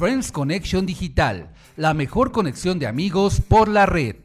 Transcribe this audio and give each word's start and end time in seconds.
Friends 0.00 0.32
Connection 0.32 0.86
Digital, 0.86 1.50
la 1.76 1.92
mejor 1.92 2.32
conexión 2.32 2.78
de 2.78 2.86
amigos 2.86 3.42
por 3.46 3.68
la 3.68 3.84
red. 3.84 4.16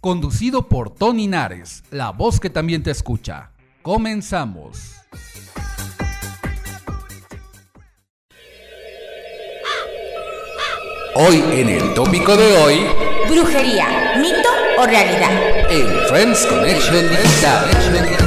Conducido 0.00 0.68
por 0.68 0.94
Tony 0.94 1.26
Nares, 1.26 1.82
la 1.90 2.10
voz 2.10 2.38
que 2.38 2.48
también 2.48 2.84
te 2.84 2.92
escucha. 2.92 3.50
Comenzamos. 3.82 4.92
Hoy 11.16 11.42
en 11.54 11.70
el 11.70 11.94
tópico 11.94 12.36
de 12.36 12.56
hoy, 12.58 12.86
brujería, 13.28 14.14
mito 14.20 14.48
o 14.78 14.86
realidad. 14.86 15.72
En 15.72 15.88
Friends 16.06 16.46
Connection 16.46 17.08
Digital. 17.08 18.23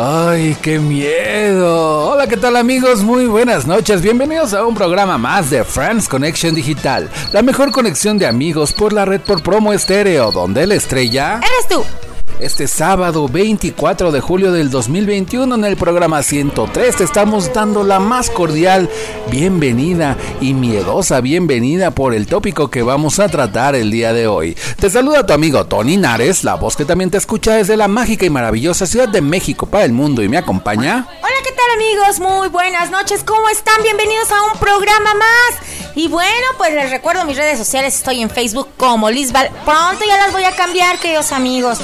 ¡Ay, 0.00 0.56
qué 0.62 0.78
miedo! 0.78 2.10
Hola, 2.10 2.28
¿qué 2.28 2.36
tal 2.36 2.56
amigos? 2.56 3.02
Muy 3.02 3.26
buenas 3.26 3.66
noches. 3.66 4.00
Bienvenidos 4.00 4.54
a 4.54 4.64
un 4.64 4.76
programa 4.76 5.18
más 5.18 5.50
de 5.50 5.64
Friends 5.64 6.06
Connection 6.06 6.54
Digital, 6.54 7.10
la 7.32 7.42
mejor 7.42 7.72
conexión 7.72 8.16
de 8.16 8.26
amigos 8.26 8.72
por 8.72 8.92
la 8.92 9.04
red 9.04 9.20
por 9.20 9.42
promo 9.42 9.72
estéreo, 9.72 10.30
donde 10.30 10.68
la 10.68 10.76
estrella... 10.76 11.40
Eres 11.42 11.68
tú 11.68 12.07
este 12.40 12.68
sábado 12.68 13.28
24 13.28 14.12
de 14.12 14.20
julio 14.20 14.52
del 14.52 14.70
2021 14.70 15.54
en 15.54 15.64
el 15.64 15.76
programa 15.76 16.22
103 16.22 16.96
te 16.96 17.04
estamos 17.04 17.52
dando 17.52 17.82
la 17.82 17.98
más 17.98 18.30
cordial 18.30 18.88
bienvenida 19.28 20.16
y 20.40 20.54
miedosa 20.54 21.20
bienvenida 21.20 21.90
por 21.90 22.14
el 22.14 22.26
tópico 22.26 22.70
que 22.70 22.82
vamos 22.82 23.18
a 23.18 23.28
tratar 23.28 23.74
el 23.74 23.90
día 23.90 24.12
de 24.12 24.28
hoy. 24.28 24.56
Te 24.78 24.88
saluda 24.88 25.26
tu 25.26 25.32
amigo 25.32 25.66
Tony 25.66 25.96
Nares, 25.96 26.44
la 26.44 26.54
voz 26.54 26.76
que 26.76 26.84
también 26.84 27.10
te 27.10 27.18
escucha 27.18 27.54
desde 27.54 27.76
la 27.76 27.88
mágica 27.88 28.24
y 28.24 28.30
maravillosa 28.30 28.86
Ciudad 28.86 29.08
de 29.08 29.20
México 29.20 29.66
para 29.66 29.84
el 29.84 29.92
mundo 29.92 30.22
y 30.22 30.28
me 30.28 30.38
acompaña. 30.38 31.06
Hola, 31.08 31.36
¿qué 31.44 31.52
tal 31.52 31.70
amigos? 31.74 32.20
Muy 32.20 32.48
buenas 32.48 32.90
noches, 32.90 33.24
¿cómo 33.24 33.48
están? 33.48 33.82
Bienvenidos 33.82 34.30
a 34.30 34.52
un 34.52 34.58
programa 34.60 35.14
más. 35.14 35.78
Y 35.98 36.06
bueno, 36.06 36.46
pues 36.56 36.72
les 36.74 36.90
recuerdo 36.90 37.24
mis 37.24 37.36
redes 37.36 37.58
sociales, 37.58 37.96
estoy 37.96 38.22
en 38.22 38.30
Facebook 38.30 38.68
como 38.76 39.10
Lisbal. 39.10 39.50
Pronto 39.64 40.04
ya 40.06 40.16
las 40.16 40.32
voy 40.32 40.44
a 40.44 40.54
cambiar, 40.54 40.96
queridos 41.00 41.32
amigos. 41.32 41.80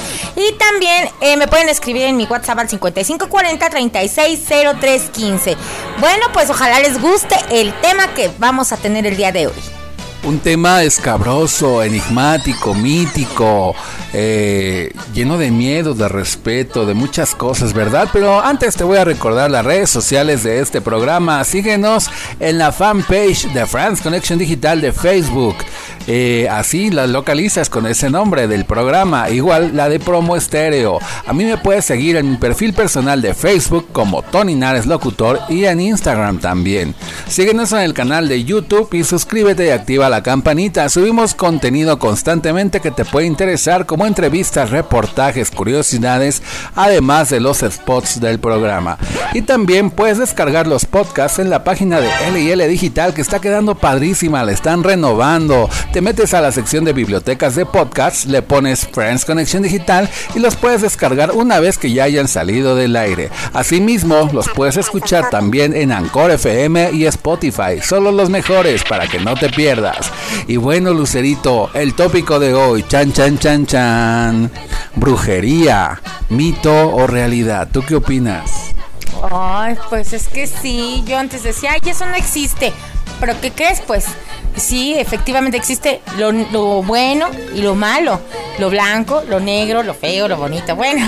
También 0.53 1.09
eh, 1.21 1.37
me 1.37 1.47
pueden 1.47 1.69
escribir 1.69 2.03
en 2.03 2.17
mi 2.17 2.25
WhatsApp 2.25 2.59
al 2.59 2.69
5540 2.69 3.69
360315. 3.69 5.57
Bueno, 5.99 6.27
pues 6.33 6.49
ojalá 6.49 6.79
les 6.79 7.01
guste 7.01 7.35
el 7.51 7.73
tema 7.81 8.13
que 8.13 8.31
vamos 8.39 8.71
a 8.71 8.77
tener 8.77 9.05
el 9.05 9.17
día 9.17 9.31
de 9.31 9.47
hoy 9.47 9.53
un 10.25 10.39
tema 10.39 10.81
escabroso, 10.81 11.83
enigmático, 11.83 12.73
mítico, 12.73 13.75
eh, 14.11 14.91
lleno 15.13 15.37
de 15.37 15.51
miedo, 15.51 15.93
de 15.93 16.07
respeto, 16.07 16.85
de 16.85 16.95
muchas 16.95 17.35
cosas, 17.35 17.73
¿verdad? 17.73 18.09
Pero 18.11 18.41
antes 18.41 18.75
te 18.75 18.83
voy 18.83 18.97
a 18.97 19.05
recordar 19.05 19.51
las 19.51 19.63
redes 19.63 19.89
sociales 19.91 20.43
de 20.43 20.61
este 20.61 20.81
programa. 20.81 21.43
Síguenos 21.43 22.09
en 22.39 22.57
la 22.57 22.71
fanpage 22.71 23.53
de 23.53 23.65
France 23.67 24.01
Connection 24.01 24.39
Digital 24.39 24.81
de 24.81 24.91
Facebook. 24.91 25.57
Eh, 26.07 26.47
así 26.51 26.91
la 26.91 27.07
localizas 27.07 27.69
con 27.69 27.87
ese 27.87 28.09
nombre 28.09 28.47
del 28.47 28.65
programa. 28.65 29.29
Igual 29.29 29.75
la 29.75 29.89
de 29.89 29.99
promo 29.99 30.35
estéreo. 30.35 30.99
A 31.25 31.33
mí 31.33 31.45
me 31.45 31.57
puedes 31.57 31.85
seguir 31.85 32.15
en 32.17 32.31
mi 32.31 32.37
perfil 32.37 32.73
personal 32.73 33.21
de 33.21 33.33
Facebook 33.33 33.87
como 33.91 34.21
Tony 34.21 34.55
Nares 34.55 34.85
Locutor 34.85 35.39
y 35.49 35.65
en 35.65 35.81
Instagram 35.81 36.39
también. 36.39 36.93
Síguenos 37.27 37.71
en 37.71 37.79
el 37.79 37.93
canal 37.93 38.27
de 38.27 38.43
YouTube 38.43 38.93
y 38.93 39.03
suscríbete 39.03 39.67
y 39.67 39.69
activa 39.69 40.09
la 40.09 40.23
campanita. 40.23 40.89
Subimos 40.89 41.33
contenido 41.33 41.97
constantemente 41.99 42.79
que 42.79 42.91
te 42.91 43.05
puede 43.05 43.25
interesar 43.25 43.85
como 43.85 44.05
entrevistas, 44.05 44.69
reportajes, 44.69 45.51
curiosidades, 45.51 46.43
además 46.75 47.29
de 47.29 47.39
los 47.39 47.59
spots 47.59 48.19
del 48.19 48.39
programa. 48.39 48.97
Y 49.33 49.41
también 49.41 49.89
puedes 49.91 50.17
descargar 50.17 50.67
los 50.67 50.85
podcasts 50.85 51.39
en 51.39 51.49
la 51.49 51.63
página 51.63 51.99
de 51.99 52.09
LL 52.31 52.67
Digital 52.67 53.13
que 53.13 53.21
está 53.21 53.39
quedando 53.39 53.75
padrísima, 53.75 54.43
la 54.43 54.51
están 54.51 54.83
renovando. 54.83 55.69
Te 55.91 56.01
metes 56.01 56.33
a 56.33 56.41
la 56.41 56.51
sección 56.51 56.83
de 56.83 56.91
bibliotecas 56.91 57.55
de 57.55 57.65
podcasts, 57.65 58.25
le 58.25 58.41
pones 58.41 58.85
Friends 58.85 59.23
Connection 59.23 59.63
Digital 59.63 60.09
y 60.35 60.39
los 60.39 60.55
puedes 60.57 60.81
descargar 60.81 61.31
una 61.31 61.59
vez 61.59 61.77
que 61.77 61.91
ya 61.91 62.03
hayan 62.03 62.27
salido 62.27 62.75
del 62.75 62.95
aire. 62.95 63.29
Asimismo, 63.53 64.29
los 64.33 64.49
puedes 64.49 64.75
escuchar 64.75 65.29
también 65.29 65.73
en 65.73 65.91
Anchor 65.91 66.31
FM 66.31 66.91
y 66.91 67.05
Spotify, 67.05 67.81
solo 67.81 68.11
los 68.11 68.29
mejores 68.29 68.83
para 68.83 69.07
que 69.07 69.19
no 69.19 69.35
te 69.35 69.49
pierdas. 69.49 70.11
Y 70.47 70.57
bueno, 70.57 70.93
Lucerito, 70.93 71.69
el 71.73 71.93
tópico 71.93 72.39
de 72.39 72.53
hoy, 72.53 72.83
chan, 72.87 73.13
chan, 73.13 73.39
chan, 73.39 73.65
chan. 73.65 74.51
Brujería, 74.95 76.01
mito 76.29 76.89
o 76.89 77.07
realidad. 77.07 77.69
¿Tú 77.71 77.83
qué 77.83 77.95
opinas? 77.95 78.51
Ay, 79.31 79.75
pues 79.89 80.13
es 80.13 80.27
que 80.27 80.45
sí, 80.47 81.03
yo 81.07 81.17
antes 81.17 81.43
decía, 81.43 81.71
ay, 81.73 81.89
eso 81.89 82.05
no 82.05 82.15
existe. 82.15 82.73
Pero 83.19 83.33
¿qué 83.41 83.51
crees? 83.51 83.81
Pues 83.81 84.05
sí, 84.55 84.93
efectivamente 84.93 85.57
existe 85.57 86.01
lo, 86.17 86.83
bueno 86.83 87.29
y 87.53 87.61
lo 87.61 87.75
malo, 87.75 88.19
lo 88.59 88.69
blanco, 88.69 89.23
lo 89.29 89.39
negro, 89.39 89.83
lo 89.83 89.93
feo, 89.93 90.27
lo 90.27 90.37
bonito. 90.37 90.75
Bueno, 90.85 91.07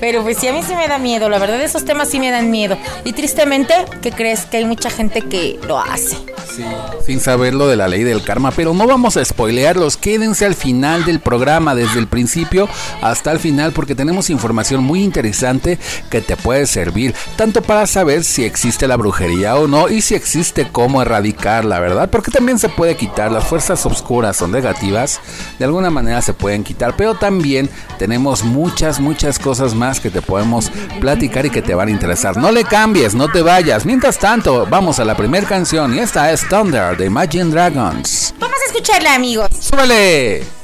pero 0.00 0.22
pues 0.22 0.38
sí, 0.38 0.48
a 0.48 0.52
mí 0.52 0.60
sí 0.66 0.74
me 0.74 0.88
da 0.88 0.98
miedo, 0.98 1.28
la 1.28 1.38
verdad 1.38 1.60
esos 1.60 1.84
temas 1.84 2.08
sí 2.08 2.18
me 2.18 2.32
dan 2.32 2.50
miedo. 2.50 2.76
Y 3.04 3.12
tristemente, 3.12 3.74
¿qué 4.02 4.10
crees? 4.10 4.46
Que 4.46 4.56
hay 4.56 4.64
mucha 4.64 4.90
gente 4.90 5.22
que 5.22 5.60
lo 5.68 5.78
hace. 5.78 6.16
Sí, 6.56 6.64
sin 7.06 7.20
saber 7.20 7.54
lo 7.54 7.68
de 7.68 7.76
la 7.76 7.86
ley 7.86 8.02
del 8.02 8.22
karma, 8.24 8.50
pero 8.50 8.74
no 8.74 8.86
vamos 8.86 9.16
a 9.16 9.24
spoilearlos, 9.24 9.96
quédense 9.96 10.46
al 10.46 10.54
final 10.54 11.04
del 11.04 11.20
programa, 11.20 11.74
desde 11.74 11.98
el 11.98 12.08
principio 12.08 12.68
hasta 13.02 13.30
el 13.32 13.38
final, 13.38 13.72
porque 13.72 13.94
tenemos 13.94 14.30
información 14.30 14.82
muy 14.82 15.02
interesante 15.02 15.78
que 16.10 16.20
te 16.20 16.36
puede 16.36 16.66
servir, 16.66 17.14
tanto 17.36 17.62
para 17.62 17.86
saber 17.86 18.24
si 18.24 18.44
existe 18.44 18.88
la 18.88 18.96
brujería 18.96 19.56
o 19.56 19.66
no, 19.68 19.88
y 19.88 20.00
si 20.00 20.14
existe 20.14 20.68
cómo 20.70 21.02
erradicarla, 21.02 21.80
¿verdad? 21.80 22.10
Porque 22.10 22.30
también 22.30 22.58
se 22.58 22.68
puede 22.74 22.96
quitar, 22.96 23.32
las 23.32 23.44
fuerzas 23.44 23.84
oscuras 23.86 24.36
son 24.36 24.50
negativas, 24.52 25.20
de 25.58 25.64
alguna 25.64 25.90
manera 25.90 26.20
se 26.22 26.34
pueden 26.34 26.64
quitar, 26.64 26.94
pero 26.96 27.14
también 27.14 27.70
tenemos 27.98 28.44
muchas, 28.44 29.00
muchas 29.00 29.38
cosas 29.38 29.74
más 29.74 30.00
que 30.00 30.10
te 30.10 30.22
podemos 30.22 30.70
platicar 31.00 31.46
y 31.46 31.50
que 31.50 31.62
te 31.62 31.74
van 31.74 31.88
a 31.88 31.92
interesar. 31.92 32.36
No 32.36 32.52
le 32.52 32.64
cambies, 32.64 33.14
no 33.14 33.28
te 33.28 33.42
vayas. 33.42 33.86
Mientras 33.86 34.18
tanto, 34.18 34.66
vamos 34.68 34.98
a 34.98 35.04
la 35.04 35.16
primera 35.16 35.46
canción 35.46 35.94
y 35.94 35.98
esta 35.98 36.32
es 36.32 36.48
Thunder 36.48 36.96
de 36.96 37.06
Imagine 37.06 37.50
Dragons. 37.50 38.34
Vamos 38.38 38.56
a 38.62 38.72
escucharla, 38.72 39.14
amigos. 39.14 39.48
¡Súbele! 39.58 40.63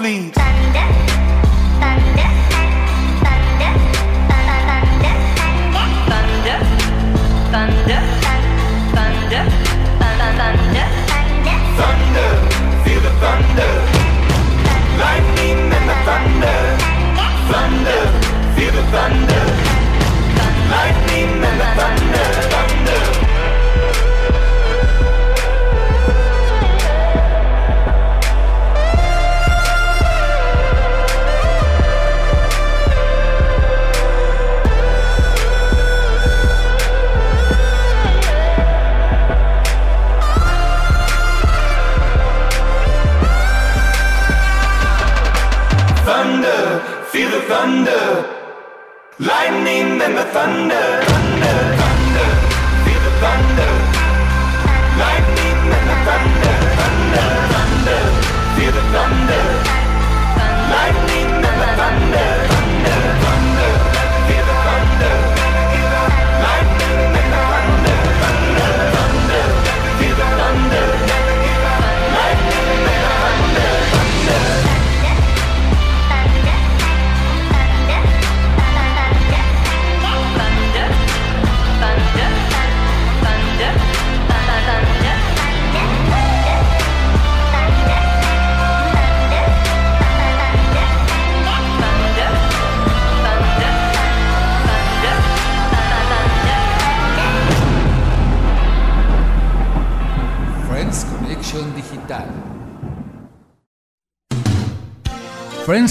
bleed. 0.00 0.39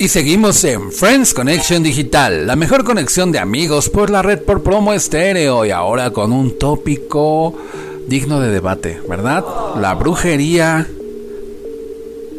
Y 0.00 0.08
seguimos 0.08 0.64
en 0.64 0.90
Friends 0.92 1.34
Connection 1.34 1.82
Digital, 1.82 2.46
la 2.46 2.56
mejor 2.56 2.84
conexión 2.84 3.32
de 3.32 3.38
amigos 3.38 3.90
por 3.90 4.08
la 4.08 4.22
red 4.22 4.38
por 4.38 4.62
promo 4.62 4.94
estéreo 4.94 5.66
y 5.66 5.72
ahora 5.72 6.10
con 6.10 6.32
un 6.32 6.58
tópico 6.58 7.54
digno 8.06 8.40
de 8.40 8.48
debate, 8.48 8.98
¿verdad? 9.06 9.44
La 9.78 9.92
brujería, 9.92 10.88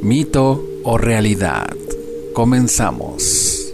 mito 0.02 0.66
o 0.84 0.98
realidad. 0.98 1.68
Comenzamos. 2.34 3.72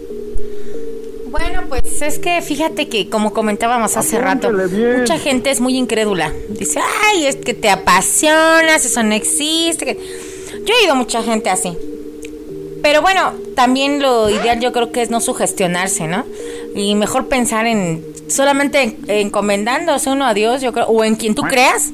Bueno, 1.30 1.62
pues 1.70 2.02
es 2.02 2.18
que 2.18 2.42
fíjate 2.42 2.90
que 2.90 3.08
como 3.08 3.32
comentábamos 3.32 3.96
hace 3.96 4.18
rato, 4.18 4.52
mucha 4.52 5.18
gente 5.18 5.50
es 5.50 5.62
muy 5.62 5.78
incrédula. 5.78 6.30
Dice, 6.50 6.78
ay, 7.06 7.24
es 7.24 7.36
que 7.36 7.54
te 7.54 7.70
apasionas, 7.70 8.84
eso 8.84 9.02
no 9.02 9.14
existe. 9.14 9.86
que-". 9.86 9.98
Yo 10.66 10.74
he 10.74 10.82
oído 10.82 10.94
mucha 10.94 11.22
gente 11.22 11.48
así. 11.48 11.74
Pero 12.82 13.02
bueno, 13.02 13.32
también 13.56 14.00
lo 14.00 14.30
ideal 14.30 14.60
yo 14.60 14.72
creo 14.72 14.92
que 14.92 15.02
es 15.02 15.10
no 15.10 15.20
sugestionarse, 15.20 16.06
¿no? 16.06 16.24
Y 16.74 16.94
mejor 16.94 17.26
pensar 17.28 17.66
en 17.66 18.04
solamente 18.28 18.82
en- 18.82 18.96
encomendándose 19.08 20.10
uno 20.10 20.26
a 20.26 20.34
Dios, 20.34 20.60
yo 20.60 20.72
creo, 20.72 20.86
o 20.86 21.04
en 21.04 21.16
quien 21.16 21.34
tú 21.34 21.42
creas. 21.42 21.90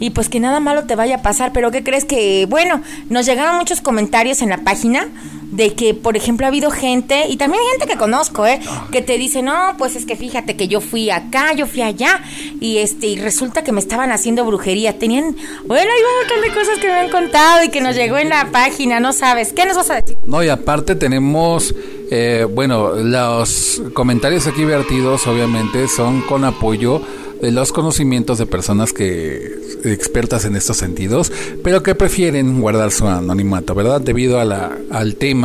Y 0.00 0.10
pues 0.10 0.28
que 0.28 0.38
nada 0.40 0.60
malo 0.60 0.84
te 0.84 0.94
vaya 0.94 1.16
a 1.16 1.22
pasar, 1.22 1.52
pero 1.52 1.70
¿qué 1.72 1.82
crees 1.82 2.04
que, 2.04 2.46
bueno, 2.48 2.82
nos 3.08 3.26
llegaron 3.26 3.56
muchos 3.56 3.80
comentarios 3.80 4.42
en 4.42 4.50
la 4.50 4.58
página 4.58 5.08
de 5.50 5.74
que, 5.74 5.94
por 5.94 6.16
ejemplo, 6.16 6.46
ha 6.46 6.48
habido 6.48 6.70
gente, 6.70 7.26
y 7.28 7.36
también 7.36 7.62
gente 7.72 7.86
que 7.90 7.98
conozco, 7.98 8.46
¿eh? 8.46 8.60
Que 8.92 9.02
te 9.02 9.16
dice, 9.16 9.42
no, 9.42 9.74
pues 9.78 9.96
es 9.96 10.04
que 10.04 10.16
fíjate 10.16 10.56
que 10.56 10.68
yo 10.68 10.80
fui 10.80 11.10
acá, 11.10 11.52
yo 11.54 11.66
fui 11.66 11.82
allá, 11.82 12.22
y 12.60 12.78
este, 12.78 13.06
y 13.08 13.16
resulta 13.16 13.62
que 13.64 13.72
me 13.72 13.80
estaban 13.80 14.12
haciendo 14.12 14.44
brujería. 14.44 14.98
Tenían, 14.98 15.34
bueno, 15.66 15.90
hay 15.90 16.02
un 16.02 16.20
montón 16.20 16.40
de 16.42 16.60
cosas 16.60 16.78
que 16.78 16.88
me 16.88 16.94
han 16.94 17.10
contado 17.10 17.64
y 17.64 17.68
que 17.70 17.80
nos 17.80 17.96
llegó 17.96 18.18
en 18.18 18.28
la 18.28 18.50
página, 18.50 19.00
no 19.00 19.12
sabes. 19.12 19.52
¿Qué 19.52 19.64
nos 19.64 19.76
vas 19.76 19.90
a 19.90 19.94
decir? 19.96 20.18
No, 20.26 20.42
y 20.42 20.48
aparte 20.48 20.94
tenemos, 20.94 21.74
eh, 22.10 22.46
bueno, 22.48 22.94
los 22.94 23.82
comentarios 23.94 24.46
aquí 24.46 24.64
vertidos 24.64 25.26
obviamente 25.26 25.88
son 25.88 26.20
con 26.22 26.44
apoyo 26.44 27.00
de 27.40 27.52
los 27.52 27.72
conocimientos 27.72 28.38
de 28.38 28.46
personas 28.46 28.92
que 28.92 29.68
expertas 29.84 30.44
en 30.44 30.56
estos 30.56 30.76
sentidos, 30.76 31.32
pero 31.62 31.82
que 31.82 31.94
prefieren 31.94 32.60
guardar 32.60 32.90
su 32.90 33.06
anonimato, 33.06 33.74
¿verdad? 33.74 34.00
Debido 34.00 34.40
a 34.40 34.44
la, 34.44 34.76
al 34.90 35.14
tema. 35.16 35.37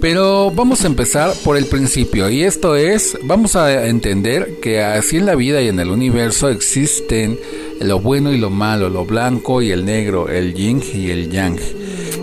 Pero 0.00 0.50
vamos 0.50 0.84
a 0.84 0.86
empezar 0.86 1.32
por 1.44 1.56
el 1.56 1.66
principio 1.66 2.30
y 2.30 2.42
esto 2.42 2.74
es, 2.74 3.18
vamos 3.22 3.54
a 3.54 3.86
entender 3.86 4.58
que 4.62 4.82
así 4.82 5.18
en 5.18 5.26
la 5.26 5.34
vida 5.34 5.60
y 5.60 5.68
en 5.68 5.78
el 5.78 5.90
universo 5.90 6.48
existen 6.48 7.38
lo 7.80 8.00
bueno 8.00 8.32
y 8.32 8.38
lo 8.38 8.50
malo, 8.50 8.88
lo 8.88 9.04
blanco 9.04 9.60
y 9.60 9.70
el 9.72 9.84
negro, 9.84 10.28
el 10.28 10.54
yin 10.54 10.82
y 10.94 11.10
el 11.10 11.30
yang 11.30 11.58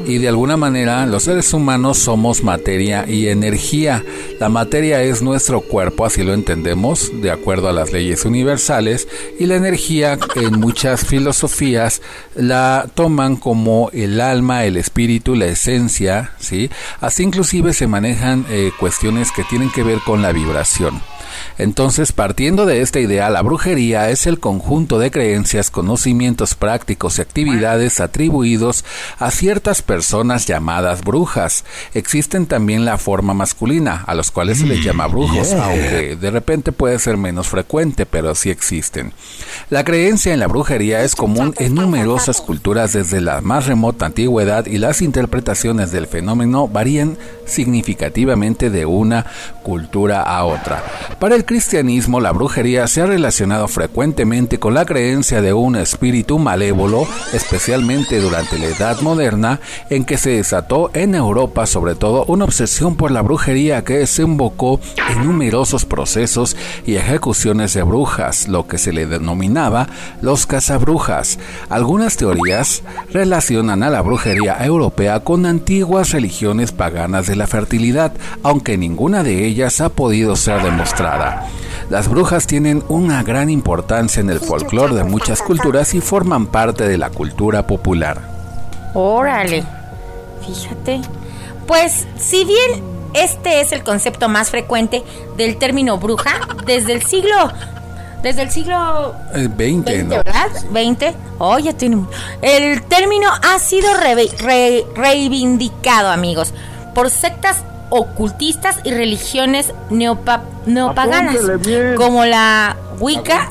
y 0.05 0.17
de 0.17 0.27
alguna 0.27 0.57
manera 0.57 1.05
los 1.05 1.23
seres 1.23 1.53
humanos 1.53 1.97
somos 1.97 2.43
materia 2.43 3.05
y 3.07 3.27
energía. 3.27 4.03
La 4.39 4.49
materia 4.49 5.01
es 5.03 5.21
nuestro 5.21 5.61
cuerpo, 5.61 6.05
así 6.05 6.23
lo 6.23 6.33
entendemos, 6.33 7.11
de 7.21 7.31
acuerdo 7.31 7.67
a 7.67 7.73
las 7.73 7.91
leyes 7.91 8.25
universales, 8.25 9.07
y 9.39 9.45
la 9.45 9.55
energía 9.55 10.17
en 10.35 10.59
muchas 10.59 11.05
filosofías 11.05 12.01
la 12.35 12.89
toman 12.93 13.35
como 13.35 13.89
el 13.93 14.21
alma, 14.21 14.65
el 14.65 14.77
espíritu, 14.77 15.35
la 15.35 15.45
esencia, 15.45 16.31
¿sí? 16.39 16.69
Así 17.01 17.23
inclusive 17.23 17.73
se 17.73 17.87
manejan 17.87 18.45
eh, 18.49 18.71
cuestiones 18.79 19.31
que 19.31 19.43
tienen 19.43 19.71
que 19.71 19.83
ver 19.83 19.99
con 20.05 20.21
la 20.21 20.31
vibración. 20.31 21.01
Entonces, 21.57 22.11
partiendo 22.11 22.65
de 22.65 22.81
esta 22.81 22.99
idea, 22.99 23.29
la 23.29 23.41
brujería 23.41 24.09
es 24.09 24.27
el 24.27 24.39
conjunto 24.39 24.99
de 24.99 25.11
creencias, 25.11 25.69
conocimientos 25.69 26.55
prácticos 26.55 27.17
y 27.17 27.21
actividades 27.21 27.99
atribuidos 27.99 28.85
a 29.19 29.31
ciertas 29.31 29.81
personas 29.81 30.45
llamadas 30.45 31.03
brujas. 31.03 31.65
Existen 31.93 32.45
también 32.45 32.85
la 32.85 32.97
forma 32.97 33.33
masculina, 33.33 34.03
a 34.05 34.15
los 34.15 34.31
cuales 34.31 34.59
se 34.59 34.65
les 34.65 34.83
llama 34.83 35.07
brujos, 35.07 35.53
aunque 35.53 36.15
de 36.15 36.31
repente 36.31 36.71
puede 36.71 36.99
ser 36.99 37.17
menos 37.17 37.47
frecuente, 37.47 38.05
pero 38.05 38.35
sí 38.35 38.49
existen. 38.49 39.13
La 39.69 39.83
creencia 39.83 40.33
en 40.33 40.39
la 40.39 40.47
brujería 40.47 41.03
es 41.03 41.15
común 41.15 41.53
en 41.57 41.75
numerosas 41.75 42.41
culturas 42.41 42.93
desde 42.93 43.21
la 43.21 43.41
más 43.41 43.65
remota 43.65 44.05
antigüedad 44.05 44.65
y 44.65 44.77
las 44.77 45.01
interpretaciones 45.01 45.91
del 45.91 46.07
fenómeno 46.07 46.67
varían 46.67 47.17
significativamente 47.45 48.69
de 48.69 48.85
una 48.85 49.25
cultura 49.63 50.21
a 50.21 50.45
otra. 50.45 50.83
Para 51.19 51.26
el 51.33 51.45
cristianismo, 51.45 52.19
la 52.19 52.31
brujería 52.31 52.87
se 52.87 53.01
ha 53.01 53.07
relacionado 53.07 53.67
frecuentemente 53.67 54.59
con 54.59 54.73
la 54.73 54.85
creencia 54.85 55.41
de 55.41 55.51
un 55.51 55.75
espíritu 55.75 56.37
malévolo, 56.37 57.07
especialmente 57.33 58.19
durante 58.19 58.59
la 58.59 58.67
Edad 58.67 59.01
Moderna, 59.01 59.59
en 59.89 60.05
que 60.05 60.17
se 60.17 60.29
desató 60.29 60.91
en 60.93 61.15
Europa 61.15 61.65
sobre 61.65 61.95
todo 61.95 62.23
una 62.25 62.45
obsesión 62.45 62.97
por 62.97 63.09
la 63.09 63.21
brujería 63.21 63.83
que 63.83 63.97
desembocó 63.97 64.79
en 65.09 65.25
numerosos 65.25 65.85
procesos 65.85 66.55
y 66.85 66.97
ejecuciones 66.97 67.73
de 67.73 67.83
brujas, 67.83 68.47
lo 68.47 68.67
que 68.67 68.77
se 68.77 68.93
le 68.93 69.07
denominaba 69.07 69.87
los 70.21 70.45
cazabrujas. 70.45 71.39
Algunas 71.69 72.17
teorías 72.17 72.83
relacionan 73.11 73.81
a 73.81 73.89
la 73.89 74.01
brujería 74.01 74.63
europea 74.63 75.21
con 75.21 75.45
antiguas 75.45 76.11
religiones 76.11 76.71
paganas 76.71 77.25
de 77.25 77.35
la 77.35 77.47
fertilidad, 77.47 78.13
aunque 78.43 78.77
ninguna 78.77 79.23
de 79.23 79.45
ellas 79.45 79.81
ha 79.81 79.89
podido 79.89 80.35
ser 80.35 80.61
demostrada. 80.61 81.16
Las 81.89 82.07
brujas 82.09 82.47
tienen 82.47 82.83
una 82.89 83.23
gran 83.23 83.49
importancia 83.49 84.19
en 84.19 84.29
el 84.29 84.39
folclore 84.39 84.93
de 84.95 85.03
muchas 85.03 85.41
culturas 85.41 85.93
y 85.93 86.01
forman 86.01 86.47
parte 86.47 86.87
de 86.87 86.97
la 86.97 87.09
cultura 87.09 87.65
popular. 87.65 88.19
Órale, 88.93 89.63
fíjate. 90.45 91.01
Pues, 91.65 92.05
si 92.17 92.43
bien 92.45 92.83
este 93.13 93.61
es 93.61 93.71
el 93.71 93.83
concepto 93.83 94.27
más 94.29 94.49
frecuente 94.49 95.03
del 95.37 95.57
término 95.57 95.97
bruja, 95.97 96.33
desde 96.65 96.93
el 96.93 97.03
siglo. 97.03 97.51
Desde 98.23 98.41
el 98.41 98.51
siglo 98.51 99.13
Eh, 99.33 99.47
20, 99.55 99.91
20, 99.91 100.03
¿no? 100.17 100.23
¿verdad? 100.23 100.47
20. 100.71 101.13
Oh, 101.37 101.59
ya 101.59 101.73
tiene. 101.73 101.97
un- 101.97 102.09
El 102.41 102.81
término 102.83 103.29
ha 103.29 103.59
sido 103.59 103.87
re- 103.93 104.85
reivindicado, 104.95 106.09
amigos, 106.09 106.53
por 106.95 107.09
sectas 107.11 107.57
ocultistas 107.89 108.77
y 108.83 108.91
religiones 108.91 109.73
neopa- 109.89 110.41
neopaganas, 110.65 111.35
como 111.97 112.25
la 112.25 112.75
Wicca, 112.99 113.49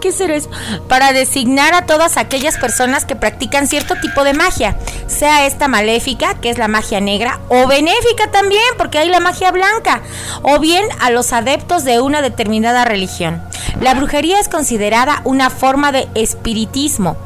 ¿qué 0.00 0.10
será 0.12 0.34
eso? 0.34 0.50
Para 0.88 1.12
designar 1.12 1.72
a 1.74 1.86
todas 1.86 2.16
aquellas 2.16 2.56
personas 2.58 3.04
que 3.04 3.14
practican 3.14 3.68
cierto 3.68 3.94
tipo 3.96 4.24
de 4.24 4.32
magia, 4.32 4.76
sea 5.06 5.46
esta 5.46 5.68
maléfica, 5.68 6.34
que 6.40 6.50
es 6.50 6.58
la 6.58 6.66
magia 6.68 7.00
negra, 7.00 7.38
o 7.48 7.66
benéfica 7.68 8.30
también, 8.32 8.62
porque 8.76 8.98
hay 8.98 9.08
la 9.08 9.20
magia 9.20 9.52
blanca, 9.52 10.02
o 10.42 10.58
bien 10.58 10.84
a 11.00 11.10
los 11.10 11.32
adeptos 11.32 11.84
de 11.84 12.00
una 12.00 12.22
determinada 12.22 12.84
religión. 12.84 13.40
La 13.80 13.94
brujería 13.94 14.40
es 14.40 14.48
considerada 14.48 15.20
una 15.24 15.48
forma 15.48 15.92
de 15.92 16.08
espiritismo. 16.14 17.16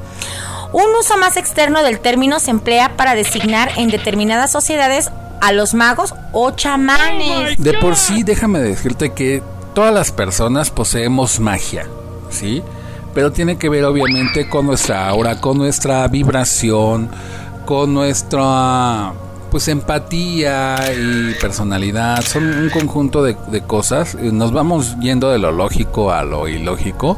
Un 0.72 0.84
uso 1.00 1.16
más 1.16 1.38
externo 1.38 1.82
del 1.82 2.00
término 2.00 2.38
se 2.38 2.50
emplea 2.50 2.96
para 2.96 3.14
designar 3.14 3.70
en 3.76 3.88
determinadas 3.88 4.52
sociedades 4.52 5.10
a 5.40 5.52
los 5.52 5.74
magos 5.74 6.14
o 6.32 6.50
chamanes. 6.52 7.58
De 7.58 7.74
por 7.74 7.96
sí, 7.96 8.22
déjame 8.22 8.60
decirte 8.60 9.12
que 9.12 9.42
todas 9.74 9.92
las 9.92 10.12
personas 10.12 10.70
poseemos 10.70 11.40
magia, 11.40 11.86
¿sí? 12.30 12.62
Pero 13.14 13.32
tiene 13.32 13.56
que 13.56 13.68
ver 13.68 13.84
obviamente 13.84 14.48
con 14.48 14.66
nuestra 14.66 15.08
aura, 15.08 15.40
con 15.40 15.58
nuestra 15.58 16.06
vibración, 16.08 17.08
con 17.64 17.94
nuestra 17.94 19.12
pues 19.50 19.68
empatía 19.68 20.76
y 20.92 21.34
personalidad. 21.40 22.22
Son 22.22 22.44
un 22.44 22.70
conjunto 22.70 23.22
de, 23.22 23.36
de 23.48 23.62
cosas. 23.62 24.16
y 24.20 24.32
Nos 24.32 24.52
vamos 24.52 24.96
yendo 25.00 25.30
de 25.30 25.38
lo 25.38 25.52
lógico 25.52 26.10
a 26.12 26.24
lo 26.24 26.48
ilógico 26.48 27.16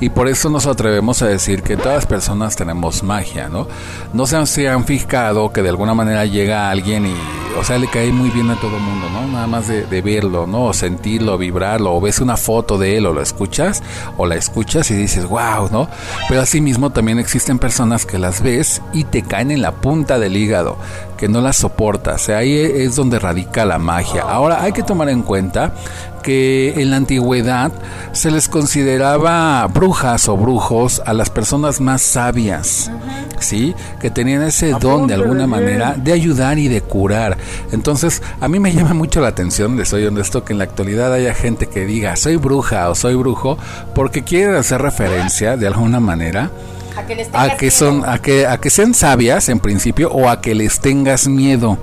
y 0.00 0.10
por 0.10 0.28
eso 0.28 0.50
nos 0.50 0.66
atrevemos 0.66 1.22
a 1.22 1.28
decir 1.28 1.62
que 1.62 1.76
todas 1.76 1.94
las 1.94 2.06
personas 2.06 2.56
tenemos 2.56 3.02
magia, 3.02 3.48
¿no? 3.48 3.68
No 4.12 4.26
se 4.26 4.36
han, 4.36 4.46
se 4.46 4.68
han 4.68 4.84
fijado 4.84 5.52
que 5.52 5.62
de 5.62 5.68
alguna 5.70 5.94
manera 5.94 6.24
llega 6.26 6.70
alguien 6.70 7.06
y, 7.06 7.14
o 7.56 7.64
sea, 7.64 7.78
le 7.78 7.88
cae 7.88 8.12
muy 8.12 8.30
bien 8.30 8.50
a 8.50 8.56
todo 8.56 8.78
mundo, 8.78 9.08
¿no? 9.10 9.26
Nada 9.26 9.46
más 9.46 9.68
de, 9.68 10.02
verlo, 10.02 10.46
¿no? 10.46 10.72
Sentirlo, 10.72 11.38
vibrarlo, 11.38 11.94
o 11.94 12.00
ves 12.00 12.20
una 12.20 12.36
foto 12.36 12.78
de 12.78 12.96
él 12.96 13.06
o 13.06 13.12
lo 13.12 13.20
escuchas, 13.20 13.82
o 14.16 14.26
la 14.26 14.36
escuchas 14.36 14.90
y 14.90 14.94
dices, 14.94 15.26
wow, 15.26 15.68
¿no? 15.70 15.88
Pero 16.28 16.40
asimismo 16.40 16.90
también 16.90 17.18
existen 17.18 17.58
personas 17.58 18.06
que 18.06 18.18
las 18.18 18.42
ves 18.42 18.82
y 18.92 19.04
te 19.04 19.22
caen 19.22 19.50
en 19.50 19.62
la 19.62 19.72
punta 19.72 20.18
del 20.18 20.36
hígado, 20.36 20.76
que 21.16 21.28
no 21.28 21.40
las 21.40 21.56
soportas. 21.56 22.28
Ahí 22.28 22.56
es 22.56 22.96
donde 22.96 23.18
radica 23.18 23.64
la 23.64 23.78
magia. 23.78 24.22
Ahora 24.22 24.62
hay 24.62 24.72
que 24.72 24.82
tomar 24.82 25.08
en 25.08 25.22
cuenta 25.22 25.72
que 26.22 26.80
en 26.80 26.90
la 26.90 26.96
antigüedad 26.96 27.72
se 28.12 28.30
les 28.30 28.48
consideraba 28.48 29.66
brujas 29.66 30.28
o 30.28 30.36
brujos 30.36 31.02
a 31.04 31.12
las 31.12 31.30
personas 31.30 31.80
más 31.80 32.02
sabias, 32.02 32.90
¿sí? 33.38 33.74
Que 34.00 34.10
tenían 34.10 34.42
ese 34.42 34.72
don 34.72 35.06
de 35.06 35.14
alguna 35.14 35.46
manera 35.46 35.94
de 35.94 36.12
ayudar 36.12 36.58
y 36.58 36.68
de 36.68 36.80
curar. 36.80 37.36
Entonces, 37.72 38.22
a 38.40 38.48
mí 38.48 38.58
me 38.58 38.72
llama 38.72 38.94
mucho 38.94 39.20
la 39.20 39.28
atención, 39.28 39.76
les 39.76 39.88
soy 39.88 40.04
honesto, 40.04 40.44
que 40.44 40.52
en 40.52 40.58
la 40.58 40.64
actualidad 40.64 41.12
haya 41.12 41.34
gente 41.34 41.66
que 41.66 41.84
diga 41.84 42.16
soy 42.16 42.36
bruja 42.36 42.90
o 42.90 42.94
soy 42.94 43.14
brujo 43.14 43.58
porque 43.94 44.24
quieren 44.24 44.54
hacer 44.54 44.82
referencia 44.82 45.56
de 45.56 45.66
alguna 45.66 46.00
manera 46.00 46.50
A 46.98 47.06
que, 47.06 47.14
les 47.14 47.28
a 47.28 47.30
tengas 47.32 47.56
que 47.58 47.70
son 47.70 47.98
miedo. 47.98 48.10
a 48.10 48.18
que 48.18 48.46
a 48.46 48.58
que 48.58 48.70
sean 48.70 48.94
sabias 48.94 49.48
en 49.48 49.60
principio 49.60 50.10
o 50.10 50.28
a 50.28 50.40
que 50.40 50.54
les 50.54 50.80
tengas 50.80 51.26
miedo. 51.28 51.78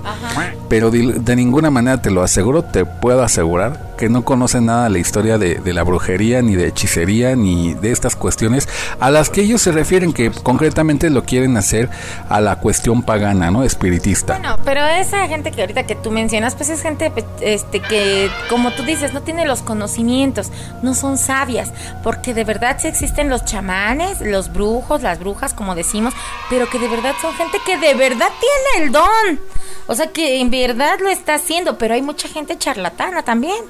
Pero 0.68 0.90
de, 0.90 1.14
de 1.20 1.36
ninguna 1.36 1.70
manera 1.70 2.02
te 2.02 2.10
lo 2.10 2.22
aseguro 2.22 2.62
te 2.62 2.84
puedo 2.84 3.22
asegurar 3.22 3.94
que 3.96 4.08
no 4.10 4.24
conocen 4.24 4.66
nada 4.66 4.84
de 4.84 4.90
la 4.90 4.98
historia 4.98 5.38
de, 5.38 5.54
de 5.54 5.72
la 5.72 5.82
brujería 5.84 6.42
ni 6.42 6.54
de 6.54 6.66
hechicería 6.66 7.34
ni 7.36 7.72
de 7.74 7.92
estas 7.92 8.14
cuestiones 8.16 8.68
a 9.00 9.10
las 9.10 9.30
que 9.30 9.40
ellos 9.40 9.62
se 9.62 9.72
refieren 9.72 10.12
que 10.12 10.30
concretamente 10.30 11.08
lo 11.08 11.24
quieren 11.24 11.56
hacer 11.56 11.88
a 12.28 12.40
la 12.40 12.56
cuestión 12.56 13.02
pagana 13.02 13.50
no 13.50 13.62
espiritista. 13.62 14.34
Bueno, 14.38 14.56
pero 14.64 14.84
esa 14.84 15.26
gente 15.28 15.50
que 15.52 15.62
ahorita 15.62 15.84
que 15.86 15.94
tú 15.94 16.10
mencionas, 16.10 16.54
pues 16.56 16.68
es 16.68 16.82
gente 16.82 17.10
pe- 17.10 17.24
este 17.40 17.80
que, 17.80 18.28
como 18.50 18.72
tú 18.72 18.82
dices, 18.82 19.14
no 19.14 19.22
tiene 19.22 19.46
los 19.46 19.62
conocimientos, 19.62 20.50
no 20.82 20.94
son 20.94 21.16
sabias, 21.16 21.72
porque 22.02 22.34
de 22.34 22.44
verdad 22.44 22.76
sí 22.80 22.88
existen 22.88 23.28
los 23.30 23.44
chamanes, 23.44 24.20
los 24.20 24.52
brujos, 24.52 25.02
las 25.06 25.18
brujas, 25.18 25.54
como 25.54 25.74
decimos, 25.74 26.14
pero 26.50 26.68
que 26.68 26.78
de 26.78 26.88
verdad 26.88 27.14
son 27.20 27.34
gente 27.34 27.58
que 27.64 27.78
de 27.78 27.94
verdad 27.94 28.28
tiene 28.40 28.84
el 28.84 28.92
don. 28.92 29.40
O 29.86 29.94
sea, 29.94 30.12
que 30.12 30.40
en 30.40 30.50
verdad 30.50 30.98
lo 31.00 31.08
está 31.08 31.34
haciendo, 31.34 31.78
pero 31.78 31.94
hay 31.94 32.02
mucha 32.02 32.28
gente 32.28 32.58
charlatana 32.58 33.22
también. 33.22 33.64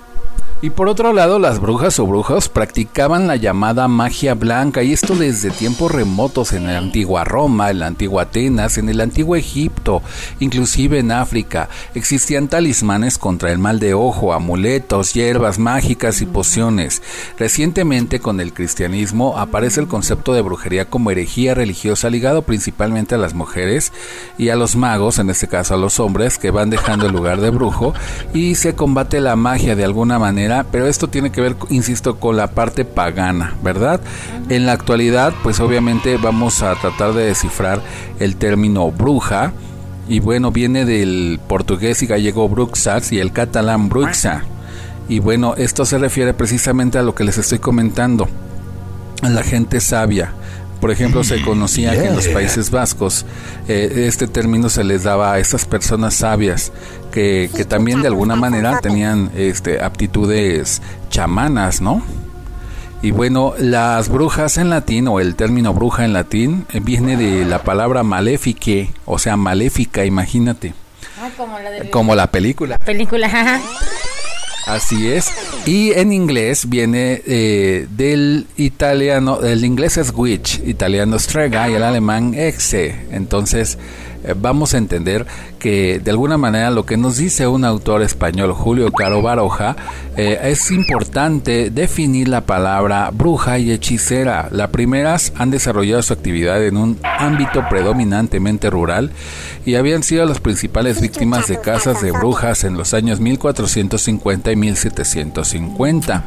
Y 0.63 0.71
por 0.71 0.89
otro 0.89 1.13
lado, 1.13 1.39
las 1.39 1.61
brujas 1.61 1.99
o 1.99 2.07
brujos 2.07 2.49
practicaban 2.49 3.27
la 3.27 3.37
llamada 3.37 3.89
magia 3.89 4.35
blanca, 4.35 4.83
y 4.83 4.95
esto 4.95 5.15
desde 5.15 5.51
tiempos 5.51 5.93
remotos 5.93 6.55
en 6.55 6.65
la 6.65 6.79
antigua 6.79 7.25
Roma, 7.25 7.71
en 7.71 7.81
la 7.81 7.89
antigua 7.89 8.23
Atenas, 8.23 8.79
en 8.79 8.89
el 8.89 9.03
antiguo 9.03 9.37
Egipto, 9.37 10.01
inclusive 10.41 10.99
en 10.99 11.13
África. 11.13 11.69
Existían 11.95 12.49
talismanes 12.49 13.19
contra 13.19 13.53
el 13.53 13.59
mal 13.59 13.81
de 13.81 13.93
ojo, 13.93 14.33
amuletos, 14.33 15.13
hierbas 15.13 15.59
mágicas 15.59 16.23
y 16.23 16.27
pociones. 16.27 17.03
Recientemente, 17.39 18.21
con 18.21 18.41
el 18.41 18.55
cristianismo, 18.55 19.37
aparece 19.37 19.81
el 19.81 19.89
concepto 19.89 20.33
de 20.33 20.41
brujería 20.41 20.87
como 20.87 21.11
herejía 21.11 21.55
religiosa 21.55 22.09
ligado 22.09 22.43
principalmente 22.43 23.15
a 23.15 23.19
las 23.19 23.35
mujeres 23.35 23.93
y 24.39 24.49
a 24.49 24.57
los 24.57 24.75
magos, 24.75 25.19
en 25.19 25.29
este 25.29 25.49
caso 25.49 25.75
a 25.75 25.79
los 25.79 26.01
hombres, 26.01 26.39
que 26.39 26.51
van 26.51 26.71
dejando 26.71 27.05
el 27.05 27.13
lugar 27.13 27.43
de 27.43 27.51
brujo 27.51 27.93
y 28.33 28.55
se 28.55 28.75
combate 28.75 29.21
la 29.21 29.37
magia 29.37 29.77
de 29.77 29.85
alguna 29.85 30.19
manera, 30.19 30.46
pero 30.71 30.87
esto 30.87 31.09
tiene 31.09 31.31
que 31.31 31.41
ver, 31.41 31.57
insisto, 31.71 32.19
con 32.19 32.37
la 32.37 32.49
parte 32.49 32.85
pagana, 32.85 33.55
¿verdad? 33.63 34.01
En 34.49 34.67
la 34.67 34.73
actualidad, 34.73 35.33
pues 35.43 35.61
obviamente 35.61 36.17
vamos 36.17 36.63
a 36.63 36.75
tratar 36.75 37.13
de 37.15 37.27
descifrar 37.27 37.81
el 38.19 38.37
término 38.37 38.91
bruja. 38.91 39.53
Y 40.09 40.21
bueno, 40.21 40.53
viene 40.53 40.85
del 40.85 41.41
portugués 41.49 42.03
y 42.03 42.07
gallego 42.07 42.49
bruxas 42.49 43.13
y 43.13 43.19
el 43.19 43.33
catalán 43.33 43.89
bruxa. 43.89 44.45
Y 45.09 45.19
bueno, 45.19 45.55
esto 45.57 45.85
se 45.85 45.99
refiere 45.99 46.35
precisamente 46.35 46.99
a 46.99 47.03
lo 47.03 47.15
que 47.15 47.25
les 47.25 47.39
estoy 47.39 47.59
comentando 47.59 48.29
a 49.23 49.29
la 49.29 49.43
gente 49.43 49.81
sabia. 49.81 50.33
Por 50.81 50.91
ejemplo, 50.91 51.25
se 51.25 51.41
conocía 51.43 51.93
que 51.93 52.07
en 52.07 52.17
los 52.17 52.29
Países 52.29 52.71
Vascos 52.71 53.25
eh, 53.67 54.05
este 54.07 54.27
término 54.27 54.69
se 54.69 54.85
les 54.85 55.05
daba 55.05 55.33
a 55.33 55.39
estas 55.39 55.65
personas 55.65 56.15
sabias 56.15 56.71
que, 57.13 57.51
que 57.55 57.65
también 57.65 58.03
de 58.03 58.09
alguna 58.09 58.37
manera 58.37 58.81
tenían 58.81 59.31
este, 59.35 59.83
aptitudes 59.83 60.83
chamanas, 61.09 61.81
¿no? 61.81 62.03
Y 63.03 63.11
bueno, 63.11 63.55
las 63.59 64.09
brujas 64.09 64.57
en 64.57 64.71
latín 64.71 65.07
o 65.09 65.21
el 65.21 65.35
término 65.35 65.73
bruja 65.75 66.05
en 66.05 66.13
latín 66.13 66.67
eh, 66.73 66.81
viene 66.83 67.17
de 67.17 67.45
la 67.45 67.63
palabra 67.63 68.03
malefique, 68.03 68.93
o 69.05 69.19
sea, 69.19 69.37
maléfica, 69.37 70.05
imagínate, 70.05 70.75
como 71.37 71.59
la 71.59 71.71
de 71.71 71.91
como 71.91 72.15
la 72.15 72.31
película. 72.31 72.79
película. 72.79 73.27
ajá. 73.33 73.61
Así 74.67 75.09
es. 75.11 75.33
Y 75.65 75.93
en 75.93 76.13
inglés 76.13 76.69
viene 76.69 77.23
eh, 77.25 77.87
del 77.91 78.47
italiano, 78.57 79.41
el 79.41 79.65
inglés 79.65 79.97
es 79.97 80.13
witch, 80.15 80.61
italiano 80.67 81.19
strega 81.19 81.71
y 81.71 81.75
el 81.75 81.85
alemán 81.85 82.35
exe. 82.35 83.07
Entonces 83.13 83.79
vamos 84.35 84.75
a 84.75 84.79
entender 84.79 85.27
que 85.59 86.01
de 86.01 86.11
alguna 86.11 86.39
manera 86.39 86.71
lo 86.71 86.87
que 86.87 86.97
nos 86.97 87.17
dice 87.17 87.47
un 87.47 87.65
autor 87.65 88.03
español, 88.03 88.53
Julio 88.53 88.91
Caro 88.93 89.23
Baroja, 89.23 89.77
eh, 90.17 90.39
es 90.45 90.71
importante 90.71 91.71
definir 91.71 92.29
la 92.29 92.47
palabra 92.47 93.11
bruja 93.13 93.59
y 93.59 93.71
hechicera. 93.71 94.49
Las 94.51 94.71
primeras 94.71 95.33
han 95.37 95.51
desarrollado 95.51 96.03
su 96.03 96.13
actividad 96.13 96.65
en 96.65 96.77
un 96.77 96.99
ámbito 97.03 97.65
predominantemente 97.69 98.71
rural 98.71 99.11
y 99.65 99.75
habían 99.75 100.03
sido 100.03 100.25
las 100.25 100.41
principales 100.41 101.01
víctimas 101.01 101.49
de 101.49 101.61
casas 101.61 102.01
de 102.01 102.13
brujas 102.13 102.65
en 102.65 102.77
los 102.77 102.95
años 102.95 103.21
1450 103.21 104.53
y 104.53 104.57
1750. 104.57 106.25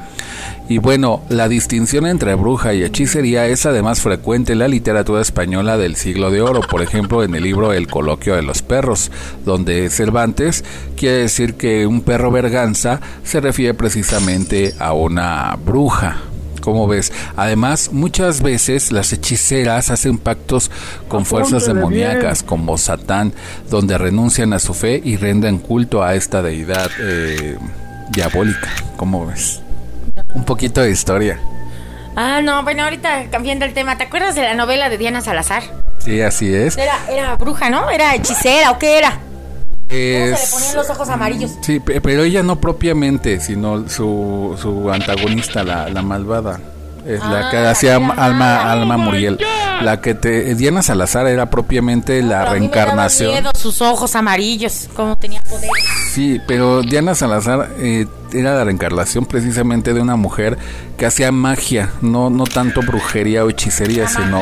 Y 0.68 0.78
bueno, 0.78 1.22
la 1.30 1.48
distinción 1.48 2.06
entre 2.06 2.36
bruja 2.36 2.74
y 2.74 2.84
hechicería 2.84 3.48
es 3.48 3.66
además 3.66 4.02
frecuente 4.02 4.54
en 4.54 4.60
la 4.60 4.68
literatura 4.68 5.22
española 5.22 5.78
del 5.78 5.96
siglo 5.96 6.30
de 6.30 6.42
oro, 6.42 6.62
por 6.62 6.84
ejemplo 6.84 7.24
en 7.24 7.34
el 7.34 7.44
libro 7.44 7.74
El 7.74 7.88
coloquio 7.90 8.36
de 8.36 8.42
los 8.42 8.62
perros, 8.62 9.12
donde 9.46 9.90
Cervantes 9.90 10.64
quiere 10.96 11.18
decir 11.18 11.56
que 11.56 11.86
un 11.86 12.02
perro 12.02 12.32
verganza 12.32 13.02
se 13.24 13.42
refiere 13.42 13.74
precisamente 13.74 14.76
a 14.80 14.94
una 14.94 15.56
bruja. 15.64 16.18
¿Cómo 16.62 16.88
ves? 16.88 17.12
Además, 17.36 17.92
muchas 17.92 18.42
veces 18.42 18.92
las 18.92 19.14
hechiceras 19.14 19.90
hacen 19.90 20.18
pactos 20.18 20.70
con 21.08 21.26
fuerzas 21.26 21.66
demoníacas 21.66 22.44
como 22.44 22.78
Satán, 22.78 23.34
donde 23.70 23.98
renuncian 23.98 24.54
a 24.54 24.60
su 24.60 24.74
fe 24.74 25.02
y 25.04 25.18
rinden 25.18 25.60
culto 25.60 26.04
a 26.04 26.16
esta 26.16 26.42
deidad 26.42 26.90
eh, 27.00 27.58
diabólica. 28.12 28.70
¿Cómo 28.98 29.26
ves? 29.26 29.62
Un 30.34 30.44
poquito 30.44 30.82
de 30.82 30.92
historia. 30.92 31.40
Ah, 32.16 32.42
no, 32.44 32.64
bueno, 32.64 32.84
ahorita 32.84 33.30
cambiando 33.32 33.66
el 33.66 33.74
tema, 33.74 33.98
¿te 33.98 34.04
acuerdas 34.04 34.36
de 34.36 34.42
la 34.42 34.54
novela 34.54 34.90
de 34.90 34.98
Diana 34.98 35.22
Salazar? 35.22 35.64
Sí, 36.00 36.22
así 36.22 36.54
es. 36.54 36.78
Era, 36.78 36.98
era 37.10 37.36
bruja, 37.36 37.70
¿no? 37.70 37.90
Era 37.90 38.16
hechicera, 38.16 38.72
¿o 38.72 38.80
qué 38.80 38.98
era? 38.98 39.12
¿Cómo 39.12 39.20
se 39.90 40.30
le 40.46 40.52
ponían 40.52 40.76
los 40.76 40.90
ojos 40.90 41.10
amarillos? 41.10 41.52
Sí, 41.62 41.80
pe- 41.80 42.00
pero 42.02 42.24
ella 42.24 42.44
no 42.44 42.60
propiamente, 42.60 43.40
sino 43.40 43.88
su, 43.90 44.56
su 44.62 44.92
antagonista, 44.92 45.64
la, 45.64 45.90
la 45.90 46.02
malvada. 46.02 46.60
Es 47.08 47.20
la 47.26 47.50
que 47.50 47.58
Ah, 47.58 47.72
hacía 47.72 47.98
la 47.98 48.14
Alma. 48.14 48.72
Alma 48.72 48.98
Muriel. 48.98 49.40
La 49.82 50.02
que 50.02 50.14
te 50.14 50.56
Diana 50.56 50.82
Salazar 50.82 51.28
era 51.28 51.50
propiamente 51.50 52.22
la 52.22 52.40
Pero 52.40 52.52
a 52.52 52.54
mí 52.54 52.60
me 52.60 52.60
reencarnación. 52.60 53.32
miedo 53.32 53.52
sus 53.56 53.82
ojos 53.82 54.16
amarillos, 54.16 54.90
como 54.96 55.16
tenía 55.18 55.42
poder. 55.44 55.70
Sí, 56.12 56.42
pero 56.48 56.82
Diana 56.82 57.16
Salazar 57.16 57.70
eh, 57.78 58.06
era 58.34 58.56
la 58.56 58.64
reencarnación 58.64 59.26
precisamente 59.26 59.94
de 59.94 60.02
una 60.02 60.16
mujer 60.16 60.58
que 60.98 61.06
hacía 61.06 61.32
magia, 61.32 61.92
no 62.02 62.30
no 62.30 62.44
tanto 62.44 62.82
brujería 62.82 63.46
o 63.46 63.50
hechicería, 63.50 64.08
sino 64.08 64.42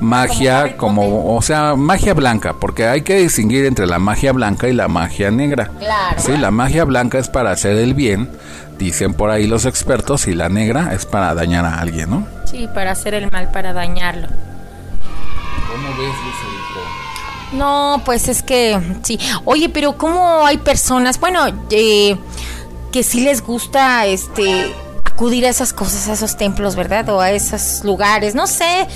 magia 0.00 0.76
como, 0.76 1.34
o 1.34 1.42
sea, 1.42 1.74
magia 1.76 2.14
blanca, 2.14 2.54
porque 2.58 2.86
hay 2.86 3.02
que 3.02 3.16
distinguir 3.16 3.66
entre 3.66 3.86
la 3.86 3.98
magia 3.98 4.32
blanca 4.32 4.68
y 4.68 4.72
la 4.72 4.88
magia 4.88 5.30
negra. 5.30 5.70
Claro. 5.78 6.16
Sí, 6.18 6.36
la 6.36 6.50
magia 6.50 6.84
blanca 6.84 7.18
es 7.18 7.28
para 7.28 7.50
hacer 7.50 7.76
el 7.76 7.94
bien, 7.94 8.30
dicen 8.78 9.12
por 9.12 9.30
ahí 9.30 9.46
los 9.46 9.66
expertos, 9.66 10.26
y 10.28 10.34
la 10.34 10.48
negra 10.48 10.94
es 10.94 11.04
para 11.04 11.34
dañar 11.34 11.64
a 11.64 11.80
alguien, 11.80 12.10
¿no? 12.10 12.26
Sí, 12.46 12.68
para 12.74 12.92
hacer 12.92 13.14
el 13.14 13.30
mal, 13.30 13.50
para 13.50 13.72
dañarlo. 13.72 14.28
¿Cómo 15.78 15.96
ves, 15.96 16.14
No, 17.52 18.02
pues 18.04 18.28
es 18.28 18.42
que 18.42 18.80
sí. 19.04 19.18
Oye, 19.44 19.68
pero 19.68 19.96
¿cómo 19.96 20.44
hay 20.44 20.58
personas, 20.58 21.20
bueno, 21.20 21.46
eh, 21.70 22.16
que 22.90 23.02
sí 23.04 23.20
les 23.20 23.42
gusta 23.42 24.06
este 24.06 24.74
acudir 25.04 25.46
a 25.46 25.48
esas 25.48 25.72
cosas, 25.72 26.08
a 26.08 26.14
esos 26.14 26.36
templos, 26.36 26.74
¿verdad? 26.74 27.08
O 27.10 27.20
a 27.20 27.30
esos 27.30 27.84
lugares, 27.84 28.34
no 28.34 28.46
sé. 28.48 28.88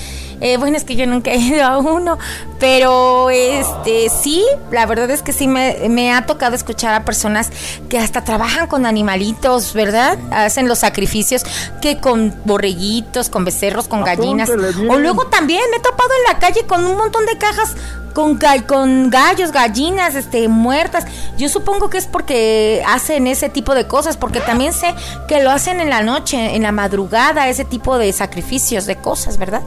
Eh, 0.43 0.57
bueno, 0.57 0.77
es 0.77 0.83
que 0.83 0.97
yo 0.97 1.07
nunca 1.07 1.31
he 1.31 1.39
ido 1.39 1.65
a 1.65 1.79
uno, 1.79 2.19
pero 2.59 3.31
este 3.31 4.09
sí, 4.11 4.45
la 4.73 4.87
verdad 4.87 5.09
es 5.11 5.23
que 5.23 5.33
sí 5.33 5.47
me, 5.47 5.89
me 5.89 6.13
ha 6.13 6.27
tocado 6.27 6.57
escuchar 6.57 6.93
a 6.95 7.05
personas 7.05 7.51
que 7.89 7.97
hasta 7.97 8.25
trabajan 8.25 8.67
con 8.67 8.85
animalitos, 8.85 9.73
¿verdad? 9.73 10.19
Hacen 10.33 10.67
los 10.67 10.81
sacrificios 10.81 11.45
que 11.81 11.99
con 11.99 12.35
borreguitos, 12.45 13.29
con 13.29 13.45
becerros, 13.45 13.87
con 13.87 14.03
gallinas. 14.03 14.51
O 14.51 14.99
luego 14.99 15.27
también 15.27 15.63
me 15.71 15.77
he 15.77 15.81
topado 15.81 16.11
en 16.27 16.33
la 16.35 16.41
calle 16.41 16.67
con 16.67 16.85
un 16.85 16.97
montón 16.97 17.25
de 17.25 17.39
cajas 17.39 17.77
con, 18.13 18.39
con 18.67 19.11
gallos, 19.11 19.53
gallinas, 19.53 20.15
este, 20.15 20.49
muertas. 20.49 21.05
Yo 21.39 21.49
supongo 21.49 21.89
que 21.89 21.99
es 21.99 22.07
porque 22.07 22.83
hacen 22.87 23.27
ese 23.27 23.49
tipo 23.49 23.75
de 23.75 23.87
cosas, 23.87 24.17
porque 24.17 24.41
también 24.41 24.73
sé 24.73 24.95
que 25.29 25.43
lo 25.43 25.51
hacen 25.51 25.81
en 25.81 25.89
la 25.89 26.03
noche, 26.03 26.57
en 26.57 26.63
la 26.63 26.73
madrugada, 26.73 27.49
ese 27.49 27.65
tipo 27.65 27.97
de 27.99 28.13
sacrificios, 28.13 28.87
de 28.87 28.97
cosas, 28.97 29.39
¿verdad? 29.39 29.63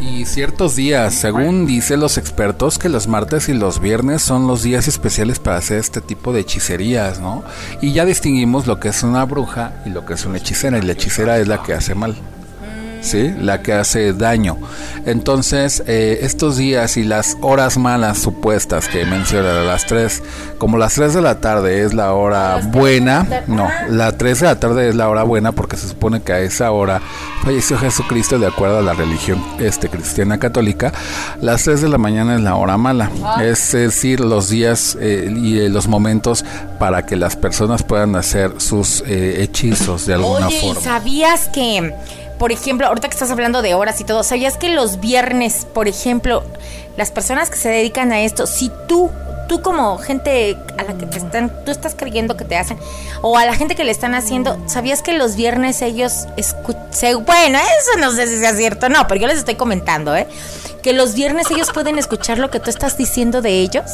Y 0.00 0.19
ciertos 0.24 0.76
días, 0.76 1.14
según 1.14 1.66
dicen 1.66 2.00
los 2.00 2.18
expertos, 2.18 2.78
que 2.78 2.88
los 2.88 3.06
martes 3.06 3.48
y 3.48 3.54
los 3.54 3.80
viernes 3.80 4.22
son 4.22 4.46
los 4.46 4.62
días 4.62 4.88
especiales 4.88 5.38
para 5.38 5.56
hacer 5.56 5.78
este 5.78 6.00
tipo 6.00 6.32
de 6.32 6.40
hechicerías, 6.40 7.20
¿no? 7.20 7.44
Y 7.80 7.92
ya 7.92 8.04
distinguimos 8.04 8.66
lo 8.66 8.80
que 8.80 8.88
es 8.88 9.02
una 9.02 9.24
bruja 9.24 9.82
y 9.86 9.90
lo 9.90 10.04
que 10.04 10.14
es 10.14 10.24
una 10.24 10.38
hechicera, 10.38 10.78
y 10.78 10.82
la 10.82 10.92
hechicera 10.92 11.38
es 11.38 11.48
la 11.48 11.62
que 11.62 11.74
hace 11.74 11.94
mal. 11.94 12.16
¿Sí? 13.00 13.34
La 13.40 13.62
que 13.62 13.72
hace 13.72 14.12
daño. 14.12 14.58
Entonces, 15.06 15.82
eh, 15.86 16.18
estos 16.22 16.56
días 16.56 16.96
y 16.96 17.04
las 17.04 17.36
horas 17.40 17.78
malas 17.78 18.18
supuestas 18.18 18.88
que 18.88 19.04
mencionan, 19.06 19.66
las 19.66 19.86
3, 19.86 20.22
como 20.58 20.76
las 20.76 20.94
3 20.94 21.14
de 21.14 21.22
la 21.22 21.40
tarde 21.40 21.82
es 21.82 21.94
la 21.94 22.12
hora 22.12 22.60
buena, 22.62 23.26
no, 23.46 23.68
la 23.88 24.12
3 24.12 24.40
de 24.40 24.46
la 24.46 24.60
tarde 24.60 24.88
es 24.90 24.94
la 24.94 25.08
hora 25.08 25.22
buena 25.22 25.52
porque 25.52 25.76
se 25.76 25.88
supone 25.88 26.20
que 26.20 26.32
a 26.32 26.40
esa 26.40 26.70
hora 26.72 27.00
falleció 27.42 27.78
Jesucristo 27.78 28.38
de 28.38 28.46
acuerdo 28.46 28.78
a 28.78 28.82
la 28.82 28.92
religión 28.92 29.42
este, 29.58 29.88
cristiana 29.88 30.38
católica. 30.38 30.92
Las 31.40 31.64
3 31.64 31.80
de 31.82 31.88
la 31.88 31.98
mañana 31.98 32.34
es 32.34 32.40
la 32.42 32.56
hora 32.56 32.76
mala, 32.76 33.10
es 33.42 33.72
decir, 33.72 34.20
los 34.20 34.48
días 34.50 34.96
eh, 35.00 35.32
y 35.34 35.58
eh, 35.58 35.68
los 35.68 35.88
momentos 35.88 36.44
para 36.78 37.06
que 37.06 37.16
las 37.16 37.36
personas 37.36 37.82
puedan 37.82 38.16
hacer 38.16 38.54
sus 38.58 39.02
eh, 39.06 39.42
hechizos 39.42 40.06
de 40.06 40.14
alguna 40.14 40.48
Oye, 40.48 40.56
¿y 40.56 40.60
forma. 40.60 40.80
sabías 40.80 41.48
que, 41.48 41.94
por 42.40 42.52
ejemplo, 42.52 42.86
ahorita 42.86 43.08
que 43.08 43.12
estás 43.12 43.30
hablando 43.30 43.60
de 43.60 43.74
horas 43.74 44.00
y 44.00 44.04
todo, 44.04 44.22
¿sabías 44.22 44.56
que 44.56 44.70
los 44.70 44.98
viernes, 44.98 45.66
por 45.74 45.88
ejemplo, 45.88 46.42
las 46.96 47.10
personas 47.10 47.50
que 47.50 47.58
se 47.58 47.68
dedican 47.68 48.12
a 48.12 48.22
esto, 48.22 48.46
si 48.46 48.72
tú, 48.88 49.10
tú 49.46 49.60
como 49.60 49.98
gente 49.98 50.56
a 50.78 50.84
la 50.84 50.96
que 50.96 51.04
te 51.04 51.18
están, 51.18 51.52
tú 51.66 51.70
estás 51.70 51.94
creyendo 51.94 52.38
que 52.38 52.46
te 52.46 52.56
hacen, 52.56 52.78
o 53.20 53.36
a 53.36 53.44
la 53.44 53.54
gente 53.54 53.76
que 53.76 53.84
le 53.84 53.90
están 53.90 54.14
haciendo, 54.14 54.56
¿sabías 54.66 55.02
que 55.02 55.12
los 55.12 55.36
viernes 55.36 55.82
ellos 55.82 56.28
escuchan, 56.38 57.26
bueno, 57.26 57.58
eso 57.58 58.00
no 58.00 58.10
sé 58.10 58.26
si 58.26 58.38
sea 58.38 58.54
cierto, 58.54 58.88
no, 58.88 59.06
pero 59.06 59.20
yo 59.20 59.26
les 59.26 59.36
estoy 59.36 59.56
comentando, 59.56 60.16
¿eh? 60.16 60.26
Que 60.82 60.92
los 60.92 61.14
viernes 61.14 61.50
ellos 61.50 61.70
pueden 61.72 61.98
escuchar 61.98 62.38
lo 62.38 62.50
que 62.50 62.60
tú 62.60 62.70
estás 62.70 62.96
diciendo 62.96 63.42
de 63.42 63.60
ellos. 63.60 63.84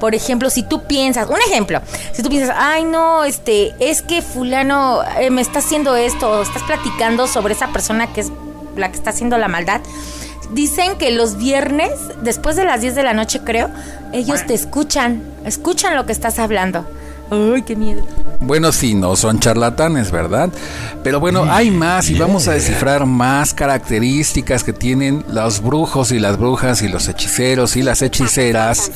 Por 0.00 0.14
ejemplo, 0.14 0.50
si 0.50 0.62
tú 0.62 0.84
piensas, 0.84 1.28
un 1.28 1.40
ejemplo, 1.46 1.80
si 2.12 2.22
tú 2.22 2.28
piensas, 2.28 2.56
ay 2.58 2.84
no, 2.84 3.24
este, 3.24 3.74
es 3.80 4.02
que 4.02 4.22
fulano 4.22 5.02
eh, 5.18 5.30
me 5.30 5.40
está 5.40 5.58
haciendo 5.58 5.96
esto, 5.96 6.30
o 6.30 6.42
estás 6.42 6.62
platicando 6.62 7.26
sobre 7.26 7.54
esa 7.54 7.68
persona 7.68 8.12
que 8.12 8.20
es 8.22 8.32
la 8.76 8.90
que 8.90 8.96
está 8.96 9.10
haciendo 9.10 9.38
la 9.38 9.48
maldad. 9.48 9.80
Dicen 10.50 10.96
que 10.96 11.10
los 11.10 11.36
viernes, 11.36 11.92
después 12.22 12.56
de 12.56 12.64
las 12.64 12.80
10 12.80 12.94
de 12.94 13.02
la 13.02 13.12
noche 13.12 13.40
creo, 13.44 13.68
ellos 14.12 14.46
te 14.46 14.54
escuchan, 14.54 15.22
escuchan 15.44 15.94
lo 15.94 16.06
que 16.06 16.12
estás 16.12 16.38
hablando. 16.38 16.86
Ay, 17.30 17.62
qué 17.62 17.76
miedo. 17.76 18.02
Bueno, 18.40 18.72
sí, 18.72 18.94
no 18.94 19.16
son 19.16 19.40
charlatanes, 19.40 20.10
¿verdad? 20.10 20.48
Pero 21.02 21.20
bueno, 21.20 21.44
hay 21.50 21.70
más 21.70 22.08
y 22.08 22.18
vamos 22.18 22.48
a 22.48 22.52
descifrar 22.52 23.04
más 23.04 23.52
características 23.52 24.64
que 24.64 24.72
tienen 24.72 25.24
los 25.28 25.60
brujos 25.60 26.12
y 26.12 26.18
las 26.18 26.38
brujas 26.38 26.80
y 26.82 26.88
los 26.88 27.08
hechiceros 27.08 27.76
y 27.76 27.82
las 27.82 28.00
hechiceras. 28.00 28.90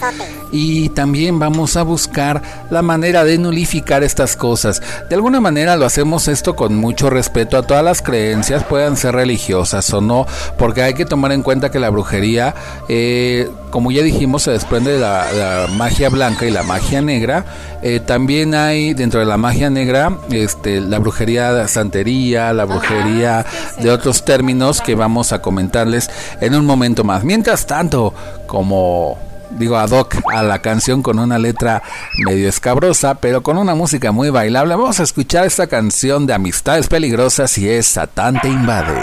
Y 0.53 0.91
también 0.91 1.39
vamos 1.39 1.77
a 1.77 1.83
buscar 1.83 2.41
la 2.71 2.83
manera 2.83 3.25
de 3.25 3.37
nulificar 3.37 4.03
estas 4.03 4.37
cosas. 4.37 4.81
De 5.11 5.15
alguna 5.15 5.41
manera 5.41 5.77
lo 5.77 5.85
hacemos 5.85 6.29
esto 6.29 6.57
con 6.57 6.77
mucho 6.77 7.11
respeto 7.11 7.59
a 7.59 7.63
todas 7.63 7.85
las 7.85 8.01
creencias, 8.01 8.65
puedan 8.65 8.97
ser 8.97 9.15
religiosas 9.15 9.93
o 9.93 10.01
no, 10.01 10.27
porque 10.57 10.83
hay 10.83 10.95
que 10.95 11.05
tomar 11.05 11.33
en 11.33 11.43
cuenta 11.43 11.71
que 11.71 11.81
la 11.81 11.91
brujería, 11.91 12.55
eh, 12.89 13.51
como 13.71 13.91
ya 13.91 14.03
dijimos, 14.03 14.45
se 14.45 14.53
desprende 14.53 14.93
de 14.93 15.01
la, 15.01 15.33
la 15.33 15.67
magia 15.77 16.09
blanca 16.09 16.47
y 16.47 16.51
la 16.51 16.63
magia 16.63 17.03
negra. 17.03 17.45
Eh, 17.83 17.99
también 17.99 18.22
hay 18.55 18.95
dentro 18.95 19.21
de 19.21 19.27
la 19.27 19.37
magia 19.37 19.69
negra 19.69 20.19
este, 20.31 20.81
la 20.81 20.99
brujería 20.99 21.53
de 21.53 21.69
santería, 21.69 22.53
la 22.53 22.65
brujería 22.65 23.45
de 23.81 23.91
otros 23.91 24.25
términos 24.25 24.81
que 24.81 24.95
vamos 24.95 25.33
a 25.33 25.43
comentarles 25.43 26.09
en 26.41 26.55
un 26.55 26.65
momento 26.65 27.05
más. 27.05 27.25
Mientras 27.25 27.67
tanto, 27.67 28.15
como 28.47 29.19
digo 29.59 29.77
ad 29.77 29.91
hoc 29.91 30.17
a 30.33 30.43
la 30.43 30.63
canción 30.63 31.03
con 31.03 31.19
una 31.19 31.39
letra 31.39 31.83
medio 32.25 32.49
escabrosa, 32.49 33.17
pero 33.17 33.43
con 33.43 33.59
una 33.59 33.75
música 33.75 34.13
muy 34.13 34.31
bailable, 34.31 34.75
vamos 34.77 35.01
a 35.01 35.03
escuchar 35.03 35.47
esta 35.47 35.67
canción 35.67 36.27
de 36.27 36.35
Amistades 36.35 36.89
Peligrosas 36.89 37.59
y 37.59 37.69
es 37.69 37.87
Satán 37.87 38.41
te 38.41 38.49
invade. 38.49 38.99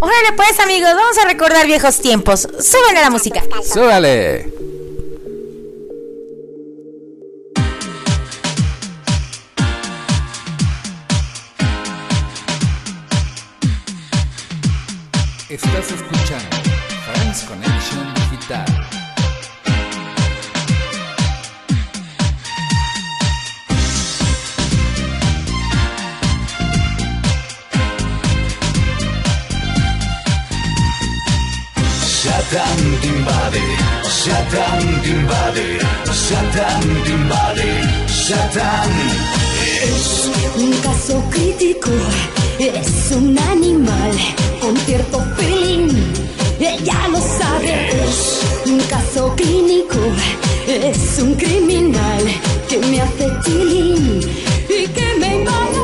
Órale 0.00 0.32
pues 0.36 0.60
amigos, 0.60 0.90
vamos 0.94 1.18
a 1.18 1.26
recordar 1.26 1.66
viejos 1.66 2.00
tiempos. 2.00 2.42
Súbenle 2.42 3.00
la 3.00 3.10
música. 3.10 3.42
¡Súbale! 3.64 4.77
Estás 15.60 15.90
escuchando 15.90 16.56
Friends 17.04 17.42
Connection 17.42 18.14
Digital. 18.30 18.64
Satán 32.22 33.00
te 33.00 33.08
invade, 33.08 33.60
Satán 34.04 35.02
te 35.02 35.08
invade, 35.08 35.78
Satán 36.04 36.80
te 37.02 37.10
invade, 37.10 37.82
Satán. 38.06 38.90
Es 39.82 40.30
un 40.54 40.72
caso 40.82 41.20
crítico, 41.30 41.90
es 42.58 43.12
un 43.12 43.38
animal 43.38 44.10
con 44.60 44.76
cierto 44.78 45.24
feeling, 45.36 45.94
ella 46.58 47.08
lo 47.08 47.20
sabe. 47.20 47.90
Un 48.66 48.80
caso 48.90 49.32
clínico, 49.36 49.96
es 50.66 51.18
un 51.22 51.34
criminal 51.34 52.24
que 52.68 52.78
me 52.78 53.00
hace 53.00 53.28
chilling 53.44 54.20
y 54.68 54.88
que 54.88 55.14
me 55.20 55.36
invade. 55.36 55.78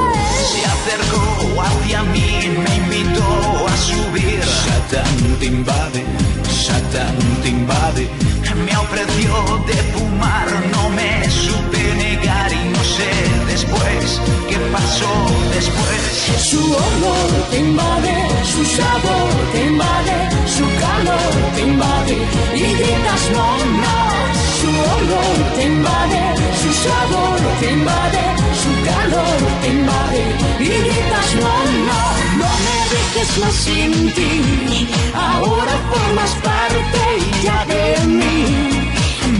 Se 0.52 0.66
acercó 0.66 1.62
hacia 1.62 2.02
mí, 2.02 2.50
me 2.64 2.76
invitó 2.76 3.68
a 3.68 3.76
subir. 3.76 4.42
Satán 4.42 5.38
te 5.38 5.46
invade, 5.46 6.04
Satán 6.66 7.16
te 7.42 7.48
invade. 7.50 8.08
Me 8.66 8.76
ofreció 8.76 9.64
de 9.66 9.74
fumar, 9.92 10.48
no 10.72 10.88
me 10.90 11.30
supe 11.30 11.94
negar 11.96 12.52
y 12.52 12.68
no 12.70 12.84
sé 12.84 13.33
después 13.74 14.20
qué 14.48 14.56
pasó 14.72 15.12
después. 15.54 16.04
Su 16.50 16.60
olor 16.60 17.30
te 17.50 17.58
invade, 17.58 18.14
su 18.44 18.64
sabor 18.64 19.30
te 19.52 19.64
invade, 19.66 20.16
su 20.56 20.64
calor 20.84 21.32
te 21.54 21.62
invade 21.62 22.16
y 22.54 22.74
gritas 22.78 23.30
no, 23.32 23.46
no. 23.82 24.14
Su 24.60 24.70
olor 24.70 25.36
te 25.56 25.64
invade, 25.64 26.22
su 26.62 26.70
sabor 26.84 27.38
te 27.60 27.72
invade, 27.72 28.22
su 28.62 28.72
calor 28.88 29.38
te 29.62 29.68
invade 29.68 30.22
y 30.60 30.68
gritas 30.68 31.34
no, 31.42 31.54
no. 31.88 32.02
No 32.40 32.50
me 32.64 32.76
dejes 32.92 33.38
más 33.38 33.54
sin 33.54 34.12
ti. 34.14 34.88
Ahora 35.14 35.72
formas 35.90 36.30
parte 36.42 37.02
ya 37.42 37.64
de 37.66 38.06
mí. 38.06 38.44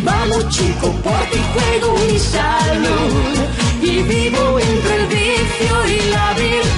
Vamos 0.02 0.48
chico, 0.48 0.90
por 1.02 1.20
ti 1.30 1.40
juego 1.54 1.96
mi 2.06 2.18
salud 2.18 3.63
y 3.84 4.02
vivo 4.02 4.58
entre 4.58 4.96
el 4.96 5.06
vicio 5.08 5.86
y 5.86 6.10
la 6.10 6.34
virtud. 6.34 6.74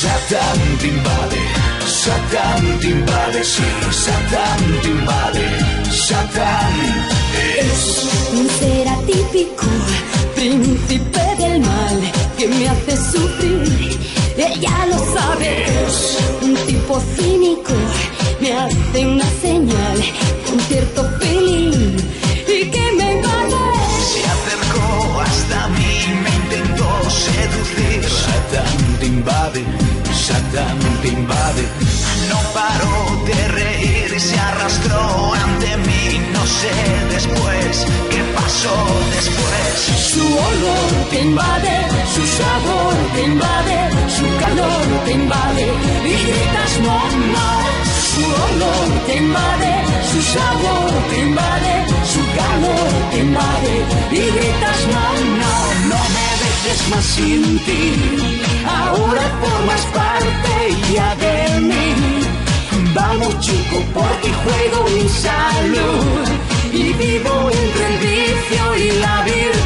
Satán 0.00 0.58
te 0.80 0.86
invade, 0.88 1.40
Satán 1.86 2.78
te 2.80 2.88
invade, 2.88 3.44
sí, 3.44 3.68
Satán 3.90 4.60
te 4.82 4.88
invade, 4.88 5.46
Satán 6.08 6.74
es. 7.60 7.80
Un 8.32 8.48
ser 8.58 8.88
atípico, 8.88 9.66
príncipe 10.34 11.24
del 11.38 11.60
mal, 11.60 12.00
que 12.38 12.48
me 12.48 12.68
hace 12.68 12.96
sufrir. 12.96 14.25
Ella 14.38 14.86
lo 14.90 14.98
sabe, 15.14 15.64
un 16.42 16.54
tipo 16.66 17.00
cínico, 17.16 17.72
me 18.38 18.52
hace 18.52 19.06
una 19.06 19.24
señal 19.40 19.98
con 20.46 20.60
cierto 20.60 21.08
feeling 21.18 21.96
y 22.46 22.70
que 22.70 22.92
me 22.98 23.12
invade. 23.14 23.56
Se 24.12 24.22
acercó 24.36 25.20
hasta 25.22 25.68
mí, 25.68 26.20
me 26.22 26.30
intentó 26.36 26.88
seducir. 27.08 28.04
Satán 28.04 28.98
te 29.00 29.06
invade, 29.06 29.64
Satán 30.12 30.78
te 31.00 31.08
invade. 31.08 31.64
No 32.28 32.38
paró 32.52 33.24
de 33.24 33.48
reír, 33.48 34.20
se 34.20 34.38
arrastró 34.38 35.32
ante 35.32 35.76
mí. 35.78 35.95
No 36.46 36.52
sé 36.52 36.70
después 37.10 37.86
qué 38.08 38.22
pasó 38.36 38.76
después. 39.16 39.74
Su 40.12 40.22
olor 40.22 40.90
te 41.10 41.20
invade, 41.22 41.76
su 42.14 42.24
sabor 42.38 42.94
te 43.14 43.22
invade, 43.24 43.78
su 44.16 44.26
calor 44.44 44.86
te 45.06 45.12
invade 45.12 45.66
y 46.04 46.14
gritas 46.22 46.72
no, 46.86 46.98
no. 47.34 47.50
Su 48.12 48.24
olor 48.46 48.88
te 49.06 49.16
invade, 49.16 49.72
su 50.12 50.22
sabor 50.22 50.90
te 51.10 51.18
invade, 51.18 51.74
su 52.14 52.22
calor 52.38 52.90
te 53.10 53.18
invade 53.26 53.74
y 54.12 54.22
gritas 54.36 54.80
no, 54.94 55.06
no. 55.42 55.54
No 55.90 56.00
me 56.14 56.28
dejes 56.42 56.88
más 56.90 57.04
sin 57.06 57.58
ti. 57.66 57.82
Ahora 58.64 59.22
formas 59.42 59.82
parte 59.96 60.76
ya 60.94 61.16
de 61.16 61.60
mí. 61.62 62.25
Vamos 62.96 63.38
chico, 63.40 63.78
por 63.92 64.10
ti 64.22 64.30
juego 64.42 64.88
mi 64.88 65.06
salud 65.06 66.24
y 66.72 66.94
vivo 66.94 67.50
entre 67.50 67.86
el 67.90 67.98
vicio 67.98 68.76
y 68.76 68.90
la 69.02 69.22
virtud. 69.22 69.60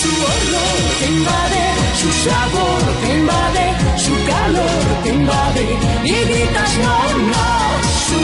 Su 0.00 0.12
olor 0.34 0.80
te 0.98 1.06
invade, 1.16 1.64
su 2.02 2.10
sabor 2.28 2.82
te 3.00 3.08
invade, 3.20 3.64
su 4.04 4.14
calor 4.30 4.82
te 5.02 5.08
invade 5.14 5.78
y 6.04 6.12
gritas 6.28 6.78
no, 6.84 7.18
no. 7.32 7.59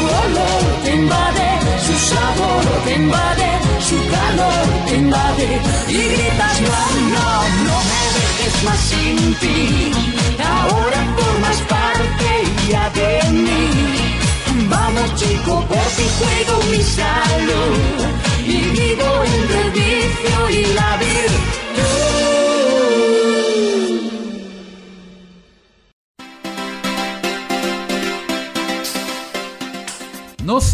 Olor 0.07 0.65
te 0.85 0.95
invade, 0.95 1.49
su 1.87 1.95
sabor 2.11 2.65
te 2.85 2.95
invade, 2.95 3.49
su 3.89 3.97
calor 4.15 4.67
te 4.87 4.97
invade 4.97 5.61
y 5.89 6.01
gritas 6.13 6.61
no, 6.69 6.81
no. 7.15 7.29
No 7.67 7.77
me 7.91 8.03
dejes 8.17 8.65
más 8.65 8.81
sin 8.91 9.35
ti, 9.41 9.93
ahora 10.39 10.99
formas 11.19 11.59
parte 11.75 12.29
ya 12.69 12.91
de 12.91 13.31
mí. 13.33 13.71
Vamos 14.69 15.15
chico, 15.17 15.65
por 15.69 15.87
ti 15.97 16.07
juego 16.19 16.63
mi 16.71 16.83
salud 16.83 17.77
y 18.47 18.66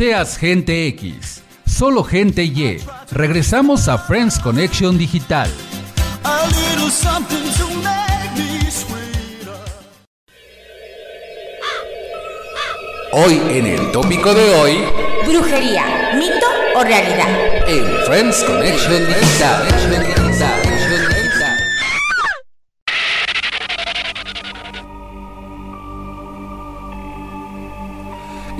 seas 0.02 0.36
gente 0.36 0.88
X, 0.88 1.44
solo 1.64 2.02
gente 2.02 2.42
Y. 2.42 2.80
Regresamos 3.12 3.86
a 3.86 3.96
Friends 3.96 4.36
Connection 4.36 4.98
Digital. 4.98 5.48
A 6.24 6.48
little 6.48 6.90
something 6.90 7.44
to 7.56 7.68
make 7.84 8.32
me 8.36 8.68
sweeter. 8.68 9.54
Hoy 13.12 13.40
en 13.56 13.66
el 13.66 13.92
tópico 13.92 14.34
de 14.34 14.54
hoy, 14.56 14.78
Brujería, 15.24 15.84
mito 16.16 16.46
o 16.74 16.82
realidad. 16.82 17.28
en 17.68 18.04
Friends 18.04 18.42
Connection 18.42 19.06
Digital. 19.06 20.21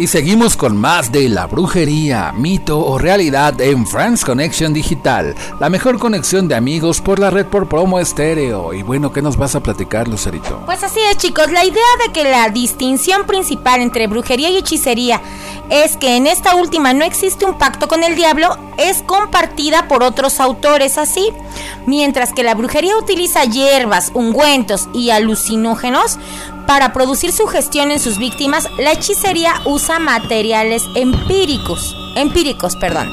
Y 0.03 0.09
seguimos 0.09 0.57
con 0.57 0.77
más 0.77 1.13
de 1.13 1.29
la 1.29 1.47
brujería, 1.47 2.33
mito 2.33 2.85
o 2.85 2.99
realidad 2.99 3.61
en 3.61 3.87
Friends 3.87 4.25
Connection 4.25 4.73
Digital, 4.73 5.37
la 5.61 5.71
mejor 5.71 6.01
conexión 6.01 6.49
de 6.49 6.57
amigos 6.57 7.01
por 7.01 7.21
la 7.21 7.31
red 7.31 7.47
por 7.47 7.69
promo 7.69 8.01
estéreo. 8.01 8.73
Y 8.73 8.83
bueno, 8.83 9.13
¿qué 9.13 9.23
nos 9.23 9.37
vas 9.37 9.55
a 9.55 9.61
platicar, 9.61 10.09
Lucerito? 10.09 10.61
Pues 10.67 10.83
así 10.83 10.99
es, 11.09 11.19
chicos. 11.19 11.53
La 11.53 11.65
idea 11.65 11.85
de 12.05 12.13
que 12.13 12.25
la 12.25 12.49
distinción 12.49 13.29
principal 13.29 13.81
entre 13.81 14.09
brujería 14.09 14.51
y 14.51 14.57
hechicería 14.57 15.21
es 15.71 15.97
que 15.97 16.17
en 16.17 16.27
esta 16.27 16.57
última 16.57 16.93
no 16.95 17.05
existe 17.05 17.45
un 17.45 17.57
pacto 17.57 17.87
con 17.87 18.03
el 18.03 18.17
diablo 18.17 18.59
es 18.79 19.03
compartida 19.03 19.87
por 19.87 20.03
otros 20.03 20.41
autores 20.41 20.99
así. 20.99 21.29
Mientras 21.87 22.33
que 22.33 22.43
la 22.43 22.57
brujería 22.57 22.97
utiliza 22.97 23.45
hierbas, 23.45 24.11
ungüentos 24.15 24.89
y 24.93 25.11
alucinógenos 25.11 26.19
para 26.67 26.93
producir 26.93 27.33
sugestión 27.33 27.91
en 27.91 28.01
sus 28.01 28.19
víctimas, 28.19 28.69
la 28.79 28.93
hechicería 28.93 29.55
usa 29.65 29.99
materiales 29.99 30.85
empíricos. 30.95 31.97
Empíricos, 32.15 32.77
perdón. 32.77 33.09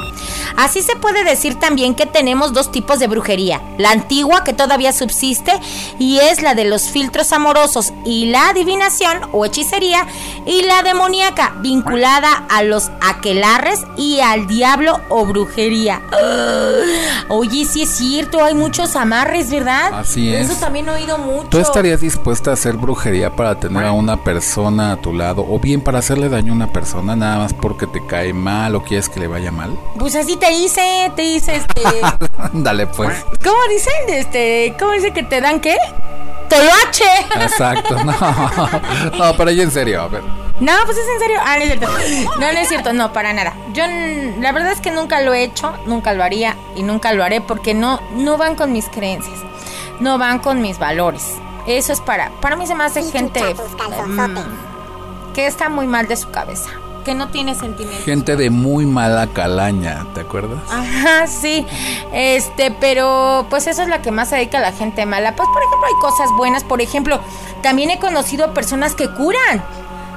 Así 0.57 0.81
se 0.81 0.97
puede 0.97 1.23
decir 1.23 1.55
también 1.55 1.95
que 1.95 2.05
tenemos 2.05 2.51
dos 2.51 2.69
tipos 2.69 2.99
de 2.99 3.07
brujería. 3.07 3.61
La 3.77 3.91
antigua, 3.91 4.43
que 4.43 4.51
todavía 4.51 4.91
subsiste, 4.91 5.53
y 5.99 6.19
es 6.19 6.41
la 6.41 6.53
de 6.53 6.65
los 6.65 6.89
filtros 6.89 7.31
amorosos 7.31 7.93
y 8.03 8.25
la 8.25 8.49
adivinación 8.49 9.21
o 9.31 9.45
hechicería, 9.45 10.05
y 10.45 10.63
la 10.63 10.83
demoníaca, 10.83 11.55
vinculada 11.61 12.45
a 12.49 12.63
los 12.63 12.91
aquelarres 12.99 13.85
y 13.95 14.19
al 14.19 14.47
diablo 14.47 14.99
o 15.07 15.25
brujería. 15.25 16.01
Oye, 17.29 17.63
sí 17.65 17.83
es 17.83 17.89
cierto, 17.91 18.43
hay 18.43 18.53
muchos 18.53 18.97
amarres, 18.97 19.49
¿verdad? 19.49 19.93
Así 19.93 20.33
es. 20.33 20.49
Eso 20.49 20.59
también 20.59 20.89
he 20.89 20.91
oído 20.91 21.17
mucho. 21.17 21.47
¿Tú 21.49 21.59
estarías 21.59 22.01
dispuesta 22.01 22.51
a 22.51 22.53
hacer 22.55 22.75
brujería 22.75 23.33
para 23.39 23.57
tener 23.57 23.85
a 23.85 23.93
una 23.93 24.21
persona 24.21 24.91
a 24.91 24.95
tu 24.97 25.13
lado 25.13 25.45
o 25.49 25.59
bien 25.59 25.79
para 25.79 25.99
hacerle 25.99 26.27
daño 26.27 26.51
a 26.51 26.55
una 26.57 26.73
persona 26.73 27.15
nada 27.15 27.37
más 27.37 27.53
porque 27.53 27.87
te 27.87 28.05
cae 28.05 28.33
mal 28.33 28.75
o 28.75 28.83
quieres 28.83 29.07
que 29.07 29.21
le 29.21 29.27
vaya 29.27 29.49
mal? 29.49 29.79
Pues 29.97 30.13
así 30.17 30.35
te 30.35 30.51
hice, 30.51 31.09
te 31.15 31.23
hice 31.23 31.55
este. 31.55 31.81
Dale 32.51 32.87
pues. 32.87 33.25
¿Cómo 33.41 33.57
dicen? 33.69 33.93
Este, 34.09 34.75
¿cómo 34.77 34.91
dice 34.91 35.13
que 35.13 35.23
te 35.23 35.39
dan 35.39 35.61
qué? 35.61 35.77
Toloache. 36.49 37.05
Exacto, 37.41 38.03
no. 38.03 38.11
No, 39.17 39.33
pero 39.37 39.51
yo 39.51 39.63
en 39.63 39.71
serio, 39.71 40.01
a 40.01 40.09
ver. 40.09 40.23
No, 40.59 40.73
pues 40.85 40.97
es 40.97 41.07
en 41.07 41.19
serio. 41.19 41.39
Ah, 41.41 41.55
no 41.55 41.63
es 41.63 41.69
cierto. 41.69 42.39
No, 42.41 42.51
no 42.51 42.59
es 42.59 42.67
cierto, 42.67 42.91
no, 42.91 43.13
para 43.13 43.31
nada. 43.31 43.53
Yo, 43.71 43.85
la 44.41 44.51
verdad 44.51 44.73
es 44.73 44.81
que 44.81 44.91
nunca 44.91 45.21
lo 45.21 45.33
he 45.33 45.45
hecho, 45.45 45.73
nunca 45.85 46.11
lo 46.11 46.25
haría 46.25 46.57
y 46.75 46.83
nunca 46.83 47.13
lo 47.13 47.23
haré 47.23 47.39
porque 47.39 47.73
no, 47.73 48.01
no 48.15 48.35
van 48.35 48.55
con 48.55 48.73
mis 48.73 48.89
creencias, 48.89 49.39
no 50.01 50.17
van 50.17 50.39
con 50.39 50.61
mis 50.61 50.77
valores. 50.77 51.37
Eso 51.69 51.93
es 51.93 52.01
para, 52.01 52.31
para 52.41 52.55
mí 52.55 52.65
se 52.67 52.73
me 52.75 52.83
hace 52.83 53.03
gente 53.11 53.39
mm, 54.07 55.33
que 55.33 55.45
está 55.45 55.69
muy 55.69 55.85
mal 55.87 56.07
de 56.07 56.15
su 56.17 56.31
cabeza, 56.31 56.69
que 57.05 57.13
no 57.13 57.29
tiene 57.29 57.53
sentimientos. 57.53 58.03
Gente 58.05 58.35
de 58.35 58.49
muy 58.49 58.85
mala 58.87 59.27
calaña, 59.27 60.05
¿te 60.15 60.21
acuerdas? 60.21 60.59
Ajá, 60.71 61.27
sí. 61.27 61.65
Este, 62.11 62.71
pero 62.71 63.45
pues 63.49 63.67
eso 63.67 63.83
es 63.83 63.87
la 63.87 64.01
que 64.01 64.11
más 64.11 64.29
se 64.29 64.37
dedica 64.37 64.57
a 64.57 64.61
la 64.61 64.71
gente 64.71 65.05
mala. 65.05 65.35
Pues 65.35 65.47
por 65.53 65.61
ejemplo 65.61 65.87
hay 65.87 66.01
cosas 66.01 66.29
buenas. 66.37 66.63
Por 66.63 66.81
ejemplo, 66.81 67.19
también 67.61 67.91
he 67.91 67.99
conocido 67.99 68.53
personas 68.53 68.95
que 68.95 69.07
curan. 69.11 69.63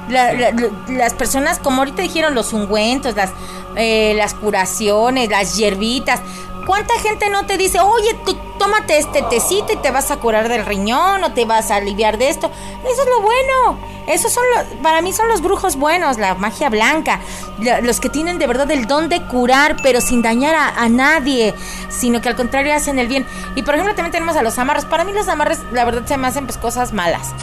La- 0.09 0.33
la- 0.33 0.51
la- 0.51 0.69
las 0.89 1.13
personas, 1.13 1.59
como 1.59 1.77
ahorita 1.83 2.01
dijeron, 2.01 2.35
los 2.35 2.51
ungüentos, 2.51 3.15
las, 3.15 3.29
eh, 3.75 4.13
las 4.17 4.33
curaciones, 4.33 5.29
las 5.29 5.55
hierbitas. 5.55 6.19
¿Cuánta 6.65 6.93
gente 6.99 7.29
no 7.29 7.45
te 7.45 7.57
dice, 7.57 7.79
oye, 7.79 8.13
tú 8.25 8.35
tómate 8.57 8.97
este 8.97 9.21
tecito 9.23 9.73
y 9.73 9.75
te 9.77 9.91
vas 9.91 10.11
a 10.11 10.17
curar 10.17 10.47
del 10.49 10.65
riñón 10.65 11.23
o 11.23 11.33
te 11.33 11.45
vas 11.45 11.71
a 11.71 11.75
aliviar 11.75 12.17
de 12.17 12.29
esto? 12.29 12.49
Eso 12.83 13.01
es 13.01 13.07
lo 13.09 13.21
bueno. 13.21 13.77
Esos 14.07 14.33
son 14.33 14.43
los, 14.55 14.65
para 14.81 15.01
mí 15.01 15.13
son 15.13 15.27
los 15.29 15.41
brujos 15.41 15.77
buenos, 15.77 16.17
la 16.17 16.35
magia 16.35 16.69
blanca, 16.69 17.19
la- 17.59 17.79
los 17.79 17.99
que 18.01 18.09
tienen 18.09 18.37
de 18.37 18.47
verdad 18.47 18.69
el 18.71 18.85
don 18.85 19.07
de 19.07 19.21
curar, 19.27 19.77
pero 19.81 20.01
sin 20.01 20.21
dañar 20.21 20.55
a, 20.55 20.69
a 20.69 20.89
nadie, 20.89 21.53
sino 21.89 22.19
que 22.21 22.27
al 22.29 22.35
contrario 22.35 22.73
hacen 22.75 22.99
el 22.99 23.07
bien. 23.07 23.25
Y 23.55 23.63
por 23.63 23.75
ejemplo 23.75 23.95
también 23.95 24.11
tenemos 24.11 24.35
a 24.35 24.41
los 24.43 24.57
amarres. 24.59 24.83
Para 24.85 25.03
mí 25.05 25.13
los 25.13 25.27
amarres, 25.29 25.59
la 25.71 25.85
verdad, 25.85 26.05
se 26.05 26.17
me 26.17 26.27
hacen 26.27 26.45
pues 26.45 26.57
cosas 26.57 26.91
malas. 26.91 27.33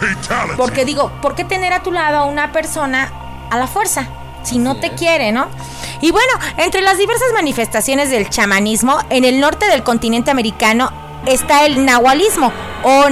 Porque 0.56 0.85
digo, 0.85 1.11
¿por 1.22 1.35
qué 1.35 1.44
tener 1.44 1.72
a 1.72 1.83
tu 1.83 1.92
lado 1.92 2.18
a 2.18 2.24
una 2.26 2.52
persona 2.52 3.11
a 3.50 3.56
la 3.59 3.66
fuerza? 3.66 4.06
Si 4.42 4.59
no 4.59 4.76
te 4.76 4.90
quiere, 4.90 5.33
¿no? 5.33 5.48
Y 6.00 6.11
bueno, 6.12 6.33
entre 6.57 6.81
las 6.81 6.98
diversas 6.98 7.29
manifestaciones 7.35 8.11
del 8.11 8.31
chamanismo, 8.31 8.98
en 9.11 9.24
el 9.24 9.40
norte 9.40 9.66
del 9.66 9.83
continente 9.83 10.31
americano 10.31 10.90
está 11.26 11.66
el 11.66 11.85
nahualismo 11.85 12.53
o, 12.83 13.05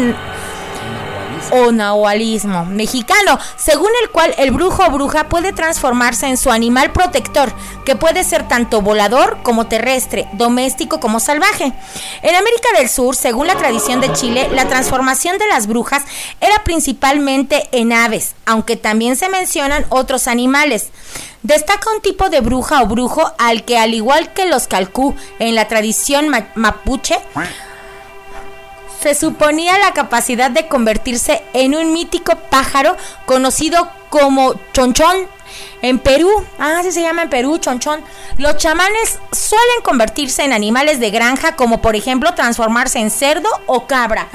o 1.53 1.73
nahualismo 1.73 2.65
mexicano, 2.65 3.39
según 3.57 3.91
el 4.03 4.11
cual 4.11 4.35
el 4.39 4.51
brujo 4.51 4.85
o 4.87 4.91
bruja 4.91 5.29
puede 5.29 5.53
transformarse 5.53 6.27
en 6.27 6.37
su 6.37 6.51
animal 6.51 6.93
protector, 6.93 7.53
que 7.85 7.97
puede 7.97 8.25
ser 8.25 8.47
tanto 8.49 8.81
volador 8.83 9.39
como 9.43 9.67
terrestre, 9.67 10.29
doméstico 10.35 11.01
como 11.01 11.21
salvaje. 11.21 11.73
En 12.23 12.35
América 12.37 12.69
del 12.77 12.89
Sur, 12.89 13.17
según 13.17 13.47
la 13.47 13.57
tradición 13.57 14.01
de 14.01 14.13
Chile, 14.13 14.49
la 14.53 14.67
transformación 14.69 15.39
de 15.39 15.47
las 15.49 15.67
brujas 15.67 16.03
era 16.41 16.63
principalmente 16.65 17.69
en 17.73 17.93
aves, 17.93 18.35
aunque 18.47 18.77
también 18.77 19.17
se 19.17 19.29
mencionan 19.29 19.85
otros 19.89 20.27
animales. 20.29 20.89
Destaca 21.43 21.91
un 21.95 22.03
tipo 22.03 22.31
de 22.31 22.41
bruja 22.41 22.83
o 22.83 22.87
brujo 22.87 23.33
al 23.39 23.65
que, 23.65 23.79
al 23.79 23.95
igual 23.95 24.33
que 24.33 24.47
los 24.47 24.67
calcú 24.67 25.15
en 25.39 25.55
la 25.55 25.69
tradición 25.69 26.29
ma- 26.29 26.49
mapuche, 26.57 27.17
se 29.01 29.15
suponía 29.15 29.79
la 29.79 29.93
capacidad 29.93 30.51
de 30.51 30.67
convertirse 30.67 31.43
en 31.53 31.75
un 31.75 31.93
mítico 31.93 32.37
pájaro 32.51 32.97
conocido 33.27 33.91
como 34.11 34.55
chonchón 34.73 35.29
en 35.83 35.99
Perú. 35.99 36.31
Ah, 36.59 36.81
sí 36.83 36.93
se 36.93 37.03
llama 37.03 37.23
en 37.23 37.31
Perú, 37.31 37.59
chonchón. 37.59 38.01
Los 38.37 38.57
chamanes 38.57 39.19
suelen 39.33 39.83
convertirse 39.83 40.45
en 40.45 40.53
animales 40.53 41.01
de 41.01 41.11
granja, 41.11 41.57
como 41.57 41.81
por 41.81 41.97
ejemplo 41.97 42.35
transformarse 42.35 42.99
en 42.99 43.11
cerdo 43.11 43.49
o 43.67 43.87
cabra. 43.87 44.29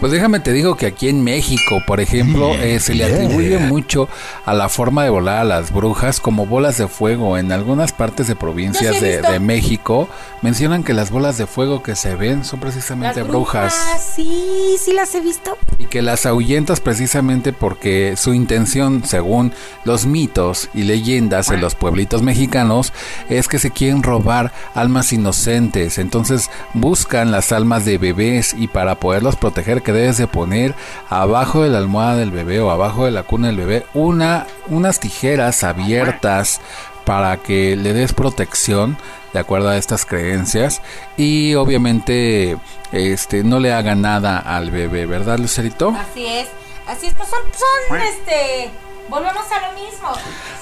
Pues 0.00 0.12
déjame 0.12 0.40
te 0.40 0.52
digo 0.52 0.76
que 0.76 0.86
aquí 0.86 1.08
en 1.08 1.22
México, 1.22 1.82
por 1.86 2.00
ejemplo, 2.00 2.54
eh, 2.54 2.80
se 2.80 2.94
le 2.94 3.04
atribuye 3.04 3.58
mucho 3.58 4.08
a 4.46 4.54
la 4.54 4.68
forma 4.68 5.04
de 5.04 5.10
volar 5.10 5.38
a 5.38 5.44
las 5.44 5.72
brujas 5.72 6.20
como 6.20 6.46
bolas 6.46 6.78
de 6.78 6.88
fuego. 6.88 7.36
En 7.36 7.52
algunas 7.52 7.92
partes 7.92 8.26
de 8.26 8.36
provincias 8.36 8.96
sí 8.96 9.00
de, 9.04 9.20
de 9.22 9.40
México 9.40 10.08
mencionan 10.42 10.82
que 10.84 10.94
las 10.94 11.10
bolas 11.10 11.36
de 11.36 11.46
fuego 11.46 11.82
que 11.82 11.96
se 11.96 12.14
ven 12.14 12.44
son 12.44 12.60
precisamente 12.60 13.22
brujas. 13.22 13.74
Sí, 14.14 14.76
sí 14.82 14.92
las 14.92 15.14
he 15.14 15.20
visto. 15.20 15.58
y 15.78 15.84
que 15.86 16.02
las 16.02 16.24
ahuyentas 16.26 16.80
precisamente 16.80 17.52
porque 17.52 18.14
su 18.16 18.32
intención, 18.34 19.04
según 19.04 19.52
los 19.84 20.06
mitos 20.06 20.69
y 20.74 20.82
leyendas 20.82 21.50
en 21.50 21.60
los 21.60 21.74
pueblitos 21.74 22.22
mexicanos, 22.22 22.92
es 23.28 23.48
que 23.48 23.58
se 23.58 23.70
quieren 23.70 24.02
robar 24.02 24.52
almas 24.74 25.12
inocentes. 25.12 25.98
Entonces 25.98 26.50
buscan 26.74 27.30
las 27.30 27.52
almas 27.52 27.84
de 27.84 27.98
bebés 27.98 28.54
y 28.56 28.68
para 28.68 28.96
poderlos 28.96 29.36
proteger 29.36 29.82
que 29.82 29.92
debes 29.92 30.18
de 30.18 30.26
poner 30.26 30.74
abajo 31.08 31.62
de 31.62 31.70
la 31.70 31.78
almohada 31.78 32.16
del 32.16 32.30
bebé 32.30 32.60
o 32.60 32.70
abajo 32.70 33.04
de 33.04 33.10
la 33.10 33.22
cuna 33.22 33.48
del 33.48 33.56
bebé 33.56 33.86
una 33.94 34.46
unas 34.68 35.00
tijeras 35.00 35.64
abiertas 35.64 36.60
para 37.04 37.36
que 37.38 37.76
le 37.76 37.92
des 37.92 38.12
protección 38.12 38.96
de 39.32 39.38
acuerdo 39.40 39.68
a 39.68 39.76
estas 39.76 40.04
creencias 40.04 40.82
y 41.16 41.54
obviamente 41.54 42.56
este 42.92 43.42
no 43.44 43.58
le 43.58 43.72
haga 43.72 43.94
nada 43.94 44.38
al 44.38 44.70
bebé, 44.70 45.06
¿verdad, 45.06 45.38
Lucerito? 45.38 45.90
Así 45.90 46.26
es, 46.26 46.48
así 46.86 47.06
es, 47.06 47.14
pues 47.14 47.28
son, 47.28 47.40
son 47.88 48.00
este, 48.00 48.70
volvemos 49.10 49.44
a 49.50 49.68
lo 49.68 49.72
mismo, 49.74 50.08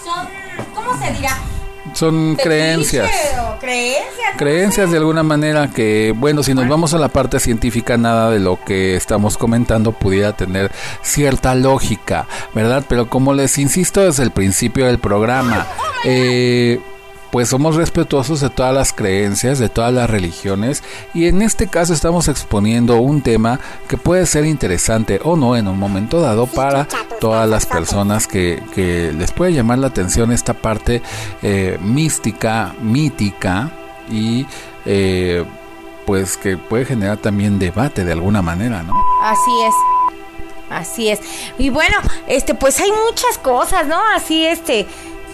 son, 0.03 0.27
¿cómo 0.75 0.99
se 0.99 1.13
dirá? 1.13 1.37
Son 1.95 2.37
creencias. 2.37 3.09
Creencias. 3.61 4.33
no 4.33 4.39
Creencias 4.39 4.87
sé. 4.87 4.93
de 4.93 4.99
alguna 4.99 5.23
manera 5.23 5.69
que, 5.69 6.13
bueno, 6.17 6.43
si 6.43 6.55
nos 6.55 6.69
vamos 6.69 6.95
a 6.95 6.99
la 6.99 7.09
parte 7.09 7.41
científica, 7.41 7.97
nada 7.97 8.31
de 8.31 8.41
lo 8.41 8.63
que 8.63 8.97
estamos 8.97 9.37
comentando 9.39 9.93
pudiera 9.93 10.33
tener 10.35 10.71
cierta 11.03 11.55
lógica, 11.55 12.27
¿verdad? 12.55 12.85
Pero 12.89 13.09
como 13.09 13.33
les 13.35 13.59
insisto 13.59 14.03
desde 14.03 14.23
el 14.23 14.31
principio 14.31 14.87
del 14.87 14.99
programa, 14.99 15.67
eh, 16.05 16.81
pues 17.31 17.49
somos 17.49 17.77
respetuosos 17.77 18.41
de 18.41 18.51
todas 18.51 18.75
las 18.75 18.93
creencias, 18.93 19.59
de 19.59 19.69
todas 19.69 19.93
las 19.93 20.09
religiones, 20.09 20.83
y 21.15 21.27
en 21.27 21.43
este 21.43 21.67
caso 21.69 21.93
estamos 21.93 22.29
exponiendo 22.29 22.97
un 22.97 23.23
tema 23.23 23.61
que 23.89 23.97
puede 23.97 24.27
ser 24.27 24.45
interesante 24.45 25.21
o 25.25 25.37
no 25.37 25.57
en 25.57 25.69
un 25.69 25.79
momento 25.79 26.21
dado 26.21 26.47
para 26.47 26.87
todas 27.21 27.49
las 27.49 27.67
personas 27.67 28.27
que, 28.27 28.63
que 28.75 29.13
les 29.13 29.33
puede 29.33 29.53
llamar 29.53 29.79
la 29.79 29.89
atención 29.89 30.33
esta 30.33 30.55
parte 30.55 31.03
eh, 31.43 31.79
mística, 31.83 32.75
mítica 32.81 33.71
y 34.11 34.47
eh, 34.87 35.45
pues 36.07 36.37
que 36.37 36.57
puede 36.57 36.87
generar 36.87 37.19
también 37.19 37.59
debate 37.59 38.05
de 38.05 38.13
alguna 38.13 38.41
manera, 38.41 38.83
¿no? 38.83 38.95
Así 39.23 39.51
es. 39.67 39.75
Así 40.71 41.09
es. 41.09 41.21
Y 41.59 41.71
bueno, 41.71 41.97
este, 42.27 42.55
pues 42.55 42.81
hay 42.81 42.91
muchas 42.91 43.39
cosas, 43.39 43.87
¿no? 43.87 43.99
Así, 44.15 44.47
este, 44.47 44.87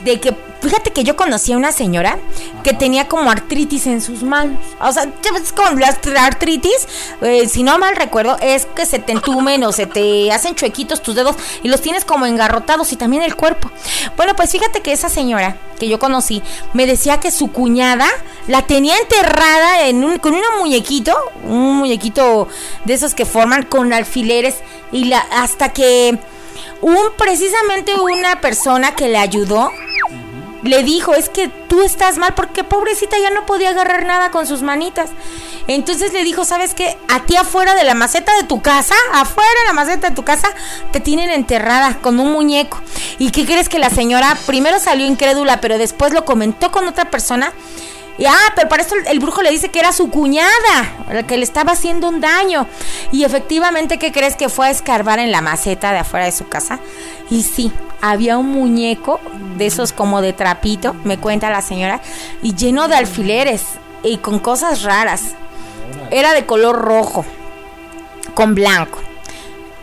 de 0.05 0.21
que, 0.21 0.35
fíjate 0.61 0.93
que 0.93 1.03
yo 1.03 1.17
conocí 1.17 1.53
a 1.53 1.57
una 1.57 1.73
señora 1.73 2.19
que 2.63 2.73
tenía 2.73 3.09
como 3.09 3.31
artritis 3.31 3.87
en 3.87 4.01
sus 4.01 4.23
manos. 4.23 4.59
O 4.81 4.93
sea, 4.93 5.07
ves, 5.33 5.53
con 5.53 5.81
la 5.81 6.25
artritis, 6.25 6.87
eh, 7.23 7.49
si 7.49 7.63
no 7.63 7.79
mal 7.79 7.97
recuerdo, 7.97 8.37
es 8.41 8.67
que 8.67 8.87
se 8.87 8.99
te 8.99 9.13
entumen 9.13 9.65
o 9.65 9.73
se 9.73 9.87
te 9.87 10.31
hacen 10.33 10.55
chuequitos 10.55 11.03
tus 11.03 11.15
dedos 11.15 11.37
y 11.63 11.69
los 11.69 11.81
tienes 11.81 12.05
como 12.05 12.27
engarrotados 12.27 12.93
y 12.93 12.97
también 12.97 13.23
el 13.23 13.35
cuerpo. 13.35 13.71
Bueno, 14.17 14.37
pues 14.37 14.51
fíjate 14.51 14.83
que 14.83 14.93
esa 14.93 15.09
señora 15.09 15.57
que 15.79 15.89
yo 15.89 15.99
conocí 15.99 16.43
me 16.73 16.87
decía 16.87 17.19
que 17.19 17.31
su 17.31 17.51
cuñada 17.51 18.07
la 18.47 18.63
tenía 18.63 18.97
enterrada 18.99 19.87
en 19.87 20.05
un, 20.05 20.19
con 20.19 20.35
un 20.35 20.43
muñequito, 20.59 21.17
un 21.45 21.77
muñequito 21.79 22.49
de 22.85 22.95
esos 22.95 23.15
que 23.15 23.25
forman 23.25 23.65
con 23.65 23.93
alfileres 23.93 24.57
y 24.93 25.07
la 25.07 25.19
hasta 25.33 25.71
que 25.71 26.19
un 26.81 26.99
precisamente 27.17 27.95
una 27.95 28.41
persona 28.41 28.95
que 28.95 29.09
le 29.09 29.19
ayudó 29.19 29.71
le 30.65 30.83
dijo, 30.83 31.15
es 31.15 31.29
que 31.29 31.49
tú 31.49 31.83
estás 31.83 32.19
mal 32.19 32.35
porque 32.35 32.65
pobrecita 32.65 33.19
ya 33.19 33.31
no 33.31 33.47
podía 33.47 33.71
agarrar 33.71 34.07
nada 34.07 34.31
con 34.31 34.47
sus 34.47 34.63
manitas. 34.63 35.11
Entonces 35.67 36.13
le 36.13 36.25
dijo, 36.25 36.45
¿sabes 36.45 36.75
qué? 36.75 36.97
A 37.09 37.25
ti 37.25 37.37
afuera 37.37 37.75
de 37.75 37.85
la 37.85 37.95
maceta 37.95 38.35
de 38.37 38.45
tu 38.45 38.61
casa, 38.61 38.95
afuera 39.13 39.49
de 39.61 39.67
la 39.67 39.73
maceta 39.75 40.11
de 40.11 40.17
tu 40.17 40.25
casa, 40.25 40.49
te 40.91 41.01
tienen 41.01 41.31
enterrada 41.31 41.99
con 42.01 42.19
un 42.19 42.33
muñeco. 42.33 42.81
¿Y 43.19 43.31
qué 43.31 43.45
crees 43.45 43.69
que 43.69 43.79
la 43.79 43.91
señora 43.91 44.37
primero 44.47 44.79
salió 44.79 45.07
incrédula, 45.07 45.61
pero 45.61 45.79
después 45.79 46.13
lo 46.13 46.25
comentó 46.25 46.71
con 46.71 46.89
otra 46.89 47.11
persona? 47.11 47.53
Y, 48.19 48.27
ah, 48.27 48.53
pero 48.55 48.69
para 48.69 48.83
esto 48.83 48.95
el, 49.07 49.19
brujo 49.19 49.43
le 49.43 49.51
dice 49.51 49.71
que 49.71 49.81
era 49.81 49.93
su 49.93 50.11
cuñada, 50.11 51.25
que 51.27 51.37
le 51.37 51.43
estaba 51.43 51.73
haciendo 51.73 52.09
un 52.09 52.21
daño. 52.21 52.67
Y 53.11 53.25
efectivamente, 53.25 53.99
¿qué 53.99 54.13
crees 54.13 54.37
que 54.37 54.49
fue 54.49 54.69
a 54.69 54.71
escarbar 54.71 55.19
en 55.19 55.33
la 55.33 55.41
maceta 55.41 55.93
de 55.93 55.99
afuera 55.99 56.27
de 56.27 56.33
su 56.33 56.49
casa? 56.49 56.79
Y 57.31 57.43
sí, 57.43 57.73
había 58.01 58.39
un 58.39 58.51
muñeco 58.51 59.21
de 59.57 59.67
esos 59.67 59.93
como 59.93 60.21
de 60.21 60.33
trapito, 60.33 60.95
me 61.05 61.19
cuenta 61.19 61.51
la 61.51 61.63
señora, 61.63 62.01
y 62.43 62.55
lleno 62.55 62.87
de 62.87 62.97
alfileres 62.97 63.63
y 64.03 64.19
con 64.19 64.39
cosas 64.39 64.83
raras. 64.83 65.35
Era 66.11 66.35
de 66.35 66.47
color 66.47 66.77
rojo, 66.77 67.25
con 68.35 68.55
blanco. 68.55 69.01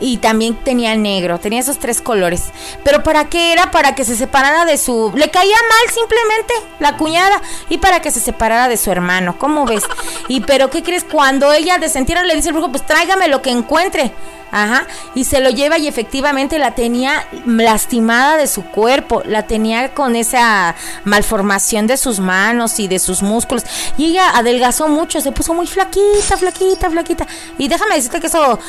Y 0.02 0.18
también 0.18 0.56
tenía 0.56 0.96
negro, 0.96 1.40
tenía 1.40 1.60
esos 1.60 1.80
tres 1.80 2.02
colores. 2.02 2.46
Pero 2.84 3.04
¿para 3.04 3.30
qué 3.30 3.54
era? 3.54 3.72
Para 3.72 3.96
que 3.96 4.04
se 4.04 4.16
separara 4.16 4.66
de 4.66 4.78
su... 4.78 5.14
Le 5.16 5.30
caía 5.30 5.56
mal 5.56 5.94
simplemente 5.94 6.54
la 6.80 6.98
cuñada 6.98 7.42
y 7.70 7.78
para 7.78 8.02
que 8.02 8.12
se 8.12 8.20
separara 8.20 8.68
de 8.68 8.78
su 8.78 8.92
hermano, 8.92 9.38
¿cómo 9.38 9.66
ves? 9.66 9.84
Y 10.28 10.42
pero 10.42 10.70
¿qué 10.70 10.84
crees? 10.84 11.04
Cuando 11.04 11.54
ella 11.54 11.78
desentierra 11.78 12.24
le 12.24 12.36
dice 12.36 12.50
el 12.50 12.56
brujo, 12.56 12.72
pues 12.72 12.86
tráigame 12.86 13.28
lo 13.28 13.42
que 13.42 13.52
encuentre. 13.52 14.12
Ajá, 14.54 14.86
y 15.16 15.24
se 15.24 15.40
lo 15.40 15.50
lleva 15.50 15.78
y 15.78 15.88
efectivamente 15.88 16.60
la 16.60 16.76
tenía 16.76 17.26
lastimada 17.46 18.36
de 18.36 18.48
su 18.48 18.64
cuerpo, 18.64 19.24
la 19.26 19.48
tenía 19.48 19.94
con 19.94 20.18
esa 20.18 20.76
malformación 21.06 21.88
de 21.88 21.96
sus 21.96 22.20
manos 22.20 22.78
y 22.82 22.90
de 22.90 23.00
sus 23.00 23.24
músculos. 23.24 23.64
Y 23.98 24.08
ella 24.08 24.36
adelgazó 24.36 24.90
mucho, 24.90 25.22
se 25.22 25.32
puso 25.32 25.54
muy 25.54 25.68
flaquita, 25.68 26.36
flaquita, 26.36 26.90
flaquita. 26.90 27.28
Y 27.58 27.70
déjame 27.70 27.96
decirte 27.96 28.20
que 28.20 28.28
eso 28.28 28.60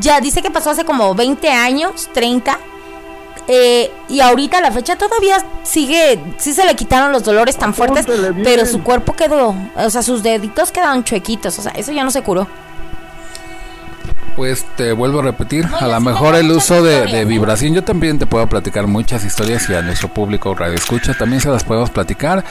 ya 0.00 0.20
dice 0.20 0.42
que 0.42 0.50
pasó 0.50 0.70
hace 0.70 0.84
como 0.84 1.14
20 1.14 1.50
años, 1.50 2.08
30. 2.12 2.58
eh, 3.48 3.90
y 4.08 4.20
ahorita 4.20 4.58
a 4.58 4.60
la 4.60 4.70
fecha 4.70 4.96
todavía 4.96 5.44
sigue, 5.64 6.20
sí 6.38 6.52
se 6.52 6.64
le 6.64 6.76
quitaron 6.76 7.12
los 7.12 7.24
dolores 7.24 7.56
tan 7.56 7.74
fuertes, 7.74 8.06
pero 8.44 8.66
su 8.66 8.82
cuerpo 8.82 9.14
quedó, 9.14 9.54
o 9.74 9.90
sea, 9.90 10.02
sus 10.02 10.22
deditos 10.22 10.70
quedaron 10.70 11.02
chuequitos, 11.02 11.58
o 11.58 11.62
sea, 11.62 11.72
eso 11.72 11.92
ya 11.92 12.04
no 12.04 12.10
se 12.10 12.22
curó. 12.22 12.46
Pues 14.36 14.64
te 14.76 14.92
vuelvo 14.92 15.20
a 15.20 15.22
repetir, 15.24 15.68
No, 15.68 15.76
a 15.76 15.86
lo 15.88 15.98
sí 15.98 16.04
mejor 16.04 16.34
el 16.36 16.50
uso 16.50 16.82
de, 16.82 17.24
vibración, 17.26 17.74
yo 17.74 17.84
también 17.84 18.18
te 18.18 18.26
puedo 18.26 18.46
platicar 18.46 18.86
muchas 18.86 19.24
historias 19.24 19.68
y 19.68 19.74
a 19.74 19.82
nuestro 19.82 20.08
público 20.08 20.54
radio 20.54 20.74
escucha 20.74 21.12
también 21.12 21.42
se 21.42 21.50
las 21.50 21.64
podemos 21.64 21.90
platicar. 21.90 22.42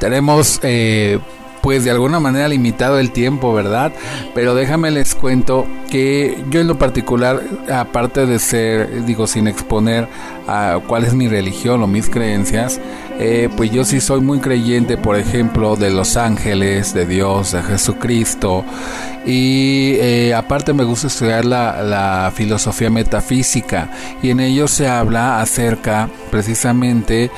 Tenemos 0.00 0.58
eh, 0.62 1.20
pues 1.62 1.84
de 1.84 1.90
alguna 1.90 2.20
manera 2.20 2.48
limitado 2.48 2.98
el 2.98 3.10
tiempo, 3.10 3.52
¿verdad? 3.52 3.92
Pero 4.34 4.54
déjame 4.54 4.90
les 4.90 5.14
cuento 5.14 5.66
que 5.90 6.42
yo 6.50 6.60
en 6.60 6.68
lo 6.68 6.78
particular, 6.78 7.42
aparte 7.72 8.26
de 8.26 8.38
ser, 8.38 9.04
digo, 9.04 9.26
sin 9.26 9.48
exponer 9.48 10.08
a 10.46 10.80
cuál 10.86 11.04
es 11.04 11.14
mi 11.14 11.28
religión 11.28 11.82
o 11.82 11.86
mis 11.86 12.08
creencias, 12.08 12.80
eh, 13.18 13.48
pues 13.56 13.70
yo 13.70 13.84
sí 13.84 14.00
soy 14.00 14.20
muy 14.20 14.38
creyente, 14.38 14.96
por 14.96 15.16
ejemplo, 15.16 15.76
de 15.76 15.90
los 15.90 16.16
ángeles, 16.16 16.94
de 16.94 17.04
Dios, 17.04 17.52
de 17.52 17.62
Jesucristo. 17.62 18.64
Y 19.26 19.96
eh, 19.96 20.34
aparte 20.34 20.72
me 20.72 20.84
gusta 20.84 21.08
estudiar 21.08 21.44
la, 21.44 22.32
filosofía 22.34 22.90
metafísica 22.90 23.90
y 24.22 24.30
en 24.30 24.40
ello 24.40 24.68
se 24.68 24.88
habla 24.88 25.40
acerca 25.40 26.08
precisamente 26.30 27.30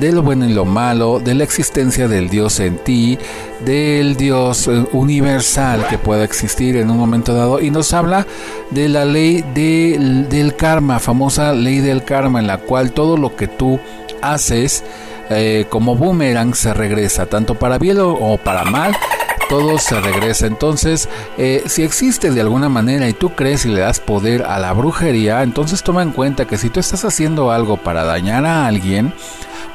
de 0.00 0.12
lo 0.12 0.22
bueno 0.22 0.46
y 0.46 0.52
lo 0.52 0.64
malo, 0.64 1.20
de 1.20 1.34
la 1.34 1.44
existencia 1.44 2.08
del 2.08 2.28
Dios 2.28 2.60
en 2.60 2.78
ti, 2.78 3.18
del 3.64 4.16
Dios 4.16 4.68
eh, 4.68 4.84
universal 4.92 5.86
que 5.88 5.96
pueda 5.98 6.24
existir 6.24 6.76
en 6.76 6.90
un 6.90 6.98
momento 6.98 7.34
dado 7.34 7.60
y 7.60 7.70
nos 7.70 7.92
habla 7.92 8.26
de 8.70 8.88
la 8.88 9.04
ley 9.04 9.44
del, 9.54 10.28
del 10.28 10.56
karma, 10.56 10.98
famosa 10.98 11.52
ley 11.52 11.80
del 11.80 12.04
karma 12.04 12.40
en 12.40 12.46
la 12.46 12.58
cual 12.58 12.92
todo 12.92 13.16
lo 13.16 13.36
que 13.36 13.48
tú 13.48 13.78
haces 14.20 14.84
eh, 15.30 15.66
como 15.68 15.94
boomerang 15.94 16.54
se 16.54 16.72
regresa, 16.74 17.26
tanto 17.26 17.54
para 17.54 17.78
bien 17.78 17.98
o 18.00 18.38
para 18.38 18.64
mal. 18.64 18.96
Todo 19.48 19.78
se 19.78 20.00
regresa. 20.00 20.46
Entonces, 20.46 21.08
eh, 21.38 21.62
si 21.66 21.82
existe 21.82 22.30
de 22.30 22.40
alguna 22.40 22.68
manera 22.68 23.08
y 23.08 23.14
tú 23.14 23.30
crees 23.30 23.64
y 23.64 23.68
le 23.68 23.80
das 23.80 24.00
poder 24.00 24.42
a 24.42 24.58
la 24.58 24.72
brujería, 24.72 25.42
entonces 25.42 25.82
toma 25.82 26.02
en 26.02 26.12
cuenta 26.12 26.46
que 26.46 26.58
si 26.58 26.68
tú 26.68 26.80
estás 26.80 27.04
haciendo 27.04 27.50
algo 27.50 27.78
para 27.78 28.04
dañar 28.04 28.44
a 28.44 28.66
alguien, 28.66 29.14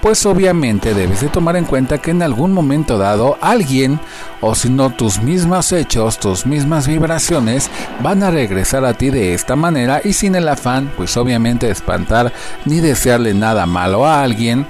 pues 0.03 0.25
obviamente 0.25 0.93
debes 0.93 1.21
de 1.21 1.29
tomar 1.29 1.55
en 1.55 1.63
cuenta 1.63 1.97
que 1.97 2.11
en 2.11 2.21
algún 2.21 2.51
momento 2.51 2.97
dado 2.97 3.37
alguien, 3.39 4.01
o 4.41 4.53
si 4.53 4.69
no 4.69 4.89
tus 4.89 5.21
mismos 5.21 5.71
hechos, 5.71 6.19
tus 6.19 6.45
mismas 6.45 6.87
vibraciones, 6.87 7.71
van 8.01 8.21
a 8.21 8.29
regresar 8.29 8.83
a 8.83 8.95
ti 8.95 9.09
de 9.09 9.33
esta 9.33 9.55
manera 9.55 10.01
y 10.03 10.11
sin 10.11 10.35
el 10.35 10.49
afán, 10.49 10.91
pues 10.97 11.15
obviamente 11.15 11.67
de 11.67 11.71
espantar 11.71 12.33
ni 12.65 12.81
desearle 12.81 13.33
nada 13.33 13.65
malo 13.65 14.05
a 14.05 14.23
alguien, 14.23 14.67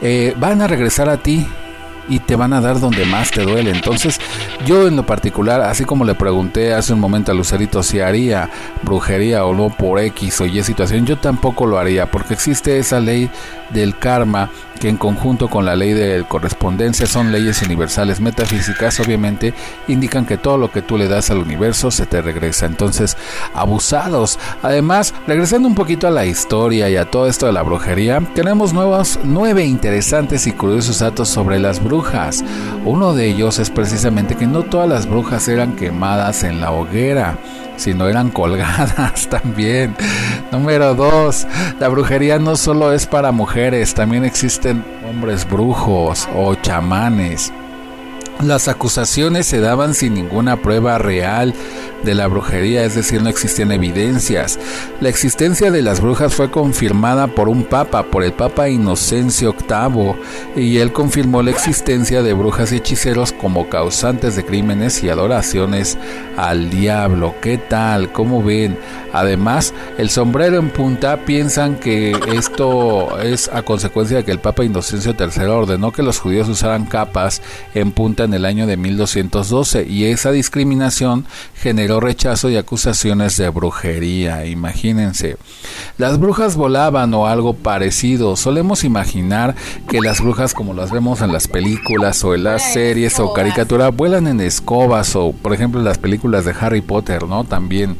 eh, 0.00 0.34
van 0.38 0.62
a 0.62 0.66
regresar 0.66 1.10
a 1.10 1.18
ti 1.18 1.46
y 2.08 2.18
te 2.18 2.36
van 2.36 2.52
a 2.52 2.60
dar 2.60 2.80
donde 2.80 3.04
más 3.06 3.30
te 3.30 3.42
duele. 3.42 3.70
Entonces, 3.70 4.20
yo 4.66 4.86
en 4.86 4.96
lo 4.96 5.06
particular, 5.06 5.60
así 5.62 5.84
como 5.84 6.04
le 6.04 6.14
pregunté 6.14 6.74
hace 6.74 6.92
un 6.92 7.00
momento 7.00 7.32
a 7.32 7.34
Lucerito 7.34 7.82
si 7.82 8.00
haría 8.00 8.50
brujería 8.82 9.44
o 9.44 9.54
no 9.54 9.70
por 9.70 10.00
X 10.00 10.40
o 10.40 10.46
Y 10.46 10.62
situación, 10.62 11.06
yo 11.06 11.18
tampoco 11.18 11.66
lo 11.66 11.78
haría, 11.78 12.10
porque 12.10 12.34
existe 12.34 12.78
esa 12.78 13.00
ley 13.00 13.30
del 13.70 13.96
karma 13.98 14.50
que 14.80 14.88
en 14.88 14.96
conjunto 14.96 15.48
con 15.48 15.64
la 15.64 15.76
ley 15.76 15.92
de 15.92 16.24
correspondencia 16.26 17.06
son 17.06 17.32
leyes 17.32 17.62
universales 17.62 18.20
metafísicas, 18.20 19.00
obviamente 19.00 19.54
indican 19.88 20.26
que 20.26 20.38
todo 20.38 20.58
lo 20.58 20.70
que 20.70 20.82
tú 20.82 20.98
le 20.98 21.08
das 21.08 21.30
al 21.30 21.38
universo 21.38 21.90
se 21.90 22.06
te 22.06 22.20
regresa. 22.22 22.66
Entonces, 22.66 23.16
abusados. 23.54 24.38
Además, 24.62 25.14
regresando 25.26 25.68
un 25.68 25.74
poquito 25.74 26.06
a 26.06 26.10
la 26.10 26.26
historia 26.26 26.88
y 26.88 26.96
a 26.96 27.10
todo 27.10 27.26
esto 27.26 27.46
de 27.46 27.52
la 27.52 27.62
brujería, 27.62 28.20
tenemos 28.34 28.72
nuevos, 28.72 29.18
nueve 29.24 29.64
interesantes 29.64 30.46
y 30.46 30.52
curiosos 30.52 30.98
datos 30.98 31.28
sobre 31.28 31.58
las 31.58 31.82
brujas. 31.82 32.44
Uno 32.84 33.14
de 33.14 33.26
ellos 33.26 33.58
es 33.58 33.70
precisamente 33.70 34.36
que 34.36 34.46
no 34.46 34.62
todas 34.62 34.88
las 34.88 35.08
brujas 35.08 35.48
eran 35.48 35.76
quemadas 35.76 36.44
en 36.44 36.60
la 36.60 36.70
hoguera 36.70 37.38
sino 37.76 38.08
eran 38.08 38.30
colgadas 38.30 39.28
también. 39.30 39.96
Número 40.52 40.94
dos, 40.94 41.46
la 41.80 41.88
brujería 41.88 42.38
no 42.38 42.56
solo 42.56 42.92
es 42.92 43.06
para 43.06 43.32
mujeres, 43.32 43.94
también 43.94 44.24
existen 44.24 44.84
hombres 45.08 45.48
brujos 45.48 46.28
o 46.34 46.54
chamanes. 46.54 47.52
Las 48.42 48.68
acusaciones 48.68 49.46
se 49.46 49.60
daban 49.60 49.94
sin 49.94 50.14
ninguna 50.14 50.56
prueba 50.56 50.98
real 50.98 51.54
de 52.04 52.14
la 52.14 52.26
brujería, 52.26 52.84
es 52.84 52.94
decir, 52.94 53.22
no 53.22 53.30
existían 53.30 53.72
evidencias. 53.72 54.58
La 55.00 55.08
existencia 55.08 55.70
de 55.70 55.82
las 55.82 56.00
brujas 56.00 56.34
fue 56.34 56.50
confirmada 56.50 57.28
por 57.28 57.48
un 57.48 57.64
papa, 57.64 58.02
por 58.02 58.22
el 58.22 58.32
papa 58.32 58.68
Inocencio 58.68 59.54
VIII, 59.54 60.14
y 60.56 60.78
él 60.78 60.92
confirmó 60.92 61.42
la 61.42 61.52
existencia 61.52 62.22
de 62.22 62.34
brujas 62.34 62.72
y 62.72 62.76
hechiceros 62.76 63.32
como 63.44 63.68
causantes 63.68 64.36
de 64.36 64.44
crímenes 64.46 65.04
y 65.04 65.10
adoraciones 65.10 65.98
al 66.38 66.70
diablo. 66.70 67.34
¿Qué 67.42 67.58
tal? 67.58 68.10
¿Cómo 68.10 68.42
ven? 68.42 68.78
Además, 69.12 69.74
el 69.98 70.08
sombrero 70.08 70.56
en 70.56 70.70
punta 70.70 71.18
piensan 71.26 71.76
que 71.76 72.16
esto 72.32 73.20
es 73.20 73.50
a 73.52 73.60
consecuencia 73.60 74.16
de 74.16 74.24
que 74.24 74.32
el 74.32 74.38
Papa 74.38 74.64
Inocencio 74.64 75.14
III 75.16 75.44
ordenó 75.44 75.92
que 75.92 76.02
los 76.02 76.20
judíos 76.20 76.48
usaran 76.48 76.86
capas 76.86 77.42
en 77.74 77.92
punta 77.92 78.24
en 78.24 78.32
el 78.32 78.46
año 78.46 78.66
de 78.66 78.78
1212 78.78 79.86
y 79.88 80.06
esa 80.06 80.32
discriminación 80.32 81.26
generó 81.54 82.00
rechazo 82.00 82.48
y 82.48 82.56
acusaciones 82.56 83.36
de 83.36 83.50
brujería. 83.50 84.46
Imagínense, 84.46 85.36
las 85.98 86.18
brujas 86.18 86.56
volaban 86.56 87.12
o 87.12 87.26
algo 87.26 87.52
parecido. 87.52 88.36
Solemos 88.36 88.84
imaginar 88.84 89.54
que 89.86 90.00
las 90.00 90.22
brujas 90.22 90.54
como 90.54 90.72
las 90.72 90.90
vemos 90.90 91.20
en 91.20 91.30
las 91.30 91.46
películas 91.46 92.24
o 92.24 92.34
en 92.34 92.44
las 92.44 92.72
series 92.72 93.20
o 93.20 93.33
caricaturas 93.34 93.94
vuelan 93.94 94.26
en 94.26 94.40
escobas 94.40 95.14
o 95.16 95.32
por 95.32 95.52
ejemplo 95.52 95.82
las 95.82 95.98
películas 95.98 96.44
de 96.44 96.54
Harry 96.58 96.80
Potter, 96.80 97.24
¿no? 97.24 97.44
También 97.44 97.96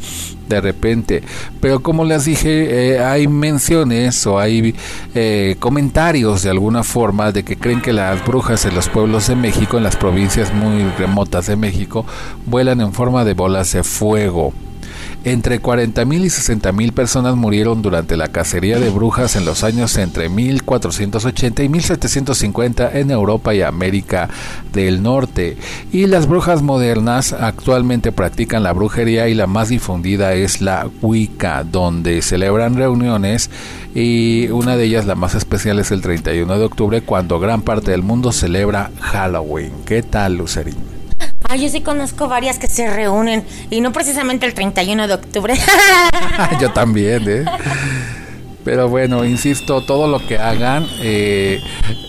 de 0.48 0.60
repente. 0.60 1.22
Pero 1.60 1.80
como 1.80 2.04
les 2.04 2.24
dije, 2.24 2.94
eh, 2.94 3.00
hay 3.00 3.28
menciones 3.28 4.26
o 4.26 4.38
hay 4.38 4.74
eh, 5.14 5.56
comentarios 5.58 6.42
de 6.42 6.50
alguna 6.50 6.82
forma 6.82 7.32
de 7.32 7.44
que 7.44 7.56
creen 7.56 7.80
que 7.80 7.92
las 7.92 8.24
brujas 8.24 8.64
en 8.64 8.74
los 8.74 8.88
pueblos 8.88 9.28
de 9.28 9.36
México, 9.36 9.76
en 9.76 9.84
las 9.84 9.96
provincias 9.96 10.52
muy 10.52 10.84
remotas 10.98 11.46
de 11.46 11.56
México, 11.56 12.04
vuelan 12.46 12.80
en 12.80 12.92
forma 12.92 13.24
de 13.24 13.34
bolas 13.34 13.72
de 13.72 13.82
fuego. 13.82 14.52
Entre 15.24 15.62
40.000 15.62 16.20
y 16.20 16.26
60.000 16.26 16.92
personas 16.92 17.34
murieron 17.34 17.80
durante 17.80 18.18
la 18.18 18.28
cacería 18.28 18.78
de 18.78 18.90
brujas 18.90 19.36
en 19.36 19.46
los 19.46 19.64
años 19.64 19.96
entre 19.96 20.28
1480 20.28 21.62
y 21.62 21.68
1750 21.70 22.98
en 22.98 23.10
Europa 23.10 23.54
y 23.54 23.62
América 23.62 24.28
del 24.72 25.02
Norte. 25.02 25.56
Y 25.92 26.06
las 26.08 26.26
brujas 26.26 26.60
modernas 26.60 27.32
actualmente 27.32 28.12
practican 28.12 28.62
la 28.62 28.74
brujería 28.74 29.28
y 29.28 29.34
la 29.34 29.46
más 29.46 29.70
difundida 29.70 30.34
es 30.34 30.60
la 30.60 30.90
Wicca, 31.00 31.64
donde 31.64 32.20
celebran 32.20 32.76
reuniones 32.76 33.48
y 33.94 34.48
una 34.48 34.76
de 34.76 34.84
ellas, 34.84 35.06
la 35.06 35.14
más 35.14 35.34
especial, 35.34 35.78
es 35.78 35.90
el 35.90 36.02
31 36.02 36.58
de 36.58 36.64
octubre, 36.64 37.00
cuando 37.00 37.40
gran 37.40 37.62
parte 37.62 37.92
del 37.92 38.02
mundo 38.02 38.30
celebra 38.32 38.90
Halloween. 39.00 39.72
¿Qué 39.86 40.02
tal, 40.02 40.36
Lucerín? 40.36 40.93
Ay, 41.48 41.62
yo 41.62 41.68
sí 41.68 41.80
conozco 41.80 42.28
varias 42.28 42.58
que 42.58 42.66
se 42.66 42.88
reúnen 42.90 43.44
y 43.70 43.80
no 43.80 43.92
precisamente 43.92 44.46
el 44.46 44.54
31 44.54 45.06
de 45.06 45.14
octubre. 45.14 45.54
Yo 46.60 46.70
también, 46.72 47.22
¿eh? 47.28 47.44
Pero 48.64 48.88
bueno, 48.88 49.26
insisto, 49.26 49.84
todo 49.84 50.08
lo 50.08 50.26
que 50.26 50.38
hagan, 50.38 50.86
eh, 51.00 51.60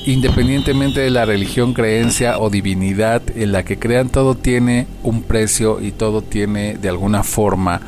independientemente 0.06 1.02
de 1.02 1.10
la 1.10 1.26
religión, 1.26 1.74
creencia 1.74 2.40
o 2.40 2.50
divinidad 2.50 3.22
en 3.36 3.52
la 3.52 3.64
que 3.64 3.78
crean, 3.78 4.08
todo 4.08 4.36
tiene 4.36 4.88
un 5.04 5.22
precio 5.24 5.82
y 5.82 5.92
todo 5.92 6.22
tiene 6.22 6.78
de 6.78 6.88
alguna 6.88 7.24
forma 7.24 7.82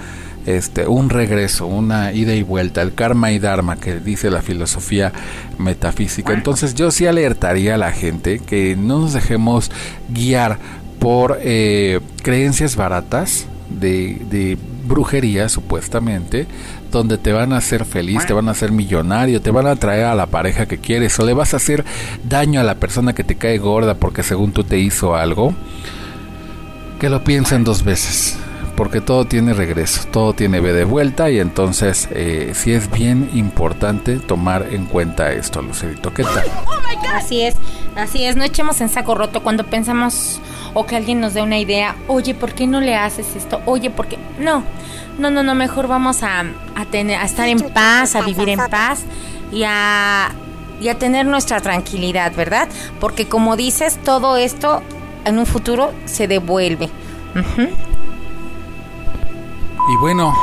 este, 0.45 0.85
un 0.85 1.09
regreso, 1.09 1.65
una 1.65 2.11
ida 2.13 2.33
y 2.33 2.41
vuelta, 2.41 2.81
el 2.81 2.93
karma 2.93 3.31
y 3.31 3.39
dharma 3.39 3.77
que 3.77 3.99
dice 3.99 4.29
la 4.29 4.41
filosofía 4.41 5.13
metafísica. 5.57 6.33
Entonces 6.33 6.75
yo 6.75 6.91
sí 6.91 7.05
alertaría 7.05 7.75
a 7.75 7.77
la 7.77 7.93
gente 7.93 8.39
que 8.39 8.75
no 8.75 8.99
nos 8.99 9.13
dejemos 9.13 9.71
guiar 10.09 10.59
por 10.99 11.39
eh, 11.41 11.99
creencias 12.23 12.75
baratas 12.75 13.47
de, 13.69 14.21
de 14.29 14.57
brujería 14.87 15.49
supuestamente 15.49 16.47
donde 16.91 17.17
te 17.17 17.33
van 17.33 17.53
a 17.53 17.57
hacer 17.57 17.85
feliz, 17.85 18.25
te 18.25 18.33
van 18.33 18.47
a 18.47 18.51
hacer 18.51 18.71
millonario, 18.71 19.41
te 19.41 19.51
van 19.51 19.67
a 19.67 19.75
traer 19.75 20.05
a 20.05 20.15
la 20.15 20.27
pareja 20.27 20.65
que 20.65 20.77
quieres 20.77 21.19
o 21.19 21.25
le 21.25 21.33
vas 21.33 21.53
a 21.53 21.57
hacer 21.57 21.83
daño 22.23 22.59
a 22.59 22.63
la 22.63 22.75
persona 22.75 23.13
que 23.13 23.23
te 23.23 23.35
cae 23.35 23.57
gorda 23.57 23.95
porque 23.95 24.23
según 24.23 24.51
tú 24.53 24.63
te 24.63 24.79
hizo 24.79 25.15
algo, 25.15 25.53
que 26.99 27.09
lo 27.09 27.23
piensen 27.23 27.63
dos 27.63 27.83
veces. 27.83 28.37
Porque 28.77 29.01
todo 29.01 29.25
tiene 29.25 29.53
regreso, 29.55 30.07
todo 30.11 30.33
tiene 30.33 30.59
B 30.59 30.71
de 30.71 30.83
vuelta 30.83 31.31
y 31.31 31.39
entonces 31.39 32.07
eh, 32.11 32.51
sí 32.53 32.73
es 32.73 32.91
bien 32.91 33.27
importante 33.33 34.19
tomar 34.19 34.67
en 34.71 34.85
cuenta 34.85 35.33
esto, 35.33 35.63
Lucerito. 35.63 36.13
¿Qué 36.13 36.23
tal? 36.23 36.45
Así 37.11 37.41
es, 37.41 37.55
así 37.95 38.23
es, 38.23 38.35
no 38.35 38.43
echemos 38.43 38.79
en 38.79 38.89
saco 38.89 39.15
roto 39.15 39.41
cuando 39.41 39.63
pensamos 39.63 40.39
o 40.75 40.85
que 40.85 40.95
alguien 40.95 41.19
nos 41.19 41.33
dé 41.33 41.41
una 41.41 41.57
idea, 41.57 41.95
oye, 42.07 42.35
¿por 42.35 42.53
qué 42.53 42.67
no 42.67 42.79
le 42.79 42.95
haces 42.95 43.35
esto? 43.35 43.61
Oye, 43.65 43.89
¿por 43.89 44.07
qué? 44.07 44.19
No, 44.39 44.63
no, 45.17 45.31
no, 45.31 45.41
no, 45.41 45.55
mejor 45.55 45.87
vamos 45.87 46.21
a, 46.21 46.41
a 46.75 46.85
tener, 46.85 47.19
a 47.19 47.25
estar 47.25 47.47
en 47.47 47.59
paz, 47.59 48.15
a 48.15 48.21
vivir 48.21 48.49
en 48.49 48.59
paz 48.69 49.05
y 49.51 49.63
a, 49.65 50.29
y 50.79 50.89
a 50.89 50.99
tener 50.99 51.25
nuestra 51.25 51.61
tranquilidad, 51.61 52.31
¿verdad? 52.35 52.69
Porque 52.99 53.27
como 53.27 53.55
dices, 53.55 53.97
todo 54.03 54.37
esto 54.37 54.83
en 55.25 55.39
un 55.39 55.47
futuro 55.47 55.93
se 56.05 56.27
devuelve. 56.27 56.91
Ujú. 57.35 57.69
Y 59.89 59.95
bueno, 59.97 60.33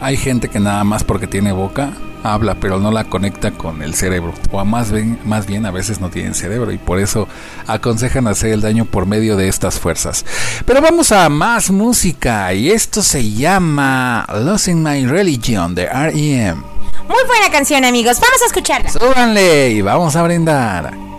hay 0.00 0.16
gente 0.16 0.48
que 0.48 0.60
nada 0.60 0.84
más 0.84 1.04
porque 1.04 1.26
tiene 1.26 1.52
boca 1.52 1.92
habla, 2.26 2.56
pero 2.56 2.78
no 2.78 2.90
la 2.90 3.04
conecta 3.04 3.52
con 3.52 3.82
el 3.82 3.94
cerebro. 3.94 4.34
O 4.50 4.64
más 4.64 4.90
bien, 4.90 5.18
más 5.24 5.46
bien 5.46 5.66
a 5.66 5.70
veces 5.70 6.00
no 6.00 6.10
tienen 6.10 6.34
cerebro 6.34 6.72
y 6.72 6.78
por 6.78 6.98
eso 6.98 7.28
aconsejan 7.66 8.26
hacer 8.26 8.52
el 8.52 8.60
daño 8.60 8.84
por 8.84 9.06
medio 9.06 9.36
de 9.36 9.48
estas 9.48 9.78
fuerzas. 9.78 10.24
Pero 10.64 10.80
vamos 10.80 11.12
a 11.12 11.28
más 11.28 11.70
música 11.70 12.52
y 12.52 12.70
esto 12.70 13.02
se 13.02 13.30
llama 13.30 14.26
Losing 14.32 14.82
My 14.82 15.06
Religion 15.06 15.74
de 15.74 15.86
REM. 15.86 16.62
Muy 17.08 17.24
buena 17.26 17.50
canción 17.52 17.84
amigos, 17.84 18.18
vamos 18.20 18.42
a 18.42 18.46
escucharla. 18.46 18.90
Súbanle 18.90 19.70
y 19.70 19.82
vamos 19.82 20.16
a 20.16 20.22
brindar. 20.22 21.15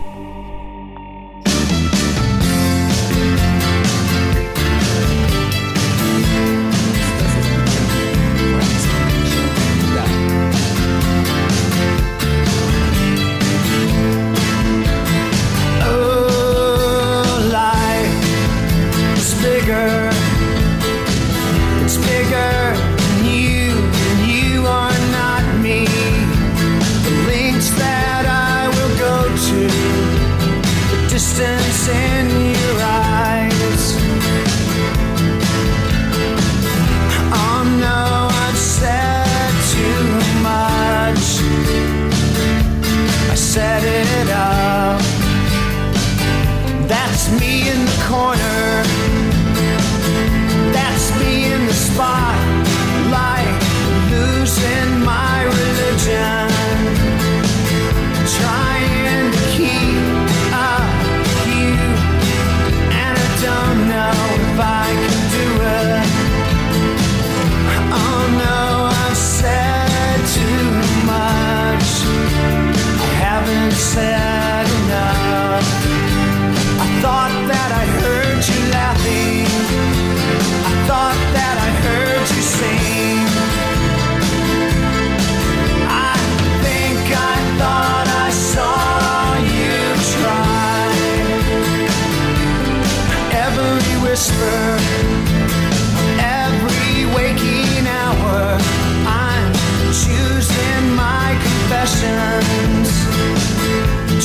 passions. 101.96 102.90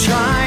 Trying 0.06 0.43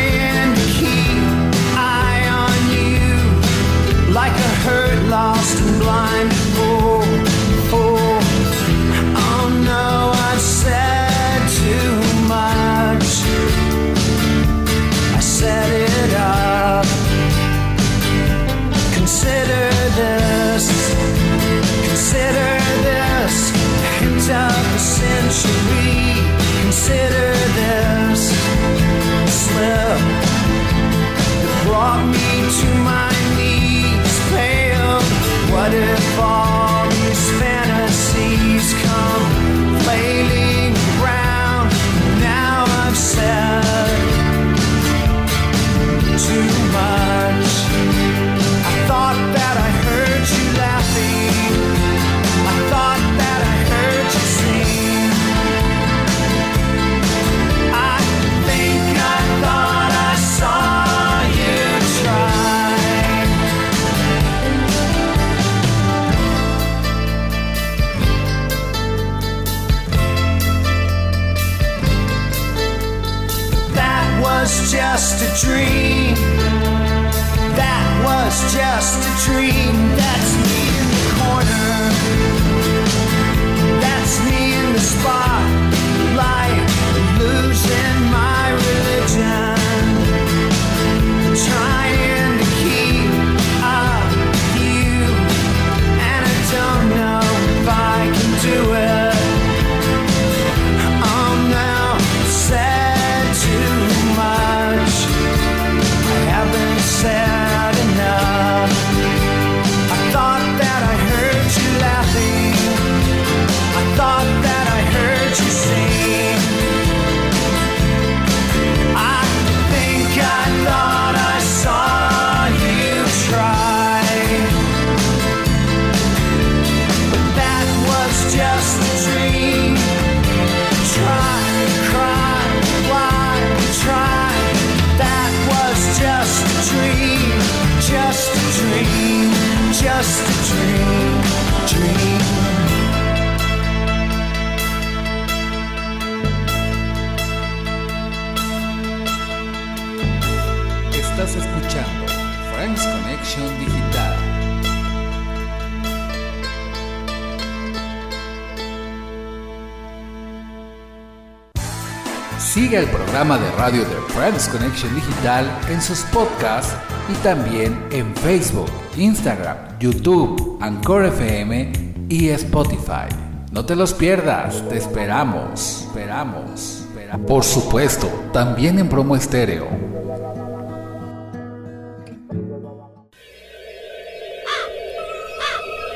Siga 162.39 162.81
el 162.81 162.87
programa 162.89 163.39
de 163.39 163.51
radio 163.53 163.81
de 163.81 163.97
Friends 164.13 164.49
Connection 164.49 164.95
Digital 164.95 165.51
en 165.71 165.81
sus 165.81 166.01
podcasts 166.03 166.77
y 167.09 167.15
también 167.23 167.83
en 167.91 168.15
Facebook, 168.15 168.71
Instagram, 168.99 169.57
YouTube, 169.81 170.59
Anchor 170.61 171.07
FM 171.07 171.73
y 172.11 172.29
Spotify. 172.29 173.09
No 173.53 173.65
te 173.65 173.75
los 173.75 173.95
pierdas, 173.95 174.63
te 174.69 174.77
esperamos, 174.77 175.85
esperamos. 175.87 176.85
esperamos. 176.89 177.27
Por 177.27 177.43
supuesto, 177.43 178.09
también 178.35 178.79
en 178.79 178.89
promo 178.91 179.17
estéreo. 179.17 179.67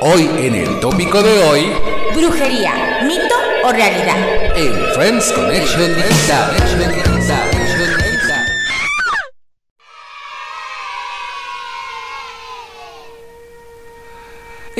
Hoy 0.01 0.31
en 0.39 0.55
el 0.55 0.81
tópico 0.81 1.23
de 1.23 1.43
hoy... 1.45 1.73
Brujería, 2.15 3.03
mito 3.07 3.50
o 3.65 3.73
realidad. 3.73 4.17
en 4.57 4.75
Friends 4.95 5.33
Connection 5.33 5.95
Digital. 5.95 7.20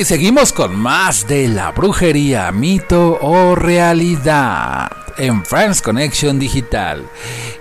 Y 0.01 0.07
seguimos 0.07 0.55
con 0.55 0.77
más 0.77 1.29
de 1.29 1.47
la 1.47 1.73
brujería, 1.73 2.51
mito 2.53 3.19
o 3.21 3.55
realidad 3.55 4.91
en 5.19 5.45
Friends 5.45 5.83
Connection 5.83 6.39
Digital. 6.39 7.05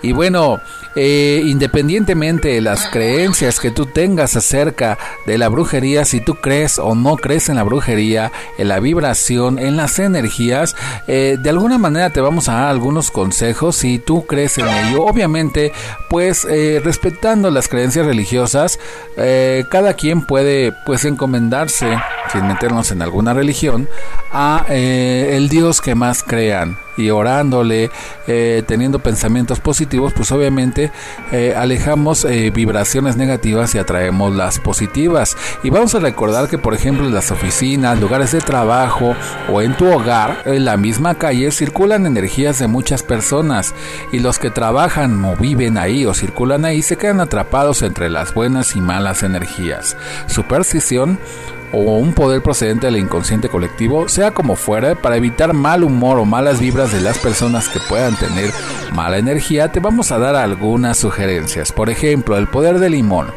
Y 0.02 0.14
bueno, 0.14 0.62
eh, 0.96 1.42
independientemente 1.46 2.48
de 2.48 2.62
las 2.62 2.88
creencias 2.88 3.60
que 3.60 3.70
tú 3.70 3.86
tengas 3.86 4.36
acerca 4.36 4.98
de 5.26 5.38
la 5.38 5.48
brujería, 5.48 6.04
si 6.04 6.20
tú 6.20 6.36
crees 6.36 6.80
o 6.80 6.96
no 6.96 7.16
crees 7.16 7.48
en 7.50 7.58
la 7.58 7.64
brujería, 7.64 8.32
en 8.58 8.70
la 8.70 8.80
vibración, 8.80 9.60
en 9.60 9.78
las 9.78 10.00
energías, 10.00 10.76
eh, 11.08 11.38
de 11.40 11.50
alguna 11.50 11.78
manera 11.78 12.10
te 12.10 12.22
vamos 12.22 12.50
a 12.50 12.54
dar 12.54 12.70
algunos 12.70 13.12
consejos 13.12 13.76
si 13.76 14.00
tú 14.00 14.26
crees 14.26 14.58
en 14.58 14.68
ello. 14.68 15.06
Obviamente, 15.06 15.72
pues 16.10 16.46
eh, 16.50 16.82
respetando 16.84 17.52
las 17.52 17.68
creencias 17.68 18.06
religiosas, 18.06 18.80
cada 19.70 19.94
quien 19.96 20.22
puede 20.22 20.72
pues 20.86 21.04
encomendarse, 21.04 21.98
sin 22.32 22.48
meternos 22.48 22.92
en 22.92 23.02
alguna 23.02 23.34
religión, 23.34 23.88
a 24.32 24.66
eh, 24.70 25.32
el 25.34 25.50
Dios 25.50 25.82
que 25.82 25.96
más 25.96 26.24
crean 26.24 26.78
y 26.98 27.12
orándole, 27.12 27.90
eh, 28.28 28.62
teniendo 28.68 29.00
pensamientos 29.00 29.62
positivos, 29.62 30.12
pues 30.14 30.34
obviamente 30.34 30.92
eh, 31.32 31.54
alejamos 31.56 32.28
vibraciones 32.54 33.16
negativas 33.16 33.74
y 33.74 33.78
atraemos 33.78 34.36
las 34.36 34.60
positivas. 34.60 35.38
Y 35.64 35.70
vamos 35.70 35.96
a 35.96 36.00
recordar 36.00 36.50
que, 36.50 36.58
por 36.58 36.74
ejemplo, 36.74 37.06
en 37.06 37.14
las 37.14 37.32
oficinas, 37.32 38.00
lugares 38.02 38.34
de 38.34 38.42
trabajo 38.42 39.16
o 39.50 39.62
en 39.62 39.78
tu 39.78 39.88
hogar, 39.88 40.42
en 40.46 40.66
la 40.66 40.76
misma 40.76 41.16
calle, 41.16 41.52
circulan 41.52 42.06
energías 42.06 42.60
de 42.60 42.68
muchas 42.68 43.02
personas 43.02 43.74
y 44.12 44.20
los 44.20 44.38
que 44.38 44.50
trabajan 44.50 45.24
o 45.24 45.38
viven 45.38 45.78
ahí 45.78 46.06
o 46.06 46.14
circulan 46.14 46.66
ahí 46.66 46.82
se 46.82 46.98
quedan 46.98 47.22
atrapados 47.22 47.82
entre 47.82 48.10
las 48.10 48.34
buenas 48.34 48.76
y 48.76 48.82
malas 48.82 49.24
energías. 49.24 49.96
Superstición 50.28 51.18
o 51.72 51.98
un 51.98 52.14
poder 52.14 52.42
procedente 52.42 52.88
del 52.88 52.98
inconsciente 52.98 53.50
colectivo, 53.50 54.10
sea 54.10 54.32
como 54.32 54.56
fuera, 54.56 54.96
para 54.96 55.18
evitar 55.18 55.54
mal 55.54 55.84
humor 55.84 56.20
o 56.20 56.26
malas 56.26 56.60
vibras 56.60 56.92
de 56.92 57.02
las 57.02 57.18
personas 57.20 57.70
que 57.70 57.80
puedan 57.80 58.16
tener 58.16 58.52
mala 58.94 59.18
energía, 59.18 59.72
te 59.72 59.80
vamos 59.80 60.12
a 60.12 60.20
dar 60.20 60.36
algunas 60.36 60.98
sugerencias. 60.98 61.72
Por 61.72 61.90
ejemplo, 61.90 62.38
el 62.38 62.48
poder 62.48 62.80
del 62.80 62.94
limón. 62.94 63.28